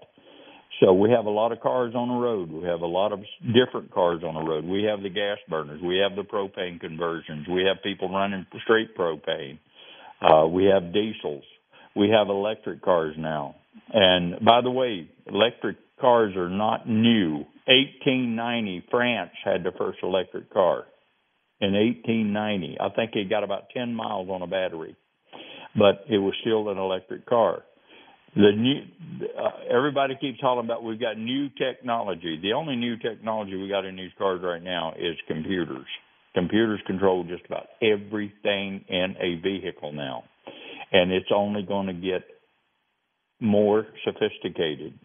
So 0.81 0.93
we 0.95 1.11
have 1.11 1.27
a 1.27 1.31
lot 1.31 1.53
of 1.53 1.61
cars 1.61 1.95
on 1.95 2.09
the 2.09 2.15
road. 2.15 2.51
We 2.51 2.65
have 2.67 2.81
a 2.81 2.87
lot 2.87 3.13
of 3.13 3.21
different 3.55 3.93
cars 3.93 4.23
on 4.27 4.35
the 4.35 4.41
road. 4.41 4.65
We 4.65 4.85
have 4.85 5.03
the 5.03 5.11
gas 5.11 5.39
burners. 5.49 5.81
We 5.83 5.99
have 5.99 6.17
the 6.17 6.23
propane 6.23 6.81
conversions. 6.81 7.47
We 7.49 7.65
have 7.65 7.83
people 7.85 8.09
running 8.13 8.47
straight 8.65 8.97
propane. 8.97 9.59
Uh, 10.21 10.47
we 10.47 10.65
have 10.65 10.93
diesels. 10.93 11.45
We 11.95 12.09
have 12.11 12.29
electric 12.29 12.83
cars 12.83 13.15
now. 13.19 13.57
And 13.93 14.45
by 14.45 14.61
the 14.61 14.71
way, 14.71 15.09
electric 15.27 15.77
cars 16.01 16.35
are 16.37 16.51
not 16.51 16.89
new. 16.89 17.45
1890, 17.67 18.87
France 18.91 19.31
had 19.45 19.63
the 19.63 19.73
first 19.79 19.99
electric 20.03 20.53
car. 20.53 20.85
In 21.61 21.75
1890, 21.75 22.79
I 22.81 22.89
think 22.95 23.13
it 23.15 23.31
got 23.31 23.45
about 23.45 23.65
10 23.75 23.95
miles 23.95 24.29
on 24.29 24.43
a 24.43 24.47
battery 24.47 24.97
but 25.77 26.05
it 26.09 26.19
was 26.19 26.35
still 26.41 26.69
an 26.69 26.79
electric 26.79 27.27
car. 27.27 27.63
The 28.35 28.51
new 28.57 28.81
uh, 29.39 29.75
everybody 29.75 30.15
keeps 30.19 30.41
talking 30.41 30.65
about 30.65 30.83
we've 30.83 31.01
got 31.01 31.19
new 31.19 31.49
technology. 31.51 32.39
The 32.43 32.55
only 32.55 32.77
new 32.77 32.97
technology 32.97 33.57
we 33.57 33.69
got 33.69 33.85
in 33.85 33.97
these 33.97 34.11
cars 34.17 34.41
right 34.43 34.63
now 34.63 34.95
is 34.99 35.17
computers. 35.29 35.87
Computers 36.35 36.81
control 36.87 37.25
just 37.25 37.45
about 37.45 37.67
everything 37.83 38.85
in 38.89 39.15
a 39.21 39.41
vehicle 39.43 39.93
now, 39.93 40.25
and 40.93 41.13
it's 41.13 41.29
only 41.35 41.63
going 41.63 41.89
to 41.89 41.93
get 41.93 42.23
more 43.43 43.87
sophisticated. 44.05 44.99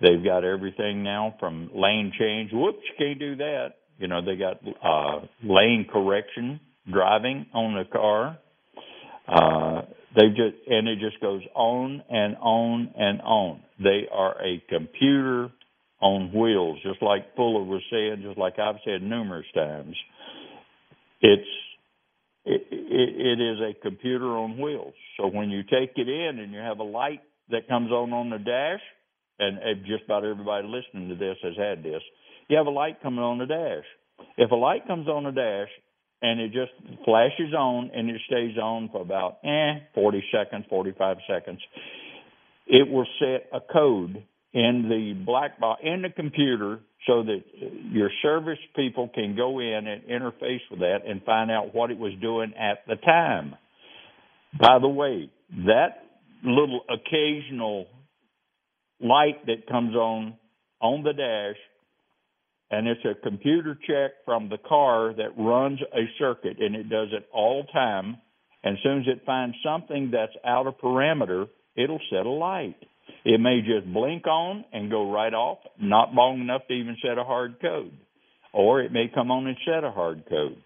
They've 0.00 0.22
got 0.22 0.44
everything 0.44 1.02
now 1.02 1.34
from 1.38 1.70
lane 1.74 2.12
change. 2.18 2.50
Whoops, 2.52 2.82
can't 2.98 3.18
do 3.18 3.36
that. 3.36 3.74
You 3.98 4.08
know, 4.08 4.20
they 4.24 4.36
got 4.36 4.60
uh, 4.84 5.26
lane 5.44 5.86
correction 5.90 6.60
driving 6.90 7.46
on 7.54 7.74
the 7.74 7.84
car. 7.90 8.38
Uh, 9.28 9.82
they 10.16 10.28
just 10.28 10.56
and 10.66 10.88
it 10.88 10.98
just 10.98 11.20
goes 11.20 11.42
on 11.54 12.02
and 12.10 12.36
on 12.36 12.92
and 12.96 13.20
on. 13.22 13.62
They 13.78 14.08
are 14.12 14.34
a 14.42 14.62
computer 14.68 15.50
on 16.00 16.32
wheels, 16.34 16.78
just 16.82 17.00
like 17.00 17.36
Fuller 17.36 17.62
was 17.62 17.82
saying, 17.90 18.22
just 18.26 18.36
like 18.36 18.58
I've 18.58 18.80
said 18.84 19.02
numerous 19.02 19.46
times. 19.54 19.94
It's 21.20 21.48
it, 22.44 22.66
it, 22.72 23.38
it 23.40 23.40
is 23.40 23.60
a 23.60 23.80
computer 23.80 24.36
on 24.36 24.58
wheels. 24.58 24.94
So 25.16 25.28
when 25.28 25.50
you 25.50 25.62
take 25.62 25.92
it 25.96 26.08
in 26.08 26.40
and 26.40 26.52
you 26.52 26.58
have 26.58 26.80
a 26.80 26.84
light 26.84 27.20
that 27.50 27.68
comes 27.68 27.90
on 27.90 28.12
on 28.12 28.30
the 28.30 28.38
dash, 28.38 28.80
and, 29.38 29.58
just 29.86 30.04
about 30.04 30.24
everybody 30.24 30.66
listening 30.66 31.08
to 31.08 31.16
this 31.16 31.36
has 31.42 31.56
had 31.56 31.82
this, 31.82 32.02
you 32.48 32.56
have 32.56 32.66
a 32.66 32.70
light 32.70 33.02
coming 33.02 33.20
on 33.20 33.38
the 33.38 33.46
dash. 33.46 33.84
If 34.36 34.50
a 34.50 34.54
light 34.56 34.86
comes 34.86 35.08
on 35.08 35.24
the 35.24 35.32
dash 35.32 35.68
and 36.20 36.40
it 36.40 36.52
just 36.52 36.72
flashes 37.04 37.52
on 37.52 37.90
and 37.92 38.08
it 38.08 38.20
stays 38.26 38.56
on 38.56 38.88
for 38.90 39.00
about 39.00 39.38
eh 39.44 39.80
40 39.94 40.22
seconds 40.32 40.64
45 40.70 41.16
seconds 41.26 41.58
it 42.66 42.88
will 42.88 43.06
set 43.18 43.48
a 43.52 43.60
code 43.60 44.22
in 44.52 44.88
the 44.88 45.24
black 45.24 45.58
box 45.58 45.80
in 45.84 46.02
the 46.02 46.10
computer 46.10 46.80
so 47.06 47.22
that 47.22 47.42
your 47.90 48.10
service 48.22 48.58
people 48.76 49.08
can 49.12 49.34
go 49.34 49.58
in 49.58 49.86
and 49.86 50.02
interface 50.04 50.60
with 50.70 50.80
that 50.80 50.98
and 51.06 51.22
find 51.24 51.50
out 51.50 51.74
what 51.74 51.90
it 51.90 51.98
was 51.98 52.12
doing 52.20 52.52
at 52.56 52.86
the 52.86 52.96
time. 52.96 53.56
By 54.60 54.78
the 54.78 54.88
way, 54.88 55.30
that 55.66 56.01
little 56.44 56.80
occasional 56.88 57.86
light 59.00 59.46
that 59.46 59.66
comes 59.68 59.94
on 59.94 60.34
on 60.80 61.02
the 61.02 61.12
dash 61.12 61.56
and 62.72 62.88
it's 62.88 63.04
a 63.04 63.14
computer 63.22 63.78
check 63.86 64.12
from 64.24 64.48
the 64.48 64.56
car 64.56 65.12
that 65.14 65.36
runs 65.38 65.78
a 65.92 66.08
circuit 66.18 66.56
and 66.58 66.74
it 66.74 66.88
does 66.88 67.08
it 67.12 67.28
all 67.32 67.64
time. 67.64 68.16
And 68.64 68.78
as 68.78 68.82
soon 68.82 69.00
as 69.00 69.06
it 69.08 69.26
finds 69.26 69.56
something 69.62 70.10
that's 70.10 70.32
out 70.44 70.66
of 70.66 70.78
parameter 70.78 71.48
it'll 71.76 72.00
set 72.10 72.26
a 72.26 72.30
light. 72.30 72.76
It 73.24 73.40
may 73.40 73.60
just 73.60 73.92
blink 73.92 74.26
on 74.26 74.64
and 74.72 74.90
go 74.90 75.12
right 75.12 75.32
off 75.32 75.58
not 75.80 76.14
long 76.14 76.40
enough 76.40 76.62
to 76.68 76.74
even 76.74 76.96
set 77.02 77.18
a 77.18 77.24
hard 77.24 77.60
code. 77.60 77.92
Or 78.52 78.80
it 78.80 78.92
may 78.92 79.10
come 79.14 79.30
on 79.30 79.46
and 79.46 79.56
set 79.66 79.84
a 79.84 79.90
hard 79.90 80.24
code. 80.28 80.56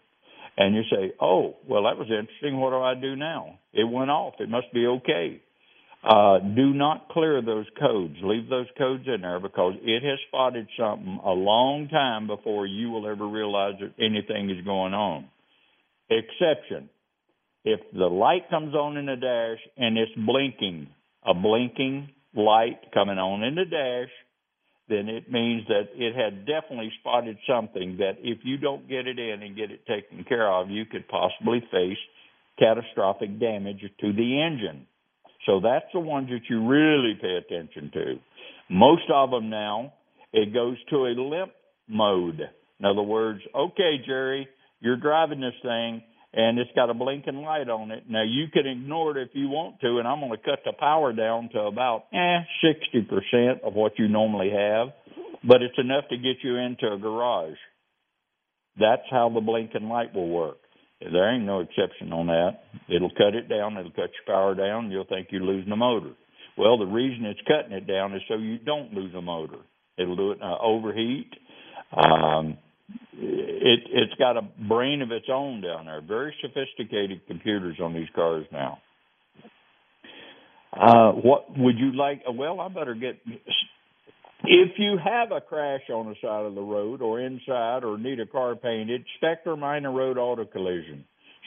And 0.56 0.74
you 0.74 0.82
say 0.90 1.12
oh 1.20 1.56
well 1.68 1.84
that 1.84 1.98
was 1.98 2.08
interesting. 2.08 2.60
What 2.60 2.70
do 2.70 2.78
i 2.78 2.94
do 2.94 3.16
now? 3.16 3.58
It 3.72 3.84
went 3.84 4.10
off. 4.10 4.34
It 4.38 4.48
must 4.48 4.72
be 4.72 4.86
okay 4.86 5.42
uh, 6.06 6.38
do 6.38 6.72
not 6.72 7.08
clear 7.08 7.42
those 7.42 7.66
codes. 7.80 8.14
Leave 8.22 8.48
those 8.48 8.68
codes 8.78 9.04
in 9.06 9.22
there 9.22 9.40
because 9.40 9.74
it 9.82 10.02
has 10.04 10.18
spotted 10.28 10.68
something 10.78 11.18
a 11.24 11.32
long 11.32 11.88
time 11.88 12.28
before 12.28 12.64
you 12.64 12.90
will 12.90 13.08
ever 13.08 13.26
realize 13.26 13.74
that 13.80 13.92
anything 14.02 14.48
is 14.50 14.64
going 14.64 14.94
on. 14.94 15.26
Exception. 16.08 16.88
If 17.64 17.80
the 17.92 18.06
light 18.06 18.48
comes 18.48 18.74
on 18.74 18.96
in 18.96 19.06
the 19.06 19.16
dash 19.16 19.58
and 19.76 19.98
it's 19.98 20.12
blinking, 20.14 20.86
a 21.24 21.34
blinking 21.34 22.10
light 22.36 22.78
coming 22.94 23.18
on 23.18 23.42
in 23.42 23.56
the 23.56 23.64
dash, 23.64 24.12
then 24.88 25.08
it 25.08 25.28
means 25.28 25.66
that 25.66 25.88
it 25.96 26.14
had 26.14 26.46
definitely 26.46 26.92
spotted 27.00 27.36
something 27.48 27.96
that 27.98 28.18
if 28.22 28.38
you 28.44 28.56
don't 28.58 28.88
get 28.88 29.08
it 29.08 29.18
in 29.18 29.42
and 29.42 29.56
get 29.56 29.72
it 29.72 29.84
taken 29.86 30.22
care 30.22 30.48
of, 30.48 30.70
you 30.70 30.84
could 30.84 31.08
possibly 31.08 31.60
face 31.72 31.98
catastrophic 32.60 33.40
damage 33.40 33.80
to 34.00 34.12
the 34.12 34.40
engine. 34.40 34.86
So 35.46 35.60
that's 35.60 35.86
the 35.94 36.00
ones 36.00 36.28
that 36.28 36.42
you 36.50 36.66
really 36.66 37.14
pay 37.20 37.36
attention 37.36 37.90
to. 37.94 38.14
Most 38.68 39.04
of 39.12 39.30
them 39.30 39.48
now, 39.48 39.94
it 40.32 40.52
goes 40.52 40.76
to 40.90 41.06
a 41.06 41.14
limp 41.16 41.52
mode. 41.88 42.40
In 42.80 42.84
other 42.84 43.02
words, 43.02 43.40
okay, 43.54 43.96
Jerry, 44.04 44.48
you're 44.80 44.96
driving 44.96 45.40
this 45.40 45.54
thing 45.62 46.02
and 46.32 46.58
it's 46.58 46.70
got 46.74 46.90
a 46.90 46.94
blinking 46.94 47.36
light 47.36 47.68
on 47.70 47.90
it. 47.90 48.04
Now 48.08 48.22
you 48.22 48.46
can 48.52 48.66
ignore 48.66 49.16
it 49.16 49.22
if 49.22 49.30
you 49.32 49.48
want 49.48 49.80
to, 49.80 49.98
and 49.98 50.06
I'm 50.06 50.20
going 50.20 50.32
to 50.32 50.36
cut 50.36 50.58
the 50.64 50.72
power 50.72 51.12
down 51.12 51.48
to 51.54 51.60
about 51.60 52.04
eh, 52.12 52.40
60% 52.62 53.62
of 53.64 53.72
what 53.72 53.98
you 53.98 54.08
normally 54.08 54.50
have, 54.50 54.88
but 55.42 55.62
it's 55.62 55.78
enough 55.78 56.04
to 56.10 56.16
get 56.16 56.36
you 56.42 56.56
into 56.56 56.92
a 56.92 56.98
garage. 56.98 57.56
That's 58.78 59.02
how 59.10 59.30
the 59.32 59.40
blinking 59.40 59.88
light 59.88 60.14
will 60.14 60.28
work. 60.28 60.58
There 61.00 61.34
ain't 61.34 61.44
no 61.44 61.60
exception 61.60 62.12
on 62.12 62.26
that. 62.28 62.60
It'll 62.88 63.10
cut 63.10 63.34
it 63.34 63.48
down. 63.48 63.76
It'll 63.76 63.90
cut 63.90 64.10
your 64.16 64.26
power 64.26 64.54
down. 64.54 64.90
You'll 64.90 65.04
think 65.04 65.28
you're 65.30 65.42
losing 65.42 65.72
a 65.72 65.76
motor. 65.76 66.12
Well, 66.56 66.78
the 66.78 66.86
reason 66.86 67.26
it's 67.26 67.40
cutting 67.46 67.72
it 67.72 67.86
down 67.86 68.14
is 68.14 68.22
so 68.28 68.36
you 68.36 68.58
don't 68.58 68.92
lose 68.94 69.14
a 69.14 69.20
motor. 69.20 69.58
It'll 69.98 70.16
do 70.16 70.32
it 70.32 70.38
uh, 70.42 70.56
overheat. 70.62 71.30
Um, 71.92 72.56
it 73.12 73.80
it's 73.90 74.14
got 74.18 74.36
a 74.36 74.42
brain 74.68 75.02
of 75.02 75.10
its 75.10 75.26
own 75.30 75.60
down 75.60 75.86
there. 75.86 76.00
Very 76.00 76.34
sophisticated 76.40 77.26
computers 77.26 77.78
on 77.82 77.92
these 77.92 78.08
cars 78.14 78.46
now. 78.50 78.78
Uh, 80.72 81.12
what 81.12 81.46
would 81.58 81.78
you 81.78 81.94
like? 81.94 82.22
Well, 82.30 82.60
I 82.60 82.68
better 82.68 82.94
get 82.94 83.18
if 84.44 84.78
you 84.78 84.98
have 85.02 85.32
a 85.32 85.40
crash 85.40 85.88
on 85.92 86.06
the 86.06 86.14
side 86.22 86.44
of 86.44 86.54
the 86.54 86.60
road 86.60 87.02
or 87.02 87.18
inside 87.20 87.82
or 87.84 87.98
need 87.98 88.20
a 88.20 88.26
car 88.26 88.54
painted, 88.54 89.04
Spectrum 89.16 89.64
Ina 89.64 89.90
Road 89.90 90.18
Auto 90.18 90.44
Collision, 90.44 91.04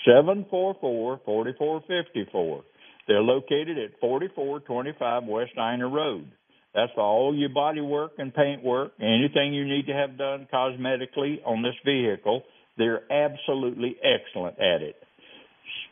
744-4454. 0.08 2.64
They're 3.08 3.22
located 3.22 3.78
at 3.78 3.92
4425 4.00 5.24
West 5.26 5.52
Ina 5.58 5.88
Road. 5.88 6.32
That's 6.74 6.94
all 6.98 7.36
your 7.36 7.50
body 7.50 7.82
work 7.82 8.14
and 8.18 8.34
paint 8.34 8.64
work, 8.64 8.94
anything 9.00 9.54
you 9.54 9.66
need 9.66 9.86
to 9.88 9.94
have 9.94 10.18
done 10.18 10.48
cosmetically 10.54 11.46
on 11.46 11.62
this 11.64 11.76
vehicle. 11.84 12.44
They're 12.78 13.12
absolutely 13.12 13.98
excellent 14.04 14.58
at 14.60 14.82
it. 14.82 14.96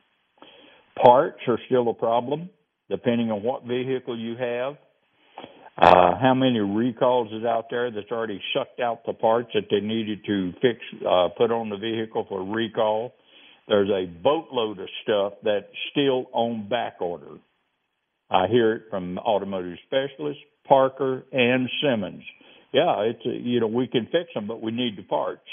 Parts 1.04 1.40
are 1.48 1.60
still 1.68 1.90
a 1.90 1.94
problem, 1.94 2.50
depending 2.90 3.32
on 3.32 3.44
what 3.44 3.64
vehicle 3.66 4.18
you 4.18 4.36
have. 4.38 4.78
Uh, 5.80 6.20
how 6.22 6.34
many 6.34 6.60
recalls 6.60 7.32
is 7.32 7.46
out 7.46 7.68
there 7.70 7.90
that's 7.90 8.12
already 8.12 8.42
sucked 8.54 8.82
out 8.82 9.06
the 9.06 9.14
parts 9.14 9.50
that 9.54 9.64
they 9.72 9.80
needed 9.80 10.20
to 10.26 10.52
fix, 10.62 10.80
uh, 11.10 11.30
put 11.38 11.52
on 11.52 11.70
the 11.70 11.78
vehicle 11.78 12.26
for 12.28 12.44
recall? 12.44 13.14
There's 13.70 13.90
a 13.90 14.06
boatload 14.06 14.80
of 14.80 14.90
stuff 15.04 15.34
that's 15.42 15.68
still 15.92 16.26
on 16.34 16.68
back 16.68 16.98
order. 17.00 17.38
I 18.30 18.48
hear 18.48 18.74
it 18.74 18.84
from 18.90 19.18
automotive 19.20 19.78
specialists, 19.86 20.44
Parker 20.68 21.24
and 21.32 21.70
Simmons. 21.82 22.24
Yeah, 22.74 23.02
it's 23.02 23.26
a, 23.26 23.30
you 23.30 23.62
know 23.62 23.68
we 23.68 23.88
can 23.88 24.06
fix 24.06 24.34
them, 24.34 24.48
but 24.48 24.62
we 24.62 24.72
need 24.72 24.98
the 24.98 25.04
parts. 25.04 25.48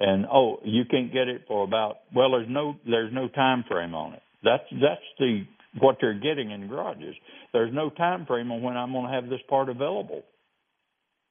And 0.00 0.26
oh, 0.26 0.58
you 0.64 0.84
can't 0.90 1.12
get 1.12 1.28
it 1.28 1.42
for 1.46 1.62
about 1.62 1.98
well, 2.14 2.32
there's 2.32 2.48
no 2.48 2.74
there's 2.84 3.12
no 3.12 3.28
time 3.28 3.64
frame 3.68 3.94
on 3.94 4.14
it. 4.14 4.22
That's 4.42 4.64
that's 4.72 5.00
the 5.18 5.44
what 5.78 5.96
they're 6.00 6.18
getting 6.18 6.50
in 6.50 6.68
garages. 6.68 7.14
There's 7.52 7.72
no 7.72 7.90
time 7.90 8.26
frame 8.26 8.50
on 8.50 8.62
when 8.62 8.76
I'm 8.76 8.92
going 8.92 9.06
to 9.06 9.12
have 9.12 9.28
this 9.28 9.40
part 9.48 9.68
available. 9.68 10.22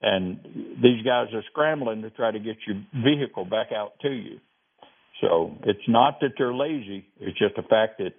And 0.01 0.39
these 0.81 1.03
guys 1.05 1.27
are 1.33 1.43
scrambling 1.51 2.01
to 2.03 2.09
try 2.11 2.31
to 2.31 2.39
get 2.39 2.55
your 2.65 2.81
vehicle 3.03 3.43
back 3.43 3.67
out 3.75 3.93
to 4.01 4.09
you. 4.09 4.39
So 5.21 5.57
it's 5.63 5.87
not 5.87 6.19
that 6.21 6.31
they're 6.37 6.53
lazy. 6.53 7.05
It's 7.19 7.37
just 7.37 7.55
the 7.55 7.63
fact 7.63 7.97
that 7.97 8.11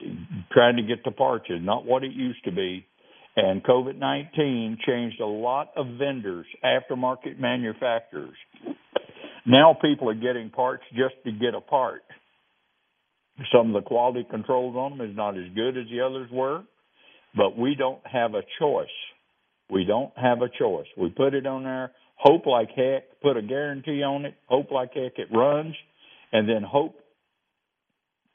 trying 0.53 0.77
to 0.77 0.83
get 0.83 1.03
the 1.05 1.11
parts 1.11 1.47
is 1.49 1.61
not 1.62 1.87
what 1.87 2.05
it 2.05 2.12
used 2.12 2.45
to 2.45 2.53
be. 2.53 2.85
And 3.37 3.64
COVID 3.64 3.99
19 3.99 4.79
changed 4.87 5.21
a 5.21 5.27
lot 5.27 5.68
of 5.77 5.87
vendors, 5.99 6.47
aftermarket 6.62 7.39
manufacturers. 7.39 8.37
Now 9.47 9.75
people 9.81 10.11
are 10.11 10.14
getting 10.14 10.51
parts 10.51 10.83
just 10.93 11.14
to 11.25 11.33
get 11.33 11.55
a 11.55 11.61
part. 11.61 12.03
Some 13.53 13.74
of 13.74 13.82
the 13.82 13.86
quality 13.86 14.26
controls 14.30 14.76
on 14.76 14.99
them 14.99 15.11
is 15.11 15.16
not 15.16 15.36
as 15.36 15.45
good 15.55 15.76
as 15.76 15.86
the 15.91 16.01
others 16.01 16.28
were, 16.30 16.62
but 17.34 17.57
we 17.57 17.74
don't 17.74 18.01
have 18.07 18.34
a 18.34 18.43
choice. 18.59 18.88
We 19.70 19.84
don't 19.84 20.12
have 20.16 20.43
a 20.43 20.49
choice. 20.49 20.86
We 20.97 21.11
put 21.11 21.34
it 21.34 21.47
on 21.47 21.64
there, 21.64 21.93
hope 22.16 22.47
like 22.47 22.68
heck, 22.76 23.20
put 23.22 23.36
a 23.36 23.43
guarantee 23.43 24.03
on 24.03 24.26
it, 24.26 24.34
hope 24.47 24.70
like 24.70 24.91
heck 24.95 25.18
it 25.18 25.28
runs, 25.32 25.74
and 26.32 26.49
then 26.49 26.62
hope 26.62 26.97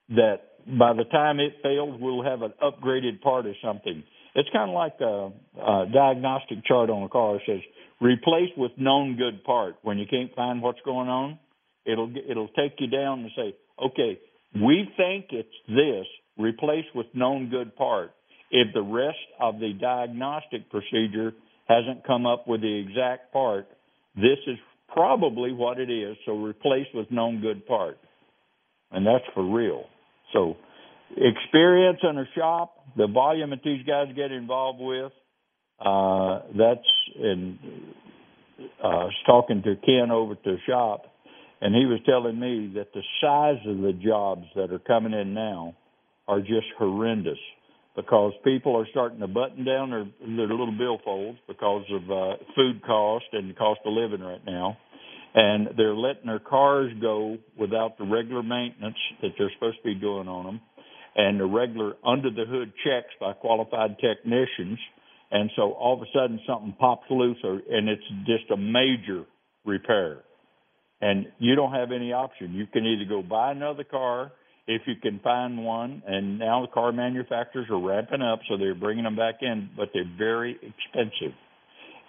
that 0.09 0.37
by 0.67 0.93
the 0.93 1.03
time 1.05 1.39
it 1.39 1.53
fails, 1.61 1.99
we'll 1.99 2.23
have 2.23 2.41
an 2.41 2.53
upgraded 2.61 3.21
part 3.21 3.45
of 3.45 3.53
something. 3.63 4.03
It's 4.33 4.49
kind 4.51 4.69
of 4.69 4.75
like 4.75 4.99
a, 4.99 5.31
a 5.61 5.85
diagnostic 5.93 6.65
chart 6.65 6.89
on 6.89 7.03
a 7.03 7.09
car. 7.09 7.35
It 7.35 7.41
says 7.45 7.59
replace 8.01 8.49
with 8.57 8.71
known 8.77 9.15
good 9.15 9.43
part. 9.43 9.75
When 9.83 9.97
you 9.97 10.05
can't 10.09 10.33
find 10.35 10.61
what's 10.61 10.81
going 10.83 11.07
on, 11.07 11.39
it'll 11.85 12.11
it'll 12.29 12.49
take 12.49 12.73
you 12.79 12.87
down 12.87 13.21
and 13.21 13.31
say, 13.35 13.55
okay, 13.83 14.19
we 14.55 14.89
think 14.97 15.27
it's 15.31 15.49
this. 15.67 16.05
replaced 16.37 16.93
with 16.93 17.07
known 17.13 17.49
good 17.49 17.75
part. 17.75 18.11
If 18.51 18.73
the 18.73 18.81
rest 18.81 19.17
of 19.39 19.59
the 19.59 19.73
diagnostic 19.73 20.69
procedure 20.69 21.33
hasn't 21.67 22.05
come 22.05 22.25
up 22.25 22.47
with 22.47 22.61
the 22.61 22.79
exact 22.79 23.33
part, 23.33 23.67
this 24.15 24.37
is 24.47 24.57
probably 24.93 25.51
what 25.51 25.79
it 25.79 25.89
is. 25.89 26.15
So 26.25 26.37
replace 26.37 26.87
with 26.93 27.09
known 27.11 27.41
good 27.41 27.65
part, 27.65 27.97
and 28.91 29.05
that's 29.05 29.25
for 29.33 29.43
real. 29.43 29.85
So 30.33 30.55
experience 31.17 31.99
in 32.03 32.17
a 32.17 32.25
shop, 32.35 32.75
the 32.95 33.07
volume 33.07 33.49
that 33.49 33.63
these 33.63 33.85
guys 33.85 34.07
get 34.15 34.31
involved 34.31 34.79
with, 34.79 35.11
uh, 35.79 36.41
that's 36.57 36.87
in. 37.15 37.59
Uh, 38.81 39.11
was 39.11 39.13
talking 39.25 39.61
to 39.63 39.75
Ken 39.85 40.11
over 40.11 40.31
at 40.31 40.43
the 40.43 40.55
shop, 40.65 41.07
and 41.61 41.73
he 41.75 41.85
was 41.85 41.99
telling 42.05 42.39
me 42.39 42.71
that 42.75 42.93
the 42.93 43.01
size 43.21 43.65
of 43.67 43.77
the 43.77 43.93
jobs 43.93 44.45
that 44.55 44.71
are 44.71 44.79
coming 44.79 45.13
in 45.13 45.33
now 45.33 45.75
are 46.27 46.39
just 46.39 46.67
horrendous 46.77 47.37
because 47.95 48.33
people 48.43 48.75
are 48.75 48.87
starting 48.91 49.19
to 49.19 49.27
button 49.27 49.63
down 49.63 49.89
their 49.89 50.05
their 50.19 50.47
little 50.47 50.73
billfolds 50.73 51.37
because 51.47 51.85
of 51.91 52.11
uh, 52.11 52.35
food 52.55 52.81
cost 52.85 53.25
and 53.31 53.49
the 53.49 53.53
cost 53.53 53.79
of 53.85 53.93
living 53.93 54.21
right 54.21 54.45
now, 54.45 54.77
and 55.33 55.69
they're 55.77 55.95
letting 55.95 56.27
their 56.27 56.39
cars 56.39 56.91
go 57.01 57.37
without 57.57 57.97
the 57.97 58.03
regular 58.03 58.43
maintenance 58.43 58.97
that 59.21 59.31
they're 59.37 59.51
supposed 59.55 59.77
to 59.77 59.83
be 59.83 59.95
doing 59.95 60.27
on 60.27 60.45
them, 60.45 60.61
and 61.15 61.39
the 61.39 61.45
regular 61.45 61.93
under 62.05 62.29
the 62.29 62.45
hood 62.45 62.73
checks 62.83 63.13
by 63.19 63.31
qualified 63.33 63.97
technicians, 63.99 64.77
and 65.31 65.49
so 65.55 65.71
all 65.71 65.95
of 65.95 66.01
a 66.01 66.11
sudden 66.13 66.39
something 66.45 66.75
pops 66.79 67.09
loose, 67.09 67.37
or, 67.43 67.61
and 67.69 67.87
it's 67.87 68.03
just 68.25 68.51
a 68.51 68.57
major 68.57 69.23
repair, 69.65 70.19
and 71.01 71.27
you 71.39 71.55
don't 71.55 71.73
have 71.73 71.91
any 71.91 72.13
option. 72.13 72.53
You 72.53 72.65
can 72.67 72.85
either 72.85 73.05
go 73.05 73.21
buy 73.21 73.51
another 73.51 73.83
car 73.83 74.31
if 74.67 74.81
you 74.87 74.95
can 75.01 75.19
find 75.19 75.63
one. 75.63 76.01
And 76.07 76.39
now 76.39 76.61
the 76.61 76.67
car 76.67 76.91
manufacturers 76.91 77.67
are 77.69 77.79
ramping 77.79 78.21
up, 78.21 78.39
so 78.47 78.57
they're 78.57 78.75
bringing 78.75 79.03
them 79.03 79.15
back 79.15 79.35
in, 79.41 79.69
but 79.75 79.89
they're 79.93 80.09
very 80.17 80.53
expensive. 80.53 81.35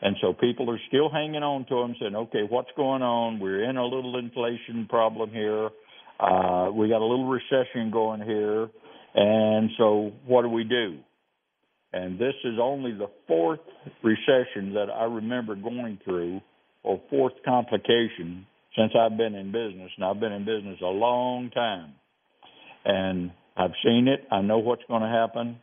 And 0.03 0.17
so 0.21 0.35
people 0.35 0.71
are 0.71 0.81
still 0.89 1.09
hanging 1.11 1.43
on 1.43 1.65
to 1.67 1.75
them, 1.75 1.97
saying, 1.99 2.15
"Okay, 2.15 2.43
what's 2.49 2.71
going 2.77 3.03
on? 3.03 3.39
We're 3.39 3.65
in 3.65 3.77
a 3.77 3.85
little 3.85 4.19
inflation 4.19 4.87
problem 4.87 5.31
here. 5.31 5.71
Uh, 6.21 6.71
we 6.73 6.89
got 6.89 7.01
a 7.01 7.05
little 7.05 7.27
recession 7.27 7.91
going 7.91 8.21
here, 8.21 8.69
and 9.15 9.71
so 9.79 10.13
what 10.27 10.43
do 10.43 10.49
we 10.49 10.65
do?" 10.65 10.99
And 11.93 12.19
this 12.19 12.35
is 12.45 12.59
only 12.61 12.93
the 12.93 13.09
fourth 13.27 13.61
recession 14.03 14.75
that 14.75 14.91
I 14.91 15.05
remember 15.05 15.55
going 15.55 15.99
through, 16.05 16.43
or 16.83 17.01
fourth 17.09 17.43
complication 17.43 18.47
since 18.77 18.93
I've 18.99 19.17
been 19.17 19.35
in 19.35 19.53
business, 19.53 19.91
and 19.97 20.05
I've 20.05 20.21
been 20.21 20.33
in 20.33 20.45
business 20.45 20.79
a 20.83 20.87
long 20.87 21.51
time 21.51 21.95
and 22.87 23.33
I've 23.57 23.73
seen 23.85 24.07
it. 24.09 24.27
I 24.31 24.41
know 24.41 24.59
what's 24.59 24.85
going 24.89 25.03
to 25.03 25.09
happen. 25.09 25.59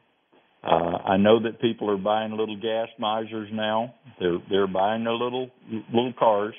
Uh, 0.63 0.97
I 1.05 1.17
know 1.17 1.41
that 1.43 1.61
people 1.61 1.89
are 1.89 1.97
buying 1.97 2.31
little 2.31 2.59
gas 2.59 2.87
misers 2.99 3.49
now. 3.51 3.93
They're 4.19 4.39
they're 4.49 4.67
buying 4.67 5.03
their 5.03 5.13
little 5.13 5.49
little 5.93 6.13
cars. 6.17 6.53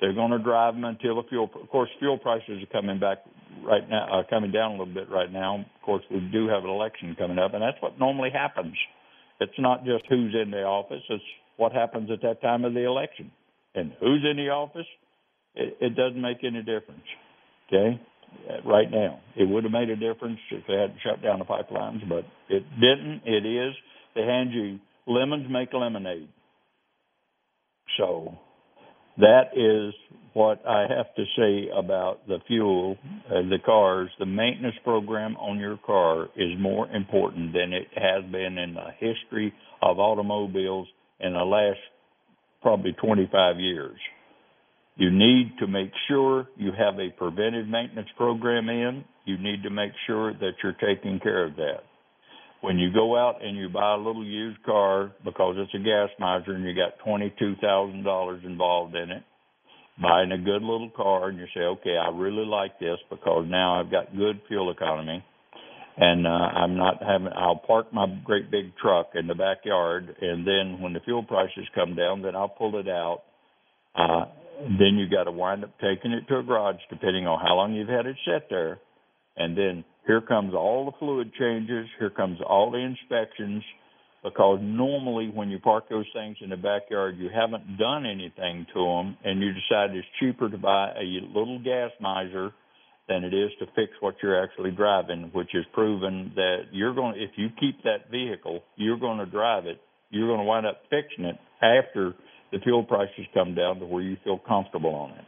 They're 0.00 0.14
going 0.14 0.30
to 0.30 0.38
drive 0.38 0.74
them 0.74 0.84
until 0.84 1.16
the 1.16 1.28
fuel. 1.28 1.50
Of 1.60 1.68
course, 1.70 1.88
fuel 1.98 2.18
prices 2.18 2.62
are 2.62 2.80
coming 2.80 3.00
back 3.00 3.18
right 3.64 3.88
now, 3.88 4.20
uh, 4.20 4.22
coming 4.30 4.52
down 4.52 4.72
a 4.72 4.78
little 4.78 4.94
bit 4.94 5.10
right 5.10 5.32
now. 5.32 5.60
Of 5.60 5.82
course, 5.82 6.04
we 6.10 6.20
do 6.32 6.48
have 6.48 6.62
an 6.62 6.70
election 6.70 7.16
coming 7.18 7.38
up, 7.38 7.54
and 7.54 7.62
that's 7.62 7.80
what 7.80 7.98
normally 7.98 8.30
happens. 8.32 8.74
It's 9.40 9.58
not 9.58 9.84
just 9.84 10.04
who's 10.08 10.34
in 10.40 10.50
the 10.50 10.62
office; 10.62 11.02
it's 11.08 11.24
what 11.56 11.72
happens 11.72 12.10
at 12.12 12.22
that 12.22 12.40
time 12.40 12.64
of 12.64 12.74
the 12.74 12.86
election, 12.86 13.32
and 13.74 13.92
who's 14.00 14.24
in 14.28 14.36
the 14.36 14.50
office. 14.50 14.86
It, 15.58 15.76
it 15.80 15.96
doesn't 15.96 16.20
make 16.20 16.38
any 16.44 16.60
difference. 16.60 17.04
Okay, 17.66 18.00
right 18.64 18.90
now. 18.90 19.20
It 19.36 19.48
would 19.48 19.64
have 19.64 19.72
made 19.72 19.90
a 19.90 19.96
difference 19.96 20.38
if 20.50 20.66
they 20.66 20.74
hadn't 20.74 20.98
shut 21.04 21.22
down 21.22 21.38
the 21.38 21.44
pipelines, 21.44 22.08
but 22.08 22.24
it 22.48 22.64
didn't. 22.80 23.22
It 23.26 23.44
is. 23.44 23.74
They 24.14 24.22
hand 24.22 24.52
you 24.52 24.78
lemons 25.06 25.46
make 25.50 25.72
lemonade. 25.72 26.28
So 27.96 28.34
that 29.16 29.50
is 29.56 29.94
what 30.34 30.64
I 30.66 30.82
have 30.82 31.14
to 31.16 31.24
say 31.36 31.68
about 31.76 32.26
the 32.28 32.38
fuel, 32.46 32.96
uh, 33.28 33.42
the 33.48 33.58
cars. 33.64 34.10
The 34.18 34.26
maintenance 34.26 34.76
program 34.84 35.36
on 35.36 35.58
your 35.58 35.78
car 35.84 36.28
is 36.36 36.52
more 36.58 36.88
important 36.90 37.52
than 37.52 37.72
it 37.72 37.88
has 37.96 38.30
been 38.30 38.58
in 38.58 38.74
the 38.74 38.90
history 39.00 39.52
of 39.82 39.98
automobiles 39.98 40.86
in 41.20 41.32
the 41.32 41.44
last 41.44 41.80
probably 42.62 42.92
25 42.92 43.58
years. 43.58 43.98
You 44.98 45.12
need 45.12 45.52
to 45.60 45.68
make 45.68 45.92
sure 46.08 46.48
you 46.56 46.72
have 46.76 46.98
a 46.98 47.10
preventive 47.16 47.68
maintenance 47.68 48.08
program 48.16 48.68
in. 48.68 49.04
You 49.26 49.38
need 49.38 49.62
to 49.62 49.70
make 49.70 49.92
sure 50.08 50.32
that 50.34 50.52
you're 50.60 50.72
taking 50.72 51.20
care 51.20 51.44
of 51.44 51.54
that. 51.54 51.84
When 52.62 52.78
you 52.78 52.92
go 52.92 53.16
out 53.16 53.36
and 53.40 53.56
you 53.56 53.68
buy 53.68 53.94
a 53.94 53.96
little 53.96 54.24
used 54.24 54.60
car 54.64 55.12
because 55.24 55.54
it's 55.56 55.72
a 55.72 55.78
gas 55.78 56.08
miser 56.18 56.54
and 56.54 56.64
you 56.64 56.74
got 56.74 56.98
$22,000 57.06 58.44
involved 58.44 58.96
in 58.96 59.12
it, 59.12 59.22
buying 60.02 60.32
a 60.32 60.38
good 60.38 60.62
little 60.62 60.90
car 60.96 61.28
and 61.28 61.38
you 61.38 61.46
say, 61.54 61.60
okay, 61.60 61.96
I 61.96 62.10
really 62.10 62.44
like 62.44 62.80
this 62.80 62.98
because 63.08 63.46
now 63.48 63.80
I've 63.80 63.92
got 63.92 64.16
good 64.16 64.40
fuel 64.48 64.72
economy 64.72 65.24
and 65.96 66.26
uh, 66.26 66.30
I'm 66.30 66.76
not 66.76 67.02
having. 67.02 67.28
I'll 67.36 67.60
park 67.64 67.92
my 67.92 68.06
great 68.24 68.50
big 68.50 68.76
truck 68.80 69.10
in 69.14 69.26
the 69.26 69.34
backyard, 69.34 70.14
and 70.20 70.46
then 70.46 70.80
when 70.80 70.92
the 70.92 71.00
fuel 71.00 71.24
prices 71.24 71.66
come 71.74 71.96
down, 71.96 72.22
then 72.22 72.36
I'll 72.36 72.48
pull 72.48 72.78
it 72.78 72.88
out 72.88 73.22
uh, 73.96 74.26
then 74.66 74.96
you 74.96 75.08
got 75.08 75.24
to 75.24 75.32
wind 75.32 75.64
up 75.64 75.74
taking 75.80 76.12
it 76.12 76.26
to 76.28 76.38
a 76.38 76.42
garage, 76.42 76.80
depending 76.90 77.26
on 77.26 77.38
how 77.40 77.54
long 77.54 77.74
you've 77.74 77.88
had 77.88 78.06
it 78.06 78.16
set 78.24 78.48
there. 78.50 78.78
And 79.36 79.56
then 79.56 79.84
here 80.06 80.20
comes 80.20 80.54
all 80.54 80.84
the 80.84 80.96
fluid 80.98 81.32
changes. 81.38 81.86
Here 81.98 82.10
comes 82.10 82.38
all 82.46 82.70
the 82.70 82.78
inspections. 82.78 83.62
Because 84.24 84.58
normally, 84.60 85.30
when 85.32 85.48
you 85.48 85.60
park 85.60 85.84
those 85.88 86.06
things 86.12 86.36
in 86.40 86.50
the 86.50 86.56
backyard, 86.56 87.16
you 87.18 87.30
haven't 87.32 87.78
done 87.78 88.04
anything 88.04 88.66
to 88.74 88.80
them, 88.84 89.16
and 89.24 89.40
you 89.40 89.52
decide 89.52 89.94
it's 89.94 90.06
cheaper 90.18 90.50
to 90.50 90.58
buy 90.58 90.90
a 90.90 91.04
little 91.32 91.62
gas 91.62 91.92
miser 92.00 92.50
than 93.08 93.22
it 93.22 93.32
is 93.32 93.50
to 93.60 93.66
fix 93.76 93.92
what 94.00 94.16
you're 94.20 94.42
actually 94.42 94.72
driving, 94.72 95.30
which 95.32 95.54
is 95.54 95.64
proven 95.72 96.32
that 96.34 96.62
you're 96.72 96.94
going. 96.94 97.14
If 97.16 97.30
you 97.36 97.48
keep 97.60 97.82
that 97.84 98.10
vehicle, 98.10 98.62
you're 98.76 98.98
going 98.98 99.18
to 99.18 99.26
drive 99.26 99.66
it. 99.66 99.80
You're 100.10 100.26
going 100.26 100.40
to 100.40 100.44
wind 100.44 100.66
up 100.66 100.82
fixing 100.90 101.24
it 101.24 101.36
after 101.62 102.14
the 102.52 102.58
fuel 102.60 102.84
prices 102.84 103.26
come 103.34 103.54
down 103.54 103.78
to 103.80 103.86
where 103.86 104.02
you 104.02 104.16
feel 104.24 104.38
comfortable 104.38 104.94
on 104.94 105.10
it. 105.10 105.24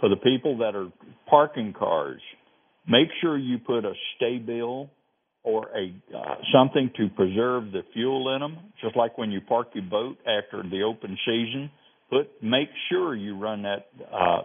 For 0.00 0.08
the 0.08 0.16
people 0.16 0.58
that 0.58 0.74
are 0.74 0.88
parking 1.28 1.74
cars, 1.76 2.20
make 2.88 3.08
sure 3.20 3.36
you 3.36 3.58
put 3.58 3.84
a 3.84 3.92
Sta-Bil 4.16 4.88
or 5.42 5.68
a 5.76 5.94
uh, 6.16 6.34
something 6.54 6.90
to 6.96 7.08
preserve 7.16 7.72
the 7.72 7.82
fuel 7.92 8.34
in 8.34 8.40
them. 8.40 8.58
Just 8.82 8.96
like 8.96 9.16
when 9.18 9.30
you 9.30 9.40
park 9.40 9.68
your 9.74 9.84
boat 9.84 10.18
after 10.20 10.62
the 10.62 10.82
open 10.82 11.18
season, 11.26 11.70
put 12.10 12.30
make 12.42 12.68
sure 12.90 13.14
you 13.14 13.38
run 13.38 13.62
that 13.62 13.86
uh, 14.12 14.42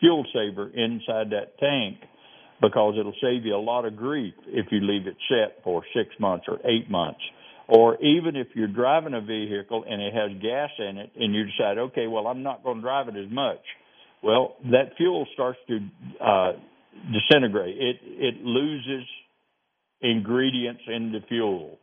fuel 0.00 0.24
saver 0.32 0.68
inside 0.68 1.30
that 1.30 1.58
tank 1.58 1.98
because 2.60 2.94
it'll 2.98 3.14
save 3.22 3.44
you 3.44 3.54
a 3.54 3.56
lot 3.56 3.84
of 3.84 3.96
grief 3.96 4.34
if 4.48 4.66
you 4.70 4.80
leave 4.80 5.06
it 5.06 5.16
set 5.28 5.62
for 5.64 5.82
six 5.94 6.08
months 6.18 6.44
or 6.48 6.58
eight 6.66 6.90
months 6.90 7.20
or 7.70 7.96
even 8.02 8.34
if 8.34 8.48
you're 8.54 8.66
driving 8.66 9.14
a 9.14 9.20
vehicle 9.20 9.84
and 9.88 10.02
it 10.02 10.12
has 10.12 10.30
gas 10.42 10.70
in 10.78 10.98
it 10.98 11.12
and 11.16 11.32
you 11.32 11.44
decide, 11.44 11.78
okay, 11.78 12.08
well, 12.08 12.26
I'm 12.26 12.42
not 12.42 12.64
going 12.64 12.76
to 12.78 12.82
drive 12.82 13.06
it 13.08 13.16
as 13.16 13.30
much. 13.30 13.60
Well, 14.22 14.56
that 14.72 14.96
fuel 14.96 15.26
starts 15.34 15.58
to 15.68 15.78
uh, 16.22 16.52
disintegrate. 17.12 17.76
It 17.78 17.96
it 18.02 18.44
loses 18.44 19.06
ingredients 20.02 20.82
in 20.88 21.12
the 21.12 21.20
fuel, 21.28 21.78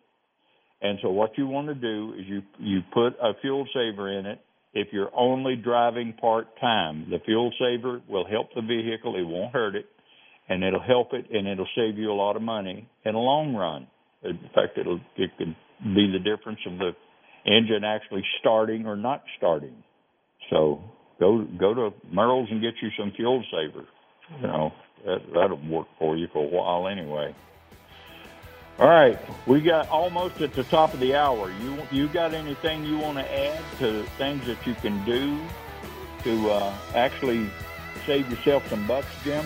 and 0.81 0.99
so 1.01 1.09
what 1.09 1.31
you 1.37 1.47
want 1.47 1.67
to 1.67 1.75
do 1.75 2.13
is 2.19 2.25
you 2.27 2.41
you 2.59 2.81
put 2.93 3.13
a 3.19 3.33
fuel 3.41 3.65
saver 3.73 4.19
in 4.19 4.27
it. 4.27 4.39
If 4.73 4.89
you're 4.91 5.09
only 5.15 5.55
driving 5.55 6.13
part 6.13 6.47
time, 6.59 7.07
the 7.09 7.17
fuel 7.25 7.51
saver 7.57 8.01
will 8.07 8.27
help 8.27 8.49
the 8.53 8.61
vehicle. 8.61 9.15
It 9.15 9.23
won't 9.23 9.51
hurt 9.51 9.75
it, 9.75 9.87
and 10.47 10.63
it'll 10.63 10.79
help 10.79 11.13
it, 11.13 11.25
and 11.31 11.47
it'll 11.47 11.67
save 11.75 11.97
you 11.97 12.11
a 12.11 12.13
lot 12.13 12.35
of 12.35 12.43
money 12.43 12.87
in 13.03 13.13
the 13.13 13.19
long 13.19 13.55
run. 13.55 13.87
In 14.23 14.37
fact, 14.53 14.77
it'll 14.77 14.99
it 15.15 15.31
can 15.39 15.55
be 15.83 16.11
the 16.11 16.19
difference 16.19 16.59
of 16.65 16.77
the 16.77 16.95
engine 17.45 17.83
actually 17.83 18.23
starting 18.39 18.85
or 18.85 18.95
not 18.95 19.23
starting. 19.37 19.83
So 20.49 20.83
go 21.19 21.43
go 21.43 21.73
to 21.73 21.93
Merle's 22.11 22.49
and 22.51 22.61
get 22.61 22.73
you 22.81 22.89
some 22.97 23.11
fuel 23.15 23.43
saver. 23.51 23.85
You 24.41 24.47
know 24.47 24.73
that 25.05 25.21
that'll 25.33 25.61
work 25.69 25.87
for 25.99 26.17
you 26.17 26.27
for 26.33 26.43
a 26.43 26.47
while 26.47 26.87
anyway. 26.87 27.33
All 28.79 28.87
right, 28.87 29.17
we 29.47 29.61
got 29.61 29.89
almost 29.89 30.39
at 30.41 30.53
the 30.53 30.63
top 30.63 30.93
of 30.93 30.99
the 30.99 31.15
hour. 31.15 31.51
You 31.61 31.81
you 31.91 32.07
got 32.07 32.33
anything 32.33 32.83
you 32.83 32.97
want 32.97 33.17
to 33.17 33.25
add 33.25 33.59
to 33.79 34.03
things 34.17 34.45
that 34.45 34.67
you 34.67 34.75
can 34.75 35.03
do 35.05 35.39
to 36.23 36.51
uh, 36.51 36.73
actually 36.93 37.49
save 38.05 38.29
yourself 38.29 38.67
some 38.69 38.85
bucks, 38.85 39.07
Jim? 39.23 39.45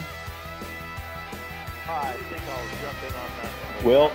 I 1.87 2.13
think 2.13 2.41
I'll 2.49 2.67
jump 2.81 2.97
in 3.07 3.15
on 3.15 3.29
that. 3.41 3.83
Well, 3.85 4.11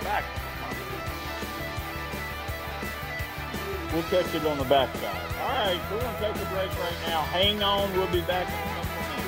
We'll 3.93 4.03
catch 4.03 4.33
it 4.35 4.45
on 4.45 4.57
the 4.57 4.65
backside. 4.65 5.21
All 5.41 5.47
right, 5.47 5.79
we're 5.91 6.01
going 6.01 6.15
to 6.15 6.21
take 6.21 6.35
a 6.35 6.45
break 6.53 6.71
right 6.79 6.97
now. 7.07 7.21
Hang 7.21 7.63
on. 7.63 7.91
We'll 7.93 8.11
be 8.11 8.21
back 8.21 8.47